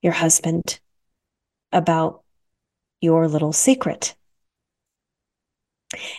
your 0.00 0.12
husband 0.12 0.80
about 1.72 2.22
your 3.00 3.28
little 3.28 3.52
secret. 3.52 4.14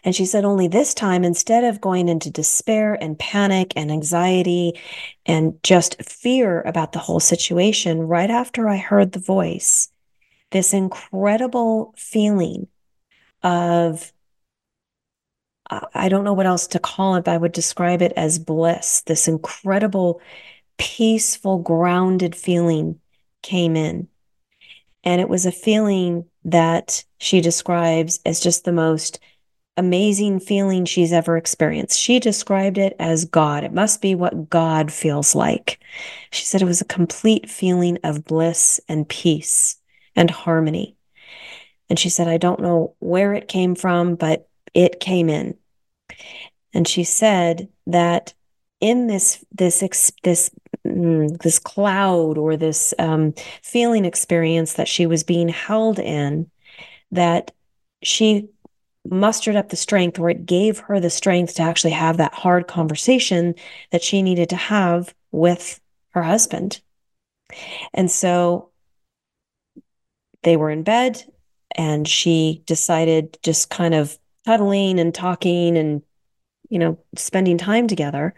And 0.03 0.15
she 0.15 0.25
said, 0.25 0.45
only 0.45 0.67
this 0.67 0.93
time, 0.93 1.23
instead 1.23 1.63
of 1.63 1.81
going 1.81 2.07
into 2.07 2.29
despair 2.29 2.93
and 2.93 3.17
panic 3.17 3.73
and 3.75 3.91
anxiety 3.91 4.79
and 5.25 5.55
just 5.63 6.01
fear 6.03 6.61
about 6.61 6.91
the 6.91 6.99
whole 6.99 7.19
situation, 7.19 7.99
right 8.01 8.29
after 8.29 8.69
I 8.69 8.77
heard 8.77 9.11
the 9.11 9.19
voice, 9.19 9.89
this 10.51 10.73
incredible 10.73 11.93
feeling 11.97 12.67
of, 13.41 14.12
I 15.69 16.09
don't 16.09 16.23
know 16.23 16.33
what 16.33 16.45
else 16.45 16.67
to 16.67 16.79
call 16.79 17.15
it, 17.15 17.25
but 17.25 17.33
I 17.33 17.37
would 17.37 17.53
describe 17.53 18.01
it 18.01 18.13
as 18.15 18.37
bliss, 18.37 19.01
this 19.01 19.27
incredible, 19.27 20.21
peaceful, 20.77 21.59
grounded 21.59 22.35
feeling 22.35 22.99
came 23.41 23.75
in. 23.75 24.07
And 25.03 25.21
it 25.21 25.29
was 25.29 25.45
a 25.45 25.51
feeling 25.51 26.25
that 26.45 27.03
she 27.19 27.41
describes 27.41 28.19
as 28.25 28.39
just 28.39 28.65
the 28.65 28.71
most 28.71 29.19
amazing 29.75 30.39
feeling 30.39 30.85
she's 30.85 31.11
ever 31.11 31.37
experienced. 31.37 31.99
She 31.99 32.19
described 32.19 32.77
it 32.77 32.95
as 32.99 33.25
God. 33.25 33.63
It 33.63 33.73
must 33.73 34.01
be 34.01 34.15
what 34.15 34.49
God 34.49 34.91
feels 34.91 35.33
like. 35.33 35.79
She 36.31 36.45
said 36.45 36.61
it 36.61 36.65
was 36.65 36.81
a 36.81 36.85
complete 36.85 37.49
feeling 37.49 37.97
of 38.03 38.25
bliss 38.25 38.79
and 38.87 39.07
peace 39.07 39.77
and 40.15 40.29
harmony. 40.29 40.95
And 41.89 41.97
she 41.97 42.09
said, 42.09 42.27
I 42.27 42.37
don't 42.37 42.59
know 42.59 42.95
where 42.99 43.33
it 43.33 43.47
came 43.47 43.75
from, 43.75 44.15
but 44.15 44.47
it 44.73 44.99
came 44.99 45.29
in. 45.29 45.57
And 46.73 46.87
she 46.87 47.03
said 47.03 47.69
that 47.87 48.33
in 48.79 49.07
this 49.07 49.43
this 49.51 49.83
this 50.23 50.49
mm, 50.85 51.41
this 51.41 51.59
cloud 51.59 52.37
or 52.37 52.57
this 52.57 52.93
um, 52.99 53.33
feeling 53.61 54.05
experience 54.05 54.73
that 54.73 54.87
she 54.87 55.05
was 55.05 55.23
being 55.23 55.49
held 55.49 55.99
in, 55.99 56.49
that 57.11 57.51
she 58.01 58.49
mustered 59.05 59.55
up 59.55 59.69
the 59.69 59.75
strength 59.75 60.17
or 60.19 60.29
it 60.29 60.45
gave 60.45 60.79
her 60.79 60.99
the 60.99 61.09
strength 61.09 61.55
to 61.55 61.61
actually 61.61 61.91
have 61.91 62.17
that 62.17 62.33
hard 62.33 62.67
conversation 62.67 63.53
that 63.91 64.03
she 64.03 64.21
needed 64.21 64.49
to 64.49 64.55
have 64.55 65.13
with 65.31 65.79
her 66.11 66.23
husband. 66.23 66.81
And 67.93 68.09
so 68.09 68.69
they 70.43 70.57
were 70.57 70.69
in 70.69 70.83
bed 70.83 71.23
and 71.75 72.07
she 72.07 72.63
decided 72.65 73.37
just 73.43 73.69
kind 73.69 73.93
of 73.93 74.17
cuddling 74.45 74.99
and 74.99 75.13
talking 75.13 75.77
and 75.77 76.01
you 76.69 76.79
know 76.79 76.97
spending 77.15 77.57
time 77.57 77.87
together 77.87 78.33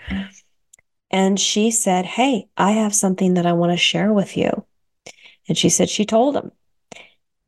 and 1.11 1.39
she 1.39 1.71
said 1.71 2.05
hey 2.05 2.47
i 2.57 2.71
have 2.71 2.93
something 2.93 3.35
that 3.35 3.45
i 3.45 3.53
want 3.53 3.71
to 3.71 3.77
share 3.77 4.11
with 4.11 4.35
you 4.35 4.65
and 5.47 5.57
she 5.57 5.69
said 5.69 5.89
she 5.89 6.05
told 6.05 6.35
him 6.35 6.51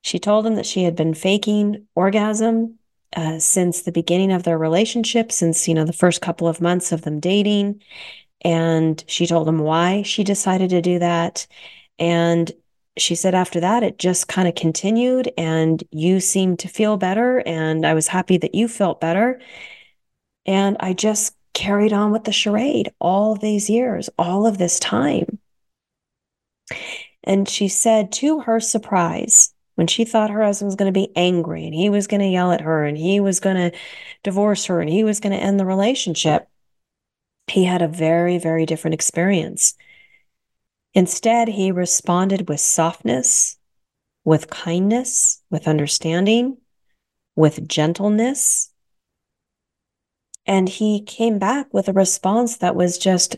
she 0.02 0.20
told 0.20 0.46
him 0.46 0.56
that 0.56 0.66
she 0.66 0.84
had 0.84 0.96
been 0.96 1.14
faking 1.14 1.86
orgasm 1.96 2.78
uh, 3.16 3.40
since 3.40 3.82
the 3.82 3.92
beginning 3.92 4.32
of 4.32 4.44
their 4.44 4.58
relationship, 4.58 5.32
since, 5.32 5.68
you 5.68 5.74
know, 5.74 5.86
the 5.86 5.94
first 5.94 6.22
couple 6.22 6.48
of 6.48 6.62
months 6.62 6.92
of 6.92 7.02
them 7.02 7.20
dating. 7.20 7.82
And 8.42 9.04
she 9.08 9.28
told 9.28 9.48
him 9.48 9.60
why 9.60 10.04
she 10.04 10.24
decided 10.24 10.70
to 10.70 10.82
do 10.82 11.00
that. 11.00 11.48
And 12.00 12.52
she 12.98 13.16
said 13.16 13.36
after 13.36 13.60
that, 13.60 13.84
it 13.84 14.00
just 14.00 14.28
kind 14.28 14.48
of 14.48 14.56
continued 14.56 15.32
and 15.38 15.84
you 15.92 16.20
seemed 16.20 16.60
to 16.60 16.68
feel 16.68 16.98
better. 16.98 17.44
And 17.46 17.86
I 17.86 17.94
was 17.94 18.08
happy 18.08 18.38
that 18.38 18.56
you 18.56 18.68
felt 18.68 19.02
better. 19.02 19.40
And 20.46 20.78
I 20.80 20.94
just 20.94 21.36
carried 21.54 21.94
on 21.94 22.12
with 22.12 22.24
the 22.24 22.32
charade 22.32 22.92
all 23.00 23.36
these 23.36 23.70
years, 23.70 24.10
all 24.18 24.46
of 24.46 24.58
this 24.58 24.80
time. 24.80 25.40
And 27.24 27.50
she 27.50 27.68
said, 27.68 28.12
to 28.14 28.42
her 28.42 28.60
surprise, 28.60 29.54
when 29.76 29.88
she 29.88 30.06
thought 30.06 30.30
her 30.30 30.44
husband 30.44 30.68
was 30.68 30.76
going 30.76 30.92
to 30.92 31.00
be 31.00 31.12
angry 31.16 31.66
and 31.66 31.74
he 31.74 31.90
was 31.90 32.08
going 32.08 32.22
to 32.22 32.28
yell 32.28 32.52
at 32.52 32.62
her 32.62 32.84
and 32.84 32.98
he 32.98 33.20
was 33.20 33.40
going 33.40 33.56
to 33.58 33.78
divorce 34.24 34.66
her 34.66 34.82
and 34.82 34.90
he 34.90 35.04
was 35.04 35.20
going 35.20 35.34
to 35.34 35.44
end 35.44 35.60
the 35.60 35.66
relationship, 35.66 36.48
he 37.48 37.66
had 37.66 37.82
a 37.82 37.88
very, 37.88 38.38
very 38.38 38.66
different 38.66 38.94
experience. 38.94 39.76
Instead, 40.98 41.48
he 41.48 41.72
responded 41.72 42.50
with 42.50 42.60
softness, 42.60 43.58
with 44.26 44.50
kindness, 44.50 45.44
with 45.52 45.68
understanding, 45.68 46.58
with 47.36 47.68
gentleness. 47.68 48.72
And 50.48 50.68
he 50.68 51.04
came 51.04 51.38
back 51.38 51.72
with 51.72 51.88
a 51.88 51.94
response 51.94 52.58
that 52.58 52.76
was 52.76 52.98
just 52.98 53.36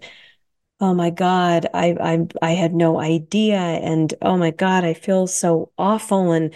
oh 0.80 0.94
my 0.94 1.10
god 1.10 1.68
i 1.74 1.88
i 2.00 2.28
i 2.42 2.52
had 2.52 2.74
no 2.74 3.02
idea 3.02 3.58
and 3.58 4.14
oh 4.22 4.38
my 4.38 4.50
god 4.50 4.86
i 4.86 4.94
feel 4.94 5.28
so 5.28 5.70
awful 5.78 6.32
and 6.32 6.54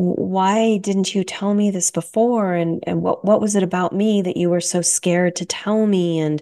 why 0.00 0.78
didn't 0.78 1.14
you 1.14 1.24
tell 1.24 1.54
me 1.54 1.70
this 1.70 1.90
before? 1.90 2.54
And, 2.54 2.82
and 2.86 3.02
what, 3.02 3.24
what 3.24 3.40
was 3.40 3.54
it 3.54 3.62
about 3.62 3.94
me 3.94 4.22
that 4.22 4.36
you 4.36 4.48
were 4.48 4.60
so 4.60 4.82
scared 4.82 5.36
to 5.36 5.44
tell 5.44 5.86
me? 5.86 6.18
And 6.18 6.40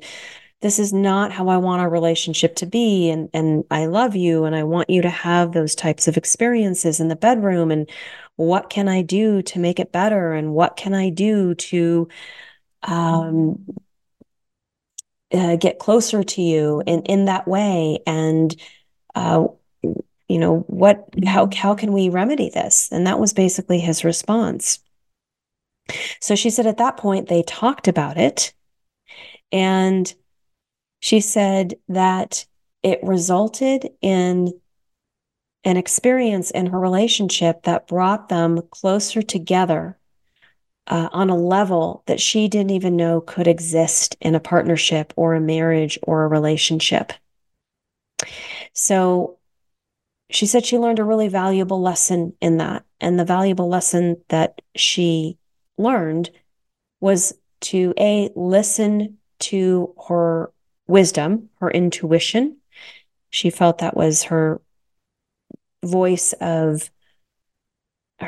this 0.60 0.78
is 0.78 0.92
not 0.92 1.30
how 1.30 1.48
I 1.48 1.56
want 1.58 1.80
our 1.80 1.88
relationship 1.88 2.56
to 2.56 2.66
be. 2.66 3.10
And, 3.10 3.28
and 3.32 3.64
I 3.70 3.86
love 3.86 4.16
you 4.16 4.44
and 4.44 4.56
I 4.56 4.64
want 4.64 4.90
you 4.90 5.02
to 5.02 5.10
have 5.10 5.52
those 5.52 5.74
types 5.74 6.08
of 6.08 6.16
experiences 6.16 6.98
in 6.98 7.08
the 7.08 7.16
bedroom. 7.16 7.70
And 7.70 7.88
what 8.36 8.68
can 8.68 8.88
I 8.88 9.02
do 9.02 9.40
to 9.42 9.58
make 9.58 9.78
it 9.78 9.92
better? 9.92 10.32
And 10.32 10.54
what 10.54 10.76
can 10.76 10.94
I 10.94 11.10
do 11.10 11.54
to, 11.54 12.08
um, 12.82 13.64
uh, 15.32 15.56
get 15.56 15.78
closer 15.78 16.24
to 16.24 16.42
you 16.42 16.82
in, 16.86 17.02
in 17.02 17.26
that 17.26 17.46
way? 17.46 18.00
And, 18.06 18.54
uh, 19.14 19.48
you 20.28 20.38
know 20.38 20.58
what 20.66 21.08
how 21.26 21.48
how 21.54 21.74
can 21.74 21.90
we 21.92 22.10
remedy 22.10 22.50
this 22.50 22.90
and 22.92 23.06
that 23.06 23.18
was 23.18 23.32
basically 23.32 23.78
his 23.80 24.04
response 24.04 24.78
so 26.20 26.34
she 26.34 26.50
said 26.50 26.66
at 26.66 26.76
that 26.76 26.98
point 26.98 27.28
they 27.28 27.42
talked 27.42 27.88
about 27.88 28.18
it 28.18 28.52
and 29.50 30.14
she 31.00 31.20
said 31.20 31.74
that 31.88 32.46
it 32.82 33.00
resulted 33.02 33.90
in 34.00 34.52
an 35.64 35.76
experience 35.76 36.50
in 36.50 36.66
her 36.66 36.78
relationship 36.78 37.64
that 37.64 37.88
brought 37.88 38.28
them 38.28 38.60
closer 38.70 39.22
together 39.22 39.98
uh, 40.86 41.08
on 41.12 41.28
a 41.28 41.36
level 41.36 42.02
that 42.06 42.20
she 42.20 42.48
didn't 42.48 42.70
even 42.70 42.96
know 42.96 43.20
could 43.20 43.46
exist 43.46 44.16
in 44.20 44.34
a 44.34 44.40
partnership 44.40 45.12
or 45.16 45.34
a 45.34 45.40
marriage 45.40 45.98
or 46.02 46.24
a 46.24 46.28
relationship. 46.28 47.12
So 48.72 49.38
she 50.30 50.46
said 50.46 50.64
she 50.64 50.78
learned 50.78 50.98
a 50.98 51.04
really 51.04 51.28
valuable 51.28 51.80
lesson 51.80 52.34
in 52.40 52.58
that. 52.58 52.84
And 53.00 53.18
the 53.18 53.24
valuable 53.24 53.68
lesson 53.68 54.16
that 54.28 54.60
she 54.74 55.38
learned 55.76 56.30
was 57.00 57.34
to 57.60 57.92
A, 57.98 58.30
listen 58.34 59.18
to 59.40 59.94
her 60.08 60.52
wisdom, 60.88 61.50
her 61.60 61.70
intuition. 61.70 62.56
She 63.30 63.50
felt 63.50 63.78
that 63.78 63.96
was 63.96 64.24
her 64.24 64.60
voice 65.84 66.32
of 66.40 66.90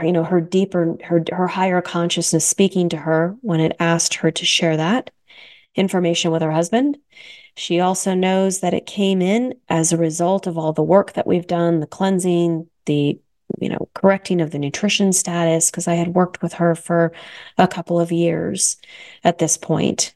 you 0.05 0.13
know, 0.13 0.23
her 0.23 0.41
deeper, 0.41 0.97
her 1.05 1.25
her 1.33 1.49
higher 1.49 1.83
consciousness 1.83 2.47
speaking 2.47 2.89
to 2.91 2.97
her 2.97 3.37
when 3.41 3.59
it 3.61 3.77
asked 3.81 4.15
her 4.15 4.31
to 4.31 4.45
share 4.45 4.77
that 4.77 5.11
information 5.75 6.31
with 6.31 6.43
her 6.43 6.53
husband. 6.53 6.97
She 7.57 7.81
also 7.81 8.15
knows 8.15 8.61
that 8.61 8.75
it 8.75 8.87
came 8.87 9.21
in 9.21 9.55
as 9.69 9.93
a 9.93 9.97
result 9.97 10.47
of 10.47 10.57
all 10.57 10.73
the 10.73 10.83
work 10.83 11.15
that 11.15 11.27
we've 11.27 11.47
done, 11.47 11.81
the 11.81 11.87
cleansing, 11.87 12.69
the 12.87 13.21
you 13.59 13.69
know, 13.69 13.89
correcting 13.95 14.41
of 14.41 14.53
the 14.53 14.59
nutrition 14.59 15.13
status, 15.13 15.71
because 15.71 15.89
I 15.89 15.95
had 15.95 16.15
worked 16.15 16.41
with 16.41 16.55
her 16.55 16.77
for 16.77 17.13
a 17.59 17.67
couple 17.67 17.99
of 17.99 18.13
years 18.13 18.77
at 19.25 19.39
this 19.39 19.57
point. 19.57 20.15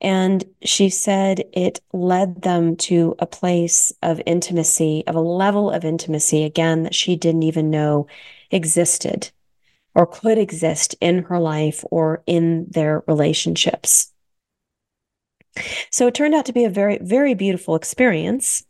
And 0.00 0.44
she 0.62 0.88
said 0.88 1.44
it 1.52 1.80
led 1.92 2.42
them 2.42 2.76
to 2.76 3.14
a 3.18 3.26
place 3.26 3.92
of 4.02 4.22
intimacy, 4.26 5.04
of 5.06 5.14
a 5.14 5.20
level 5.20 5.70
of 5.70 5.84
intimacy, 5.84 6.44
again, 6.44 6.84
that 6.84 6.94
she 6.94 7.16
didn't 7.16 7.42
even 7.42 7.70
know 7.70 8.06
existed 8.50 9.30
or 9.94 10.06
could 10.06 10.38
exist 10.38 10.94
in 11.00 11.24
her 11.24 11.38
life 11.38 11.84
or 11.90 12.22
in 12.26 12.66
their 12.70 13.02
relationships. 13.06 14.12
So 15.90 16.06
it 16.06 16.14
turned 16.14 16.34
out 16.34 16.46
to 16.46 16.52
be 16.52 16.64
a 16.64 16.70
very, 16.70 16.98
very 16.98 17.34
beautiful 17.34 17.74
experience, 17.74 18.64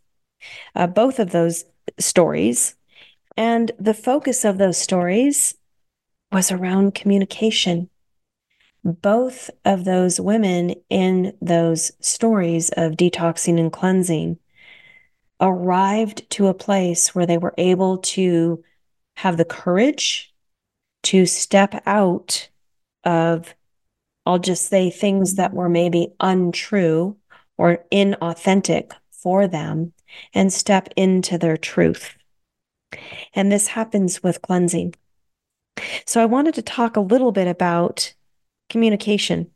uh, 0.74 0.86
both 0.86 1.18
of 1.18 1.30
those 1.30 1.64
stories. 1.98 2.76
And 3.36 3.70
the 3.78 3.94
focus 3.94 4.44
of 4.44 4.58
those 4.58 4.78
stories 4.78 5.54
was 6.32 6.50
around 6.50 6.94
communication. 6.94 7.90
Both 8.92 9.50
of 9.64 9.84
those 9.84 10.20
women 10.20 10.74
in 10.88 11.36
those 11.40 11.92
stories 12.00 12.70
of 12.70 12.92
detoxing 12.92 13.58
and 13.58 13.72
cleansing 13.72 14.38
arrived 15.40 16.28
to 16.30 16.48
a 16.48 16.54
place 16.54 17.14
where 17.14 17.26
they 17.26 17.38
were 17.38 17.54
able 17.58 17.98
to 17.98 18.62
have 19.16 19.36
the 19.36 19.44
courage 19.44 20.32
to 21.04 21.26
step 21.26 21.82
out 21.86 22.48
of 23.04 23.54
I'll 24.26 24.38
just 24.38 24.66
say 24.66 24.90
things 24.90 25.36
that 25.36 25.54
were 25.54 25.70
maybe 25.70 26.12
untrue 26.20 27.16
or 27.56 27.84
inauthentic 27.90 28.92
for 29.10 29.46
them 29.46 29.94
and 30.34 30.52
step 30.52 30.88
into 30.96 31.38
their 31.38 31.56
truth. 31.56 32.14
And 33.34 33.50
this 33.50 33.68
happens 33.68 34.22
with 34.22 34.42
cleansing. 34.42 34.94
So 36.06 36.22
I 36.22 36.26
wanted 36.26 36.54
to 36.54 36.62
talk 36.62 36.96
a 36.96 37.00
little 37.00 37.32
bit 37.32 37.48
about 37.48 38.12
communication 38.68 39.50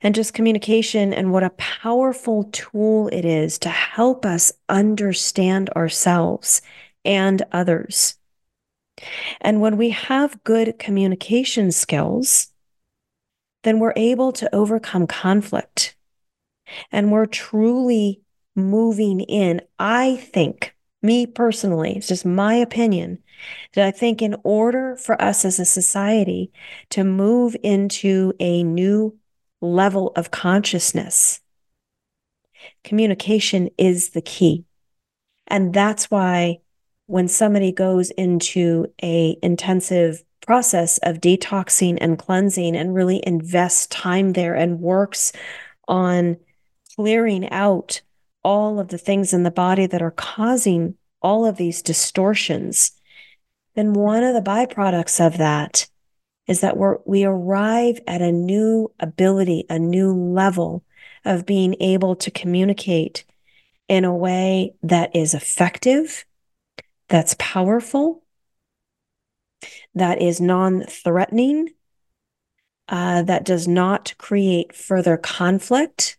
and 0.00 0.14
just 0.14 0.34
communication 0.34 1.12
and 1.12 1.32
what 1.32 1.42
a 1.42 1.50
powerful 1.50 2.44
tool 2.52 3.08
it 3.08 3.24
is 3.24 3.58
to 3.60 3.68
help 3.68 4.26
us 4.26 4.52
understand 4.68 5.70
ourselves 5.70 6.62
and 7.04 7.42
others. 7.52 8.16
And 9.40 9.60
when 9.60 9.76
we 9.76 9.90
have 9.90 10.44
good 10.44 10.78
communication 10.78 11.72
skills, 11.72 12.48
then 13.64 13.78
we're 13.78 13.94
able 13.96 14.32
to 14.32 14.54
overcome 14.54 15.06
conflict 15.06 15.96
and 16.90 17.10
we're 17.10 17.26
truly 17.26 18.20
moving 18.54 19.20
in. 19.20 19.62
I 19.78 20.16
think, 20.16 20.74
me 21.02 21.26
personally, 21.26 21.96
it's 21.96 22.08
just 22.08 22.24
my 22.24 22.54
opinion, 22.54 23.18
that 23.74 23.86
I 23.86 23.90
think 23.90 24.22
in 24.22 24.36
order 24.44 24.96
for 24.96 25.20
us 25.20 25.44
as 25.44 25.58
a 25.58 25.64
society 25.64 26.52
to 26.90 27.04
move 27.04 27.56
into 27.62 28.32
a 28.38 28.62
new 28.62 29.18
level 29.60 30.12
of 30.16 30.30
consciousness, 30.30 31.40
communication 32.84 33.68
is 33.78 34.10
the 34.10 34.22
key. 34.22 34.64
And 35.48 35.74
that's 35.74 36.10
why 36.10 36.60
when 37.06 37.28
somebody 37.28 37.72
goes 37.72 38.10
into 38.12 38.86
a 39.02 39.36
intensive 39.42 40.22
process 40.46 40.98
of 40.98 41.20
detoxing 41.20 41.98
and 42.00 42.18
cleansing 42.18 42.76
and 42.76 42.94
really 42.94 43.22
invests 43.26 43.86
time 43.88 44.32
there 44.32 44.54
and 44.54 44.80
works 44.80 45.32
on 45.88 46.36
clearing 46.96 47.48
out 47.50 48.00
all 48.44 48.78
of 48.78 48.88
the 48.88 48.98
things 48.98 49.32
in 49.32 49.42
the 49.42 49.50
body 49.50 49.86
that 49.86 50.02
are 50.02 50.10
causing 50.10 50.96
all 51.20 51.46
of 51.46 51.56
these 51.56 51.82
distortions, 51.82 52.92
then 53.74 53.92
one 53.92 54.22
of 54.24 54.34
the 54.34 54.42
byproducts 54.42 55.24
of 55.24 55.38
that 55.38 55.88
is 56.46 56.60
that 56.60 56.76
we're, 56.76 56.98
we 57.06 57.24
arrive 57.24 58.00
at 58.06 58.20
a 58.20 58.32
new 58.32 58.92
ability, 58.98 59.64
a 59.70 59.78
new 59.78 60.12
level 60.12 60.84
of 61.24 61.46
being 61.46 61.76
able 61.80 62.16
to 62.16 62.30
communicate 62.30 63.24
in 63.88 64.04
a 64.04 64.14
way 64.14 64.74
that 64.82 65.14
is 65.14 65.34
effective, 65.34 66.24
that's 67.08 67.36
powerful, 67.38 68.24
that 69.94 70.20
is 70.20 70.40
non 70.40 70.82
threatening, 70.82 71.68
uh, 72.88 73.22
that 73.22 73.44
does 73.44 73.68
not 73.68 74.14
create 74.18 74.74
further 74.74 75.16
conflict, 75.16 76.18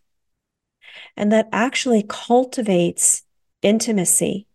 and 1.15 1.31
that 1.31 1.49
actually 1.51 2.05
cultivates 2.07 3.23
intimacy 3.61 4.47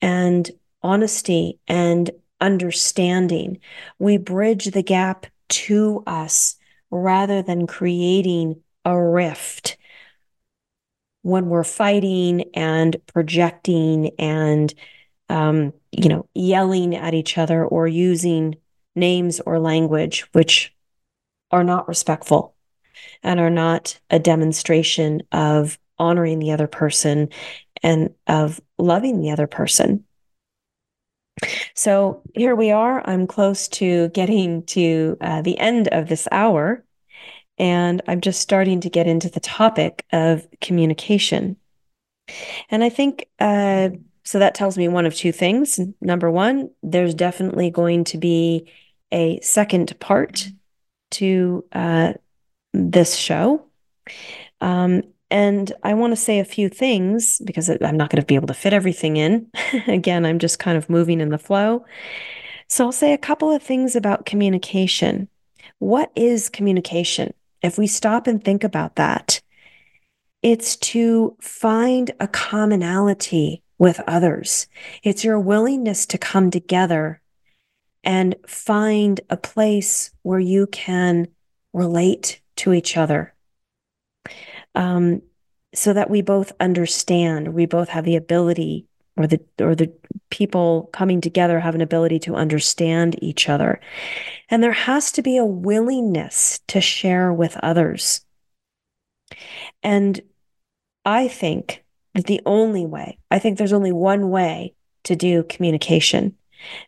and 0.00 0.50
honesty 0.82 1.58
and 1.68 2.10
understanding. 2.40 3.58
We 3.98 4.16
bridge 4.16 4.66
the 4.66 4.82
gap 4.82 5.26
to 5.48 6.02
us 6.06 6.56
rather 6.90 7.42
than 7.42 7.66
creating 7.66 8.60
a 8.84 9.00
rift 9.00 9.76
when 11.22 11.46
we're 11.46 11.64
fighting 11.64 12.50
and 12.54 12.96
projecting 13.06 14.10
and 14.18 14.74
um, 15.28 15.72
you 15.92 16.08
know, 16.08 16.28
yelling 16.34 16.94
at 16.94 17.14
each 17.14 17.38
other 17.38 17.64
or 17.64 17.86
using 17.86 18.56
names 18.94 19.40
or 19.40 19.58
language 19.58 20.26
which 20.32 20.74
are 21.50 21.64
not 21.64 21.88
respectful 21.88 22.54
and 23.22 23.40
are 23.40 23.50
not 23.50 23.98
a 24.10 24.18
demonstration 24.18 25.22
of 25.32 25.78
honoring 26.02 26.38
the 26.38 26.52
other 26.52 26.66
person 26.66 27.28
and 27.82 28.10
of 28.26 28.60
loving 28.78 29.20
the 29.20 29.30
other 29.30 29.46
person. 29.46 30.04
So 31.74 32.22
here 32.34 32.54
we 32.54 32.70
are. 32.70 33.08
I'm 33.08 33.26
close 33.26 33.68
to 33.68 34.08
getting 34.10 34.64
to 34.66 35.16
uh, 35.20 35.42
the 35.42 35.58
end 35.58 35.88
of 35.88 36.08
this 36.08 36.28
hour, 36.30 36.84
and 37.58 38.02
I'm 38.06 38.20
just 38.20 38.40
starting 38.40 38.80
to 38.80 38.90
get 38.90 39.06
into 39.06 39.28
the 39.28 39.40
topic 39.40 40.04
of 40.12 40.46
communication. 40.60 41.56
And 42.70 42.84
I 42.84 42.88
think 42.88 43.28
uh, 43.40 43.90
so 44.24 44.38
that 44.38 44.54
tells 44.54 44.78
me 44.78 44.88
one 44.88 45.06
of 45.06 45.14
two 45.14 45.32
things. 45.32 45.80
Number 46.00 46.30
one, 46.30 46.70
there's 46.82 47.14
definitely 47.14 47.70
going 47.70 48.04
to 48.04 48.18
be 48.18 48.70
a 49.12 49.40
second 49.40 49.98
part 49.98 50.48
to 51.12 51.64
uh, 51.72 52.14
this 52.72 53.16
show. 53.16 53.66
Um, 54.60 55.02
and 55.32 55.72
I 55.82 55.94
want 55.94 56.12
to 56.12 56.16
say 56.16 56.40
a 56.40 56.44
few 56.44 56.68
things 56.68 57.40
because 57.42 57.70
I'm 57.70 57.96
not 57.96 58.10
going 58.10 58.20
to 58.20 58.26
be 58.26 58.34
able 58.34 58.48
to 58.48 58.54
fit 58.54 58.74
everything 58.74 59.16
in. 59.16 59.50
Again, 59.88 60.26
I'm 60.26 60.38
just 60.38 60.58
kind 60.58 60.76
of 60.76 60.90
moving 60.90 61.22
in 61.22 61.30
the 61.30 61.38
flow. 61.38 61.86
So 62.68 62.84
I'll 62.84 62.92
say 62.92 63.14
a 63.14 63.18
couple 63.18 63.50
of 63.50 63.62
things 63.62 63.96
about 63.96 64.26
communication. 64.26 65.28
What 65.78 66.12
is 66.14 66.50
communication? 66.50 67.32
If 67.62 67.78
we 67.78 67.86
stop 67.86 68.26
and 68.26 68.44
think 68.44 68.62
about 68.62 68.96
that, 68.96 69.40
it's 70.42 70.76
to 70.76 71.34
find 71.40 72.10
a 72.20 72.28
commonality 72.28 73.62
with 73.78 74.00
others. 74.06 74.66
It's 75.02 75.24
your 75.24 75.40
willingness 75.40 76.04
to 76.06 76.18
come 76.18 76.50
together 76.50 77.22
and 78.04 78.34
find 78.46 79.18
a 79.30 79.38
place 79.38 80.10
where 80.20 80.40
you 80.40 80.66
can 80.66 81.28
relate 81.72 82.42
to 82.56 82.74
each 82.74 82.98
other. 82.98 83.32
Um, 84.74 85.22
so 85.74 85.92
that 85.92 86.10
we 86.10 86.20
both 86.20 86.52
understand, 86.60 87.54
we 87.54 87.66
both 87.66 87.88
have 87.88 88.04
the 88.04 88.16
ability 88.16 88.86
or 89.16 89.26
the 89.26 89.40
or 89.60 89.74
the 89.74 89.92
people 90.30 90.88
coming 90.92 91.20
together 91.20 91.60
have 91.60 91.74
an 91.74 91.80
ability 91.80 92.18
to 92.18 92.34
understand 92.34 93.22
each 93.22 93.48
other. 93.48 93.80
And 94.48 94.62
there 94.62 94.72
has 94.72 95.12
to 95.12 95.22
be 95.22 95.36
a 95.36 95.44
willingness 95.44 96.60
to 96.68 96.80
share 96.80 97.32
with 97.32 97.56
others. 97.62 98.24
And 99.82 100.20
I 101.04 101.28
think 101.28 101.84
that 102.14 102.26
the 102.26 102.40
only 102.46 102.86
way, 102.86 103.18
I 103.30 103.38
think 103.38 103.58
there's 103.58 103.72
only 103.72 103.92
one 103.92 104.30
way 104.30 104.74
to 105.04 105.16
do 105.16 105.42
communication. 105.44 106.36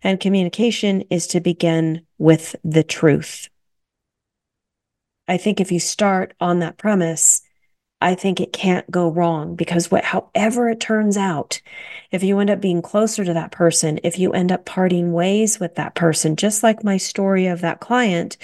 And 0.03 0.20
communication 0.20 1.03
is 1.11 1.26
to 1.28 1.41
begin 1.41 2.07
with 2.18 2.55
the 2.62 2.85
truth. 2.85 3.49
I 5.26 5.37
think 5.37 5.61
if 5.61 5.72
you 5.72 5.80
start 5.80 6.35
on 6.39 6.61
that 6.61 6.76
premise, 6.76 7.43
I 8.01 8.15
think 8.15 8.39
it 8.41 8.53
can't 8.53 8.91
go 8.91 9.09
wrong 9.09 9.57
because 9.57 9.91
what, 9.91 10.05
however 10.05 10.69
it 10.69 10.81
turns 10.81 11.17
out, 11.17 11.63
if 12.11 12.23
you 12.23 12.39
end 12.39 12.51
up 12.51 12.61
being 12.61 12.83
closer 12.83 13.25
to 13.25 13.33
that 13.33 13.51
person, 13.51 13.99
if 14.05 14.19
you 14.19 14.33
end 14.33 14.53
up 14.53 14.67
parting 14.67 15.13
ways 15.13 15.59
with 15.59 15.77
that 15.77 15.95
person, 15.95 16.37
just 16.37 16.63
like 16.63 16.85
my 16.85 16.99
story 16.99 17.47
of 17.47 17.63
that 17.63 17.81
client 17.81 18.37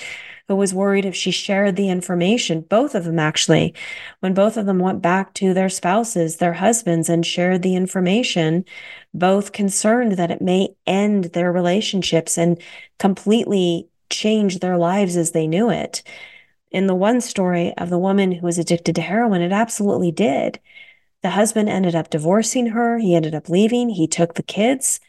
who 0.48 0.56
was 0.56 0.72
worried 0.72 1.04
if 1.04 1.14
she 1.14 1.30
shared 1.30 1.76
the 1.76 1.90
information, 1.90 2.62
both 2.62 2.94
of 2.94 3.04
them 3.04 3.18
actually, 3.18 3.74
when 4.20 4.32
both 4.34 4.56
of 4.56 4.66
them 4.66 4.78
went 4.78 5.02
back 5.02 5.34
to 5.34 5.52
their 5.52 5.68
spouses, 5.68 6.38
their 6.38 6.54
husbands, 6.54 7.08
and 7.08 7.26
shared 7.26 7.62
the 7.62 7.76
information, 7.76 8.64
both 9.12 9.52
concerned 9.52 10.12
that 10.12 10.30
it 10.30 10.40
may 10.40 10.70
end 10.86 11.24
their 11.24 11.52
relationships 11.52 12.38
and 12.38 12.60
completely 12.98 13.88
change 14.08 14.58
their 14.60 14.78
lives 14.78 15.16
as 15.16 15.32
they 15.32 15.46
knew 15.46 15.70
it 15.70 16.02
in 16.70 16.86
the 16.86 16.94
one 16.94 17.20
story 17.20 17.74
of 17.76 17.90
the 17.90 17.98
woman 17.98 18.32
who 18.32 18.46
was 18.46 18.58
addicted 18.58 18.94
to 18.94 19.02
heroin, 19.02 19.42
it 19.42 19.52
absolutely 19.52 20.12
did. 20.12 20.60
The 21.22 21.30
husband 21.30 21.68
ended 21.68 21.94
up 21.94 22.10
divorcing 22.10 22.66
her. 22.68 22.98
He 22.98 23.14
ended 23.14 23.34
up 23.34 23.48
leaving. 23.48 23.90
He 23.90 24.06
took 24.06 24.34
the 24.34 24.42
kids. 24.42 25.00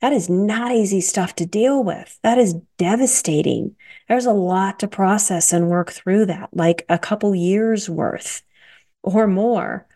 That 0.00 0.12
is 0.12 0.28
not 0.30 0.72
easy 0.72 1.00
stuff 1.00 1.34
to 1.36 1.46
deal 1.46 1.82
with. 1.82 2.18
That 2.22 2.38
is 2.38 2.54
devastating. 2.78 3.74
There's 4.08 4.26
a 4.26 4.32
lot 4.32 4.78
to 4.80 4.88
process 4.88 5.52
and 5.52 5.68
work 5.68 5.90
through 5.90 6.26
that, 6.26 6.50
like 6.52 6.86
a 6.88 6.98
couple 6.98 7.34
years 7.34 7.90
worth 7.90 8.42
or 9.02 9.26
more. 9.26 9.86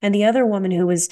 And 0.00 0.14
the 0.14 0.24
other 0.24 0.46
woman 0.46 0.70
who 0.70 0.86
was 0.86 1.08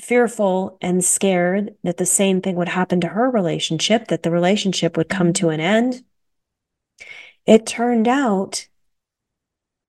fearful 0.00 0.78
and 0.80 1.04
scared 1.04 1.74
that 1.82 1.98
the 1.98 2.06
same 2.06 2.40
thing 2.40 2.56
would 2.56 2.68
happen 2.68 3.00
to 3.00 3.08
her 3.08 3.28
relationship, 3.28 4.08
that 4.08 4.22
the 4.22 4.30
relationship 4.30 4.96
would 4.96 5.08
come 5.08 5.32
to 5.34 5.50
an 5.50 5.60
end. 5.60 6.04
It 7.46 7.66
turned 7.66 8.08
out 8.08 8.68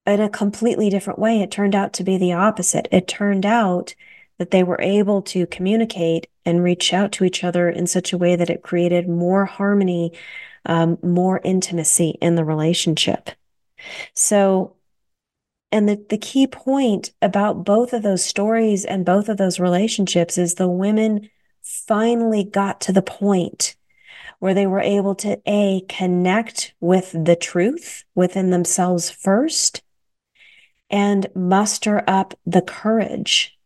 in 0.05 0.21
a 0.21 0.29
completely 0.29 0.89
different 0.89 1.19
way. 1.19 1.41
It 1.41 1.51
turned 1.51 1.75
out 1.75 1.93
to 1.93 2.03
be 2.03 2.17
the 2.17 2.33
opposite. 2.33 2.87
It 2.91 3.07
turned 3.07 3.45
out 3.45 3.95
that 4.37 4.51
they 4.51 4.63
were 4.63 4.81
able 4.81 5.21
to 5.21 5.47
communicate 5.47 6.27
and 6.45 6.63
reach 6.63 6.93
out 6.93 7.11
to 7.13 7.23
each 7.23 7.43
other 7.43 7.69
in 7.69 7.87
such 7.87 8.13
a 8.13 8.17
way 8.17 8.35
that 8.35 8.49
it 8.49 8.61
created 8.61 9.07
more 9.07 9.45
harmony, 9.45 10.11
um, 10.65 10.97
more 11.01 11.41
intimacy 11.43 12.17
in 12.21 12.35
the 12.35 12.45
relationship. 12.45 13.29
So, 14.13 14.75
and 15.71 15.89
the, 15.89 16.05
the 16.09 16.17
key 16.17 16.47
point 16.47 17.11
about 17.21 17.65
both 17.65 17.93
of 17.93 18.03
those 18.03 18.23
stories 18.23 18.85
and 18.85 19.05
both 19.05 19.29
of 19.29 19.37
those 19.37 19.59
relationships 19.59 20.37
is 20.37 20.55
the 20.55 20.69
women 20.69 21.29
finally 21.61 22.43
got 22.43 22.79
to 22.81 22.93
the 22.93 23.01
point 23.01 23.75
where 24.39 24.53
they 24.53 24.67
were 24.67 24.81
able 24.81 25.15
to 25.15 25.41
a 25.47 25.81
connect 25.89 26.73
with 26.79 27.11
the 27.25 27.35
truth 27.35 28.03
within 28.13 28.51
themselves 28.51 29.09
first 29.09 29.81
and 30.89 31.27
muster 31.35 32.03
up 32.07 32.33
the 32.45 32.61
courage 32.61 33.57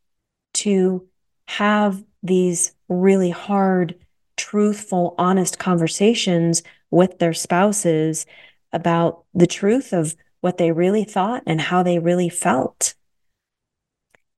to 0.53 1.07
have 1.47 2.03
these 2.23 2.73
really 2.87 3.29
hard, 3.29 3.95
truthful, 4.37 5.15
honest 5.17 5.59
conversations 5.59 6.63
with 6.91 7.19
their 7.19 7.33
spouses 7.33 8.25
about 8.71 9.23
the 9.33 9.47
truth 9.47 9.93
of 9.93 10.15
what 10.41 10.57
they 10.57 10.71
really 10.71 11.03
thought 11.03 11.43
and 11.45 11.59
how 11.59 11.83
they 11.83 11.99
really 11.99 12.29
felt. 12.29 12.95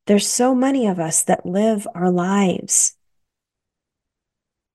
There's 0.07 0.27
so 0.27 0.55
many 0.55 0.87
of 0.87 0.99
us 0.99 1.23
that 1.23 1.45
live 1.45 1.87
our 1.93 2.09
lives 2.09 2.97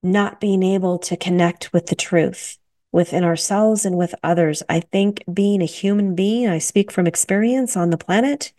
not 0.03 0.41
being 0.41 0.63
able 0.63 0.99
to 1.01 1.17
connect 1.17 1.73
with 1.73 1.87
the 1.87 1.97
truth 1.97 2.59
within 2.97 3.23
ourselves 3.23 3.85
and 3.85 3.99
with 3.99 4.15
others. 4.23 4.63
I 4.71 4.81
think 4.81 5.23
being 5.31 5.61
a 5.61 5.67
human 5.67 6.15
being, 6.15 6.49
I 6.49 6.57
speak 6.57 6.91
from 6.91 7.07
experience 7.07 7.77
on 7.77 7.91
the 7.91 7.99
planet, 7.99 8.55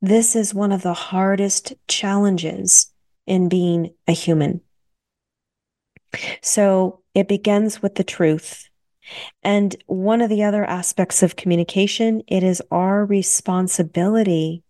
this 0.00 0.34
is 0.34 0.54
one 0.54 0.72
of 0.72 0.80
the 0.80 0.94
hardest 0.94 1.74
challenges 1.86 2.90
in 3.26 3.50
being 3.50 3.92
a 4.08 4.12
human. 4.12 4.62
So 6.40 7.02
it 7.14 7.28
begins 7.28 7.82
with 7.82 7.96
the 7.96 8.02
truth. 8.02 8.66
And 9.42 9.76
one 9.84 10.22
of 10.22 10.30
the 10.30 10.42
other 10.42 10.64
aspects 10.64 11.22
of 11.22 11.36
communication, 11.36 12.22
it 12.28 12.42
is 12.42 12.62
our 12.70 13.04
responsibility 13.04 14.62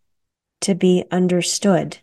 to 0.63 0.75
be 0.75 1.05
understood. 1.13 1.99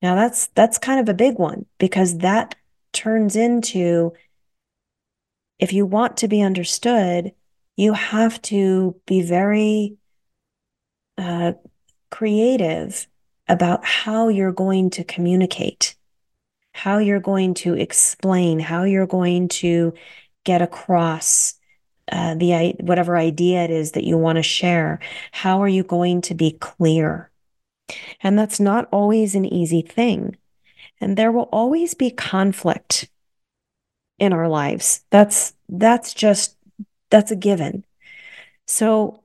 Now 0.00 0.14
that's 0.14 0.46
that's 0.54 0.78
kind 0.78 0.98
of 0.98 1.10
a 1.10 1.14
big 1.14 1.38
one 1.38 1.66
because 1.76 2.18
that 2.18 2.54
turns 2.94 3.36
into 3.36 4.14
if 5.58 5.72
you 5.72 5.86
want 5.86 6.18
to 6.18 6.28
be 6.28 6.42
understood, 6.42 7.32
you 7.76 7.92
have 7.92 8.40
to 8.42 9.00
be 9.06 9.22
very 9.22 9.96
uh, 11.18 11.52
creative 12.10 13.06
about 13.48 13.84
how 13.84 14.28
you're 14.28 14.52
going 14.52 14.90
to 14.90 15.04
communicate, 15.04 15.94
how 16.72 16.98
you're 16.98 17.20
going 17.20 17.54
to 17.54 17.74
explain, 17.74 18.58
how 18.58 18.84
you're 18.84 19.06
going 19.06 19.48
to 19.48 19.92
get 20.44 20.62
across 20.62 21.54
uh, 22.10 22.34
the 22.34 22.74
whatever 22.80 23.16
idea 23.16 23.64
it 23.64 23.70
is 23.70 23.92
that 23.92 24.04
you 24.04 24.16
want 24.18 24.36
to 24.36 24.42
share. 24.42 25.00
How 25.32 25.62
are 25.62 25.68
you 25.68 25.82
going 25.82 26.20
to 26.22 26.34
be 26.34 26.52
clear? 26.52 27.30
And 28.20 28.38
that's 28.38 28.60
not 28.60 28.88
always 28.92 29.34
an 29.34 29.44
easy 29.44 29.82
thing. 29.82 30.36
And 31.00 31.16
there 31.16 31.32
will 31.32 31.48
always 31.52 31.94
be 31.94 32.10
conflict 32.10 33.08
in 34.18 34.32
our 34.32 34.48
lives. 34.48 35.04
That's 35.10 35.54
that's 35.68 36.14
just 36.14 36.56
that's 37.10 37.30
a 37.30 37.36
given. 37.36 37.84
So 38.66 39.22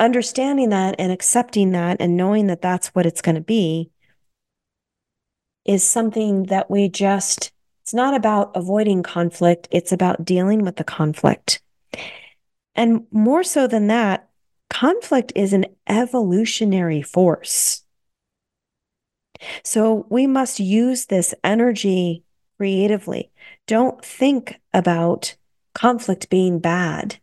understanding 0.00 0.70
that 0.70 0.96
and 0.98 1.12
accepting 1.12 1.70
that 1.72 1.98
and 2.00 2.16
knowing 2.16 2.46
that 2.48 2.62
that's 2.62 2.88
what 2.88 3.06
it's 3.06 3.22
going 3.22 3.36
to 3.36 3.40
be 3.40 3.90
is 5.64 5.82
something 5.82 6.44
that 6.44 6.70
we 6.70 6.88
just 6.88 7.52
it's 7.82 7.94
not 7.94 8.14
about 8.14 8.56
avoiding 8.56 9.02
conflict, 9.02 9.68
it's 9.70 9.92
about 9.92 10.24
dealing 10.24 10.64
with 10.64 10.76
the 10.76 10.84
conflict. 10.84 11.60
And 12.74 13.06
more 13.10 13.44
so 13.44 13.66
than 13.66 13.88
that, 13.88 14.30
conflict 14.70 15.32
is 15.36 15.52
an 15.52 15.66
evolutionary 15.86 17.02
force. 17.02 17.82
So 19.62 20.06
we 20.08 20.26
must 20.26 20.60
use 20.60 21.06
this 21.06 21.34
energy 21.44 22.24
creatively. 22.56 23.30
Don't 23.66 24.04
think 24.04 24.60
about 24.72 25.36
conflict 25.74 26.30
being 26.30 26.58
bad. 26.58 27.18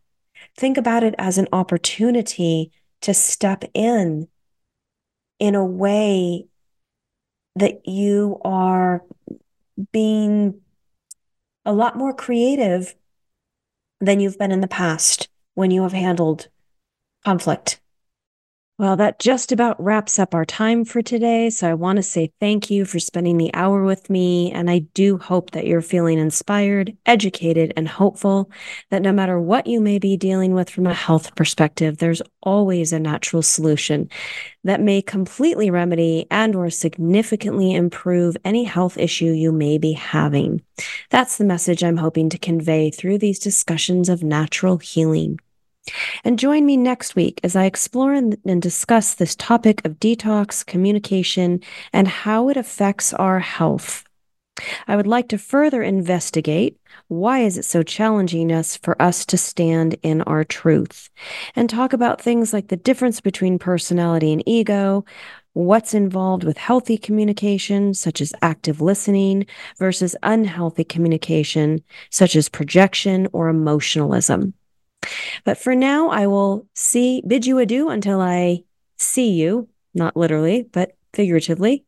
Think 0.58 0.78
about 0.78 1.04
it 1.04 1.16
as 1.18 1.38
an 1.38 1.48
opportunity 1.52 2.72
to 3.02 3.14
step 3.14 3.64
in 3.74 4.28
in 5.40 5.56
a 5.56 5.66
way 5.66 6.46
that 7.56 7.88
you 7.88 8.40
are 8.46 9.04
being 9.92 10.62
a 11.66 11.74
lot 11.74 11.98
more 11.98 12.14
creative 12.14 12.96
than 14.00 14.20
you've 14.20 14.38
been 14.38 14.52
in 14.52 14.62
the 14.62 14.68
past 14.68 15.30
when 15.54 15.72
you 15.72 15.84
have 15.84 15.94
handled 15.94 16.48
conflict. 17.26 17.81
Well, 18.82 18.96
that 18.96 19.20
just 19.20 19.52
about 19.52 19.80
wraps 19.80 20.18
up 20.18 20.34
our 20.34 20.44
time 20.44 20.86
for 20.86 21.04
today. 21.04 21.52
So 21.52 21.70
I 21.70 21.76
want 21.76 21.98
to 21.98 22.02
say 22.02 22.34
thank 22.40 22.72
you 22.72 22.84
for 22.84 22.98
spending 22.98 23.38
the 23.38 23.54
hour 23.54 23.84
with 23.84 24.10
me. 24.10 24.52
And 24.52 24.72
I 24.72 24.80
do 24.96 25.20
hope 25.20 25.52
that 25.52 25.68
you're 25.68 25.84
feeling 25.84 26.18
inspired, 26.18 26.98
educated, 27.06 27.74
and 27.78 27.88
hopeful 27.88 28.50
that 28.90 29.04
no 29.04 29.12
matter 29.12 29.40
what 29.40 29.68
you 29.68 29.82
may 29.82 30.00
be 30.00 30.18
dealing 30.18 30.56
with 30.56 30.68
from 30.68 30.88
a 30.88 30.96
health 30.96 31.36
perspective, 31.36 32.00
there's 32.00 32.24
always 32.42 32.92
a 32.92 33.00
natural 33.00 33.44
solution 33.44 34.10
that 34.64 34.82
may 34.82 35.04
completely 35.04 35.70
remedy 35.70 36.26
and 36.32 36.56
or 36.56 36.72
significantly 36.72 37.76
improve 37.76 38.36
any 38.44 38.64
health 38.64 38.98
issue 38.98 39.26
you 39.26 39.52
may 39.52 39.78
be 39.78 39.92
having. 39.94 40.60
That's 41.12 41.38
the 41.38 41.46
message 41.46 41.84
I'm 41.84 41.98
hoping 41.98 42.30
to 42.32 42.40
convey 42.40 42.90
through 42.90 43.20
these 43.20 43.38
discussions 43.38 44.10
of 44.10 44.24
natural 44.24 44.78
healing. 44.80 45.38
And 46.24 46.38
join 46.38 46.66
me 46.66 46.78
next 46.78 47.16
week 47.16 47.40
as 47.44 47.56
I 47.56 47.66
explore 47.66 48.14
and, 48.14 48.38
discuss 48.62 49.16
this 49.16 49.36
topic 49.36 49.84
of 49.86 50.00
detox, 50.00 50.66
communication, 50.66 51.62
and 51.92 52.08
how 52.08 52.50
it 52.50 52.58
affects 52.58 53.14
our 53.14 53.40
health. 53.40 54.04
I 54.88 54.96
would 54.96 55.08
like 55.08 55.30
to 55.30 55.38
further 55.38 55.82
investigate 55.82 56.78
why 57.08 57.40
is 57.40 57.58
it 57.58 57.66
so 57.66 57.82
challenging 57.84 58.52
us 58.52 58.78
for 58.78 59.02
us 59.02 59.26
to 59.28 59.38
stand 59.38 59.96
in 60.04 60.22
our 60.24 60.44
truth 60.44 61.10
and 61.56 61.70
talk 61.70 61.94
about 61.94 62.22
things 62.22 62.54
like 62.54 62.68
the 62.68 62.78
difference 62.78 63.22
between 63.22 63.58
personality 63.58 64.32
and 64.32 64.44
ego, 64.46 65.04
what's 65.54 65.94
involved 65.94 66.44
with 66.44 66.58
healthy 66.58 66.98
communication, 66.98 67.94
such 67.94 68.22
as 68.22 68.34
active 68.42 68.82
listening, 68.82 69.46
versus 69.80 70.16
unhealthy 70.24 70.84
communication, 70.84 71.82
such 72.10 72.36
as 72.36 72.48
projection 72.50 73.28
or 73.34 73.50
emotionalism. 73.50 74.54
But 75.44 75.58
for 75.58 75.76
now, 75.76 76.10
I 76.10 76.28
will 76.28 76.68
see, 76.74 77.22
bid 77.26 77.46
you 77.46 77.60
adieu 77.60 77.90
until 77.90 78.22
I 78.22 78.64
see 78.98 79.32
you, 79.32 79.68
not 79.94 80.16
literally, 80.16 80.68
but 80.72 80.96
figuratively, 81.14 81.84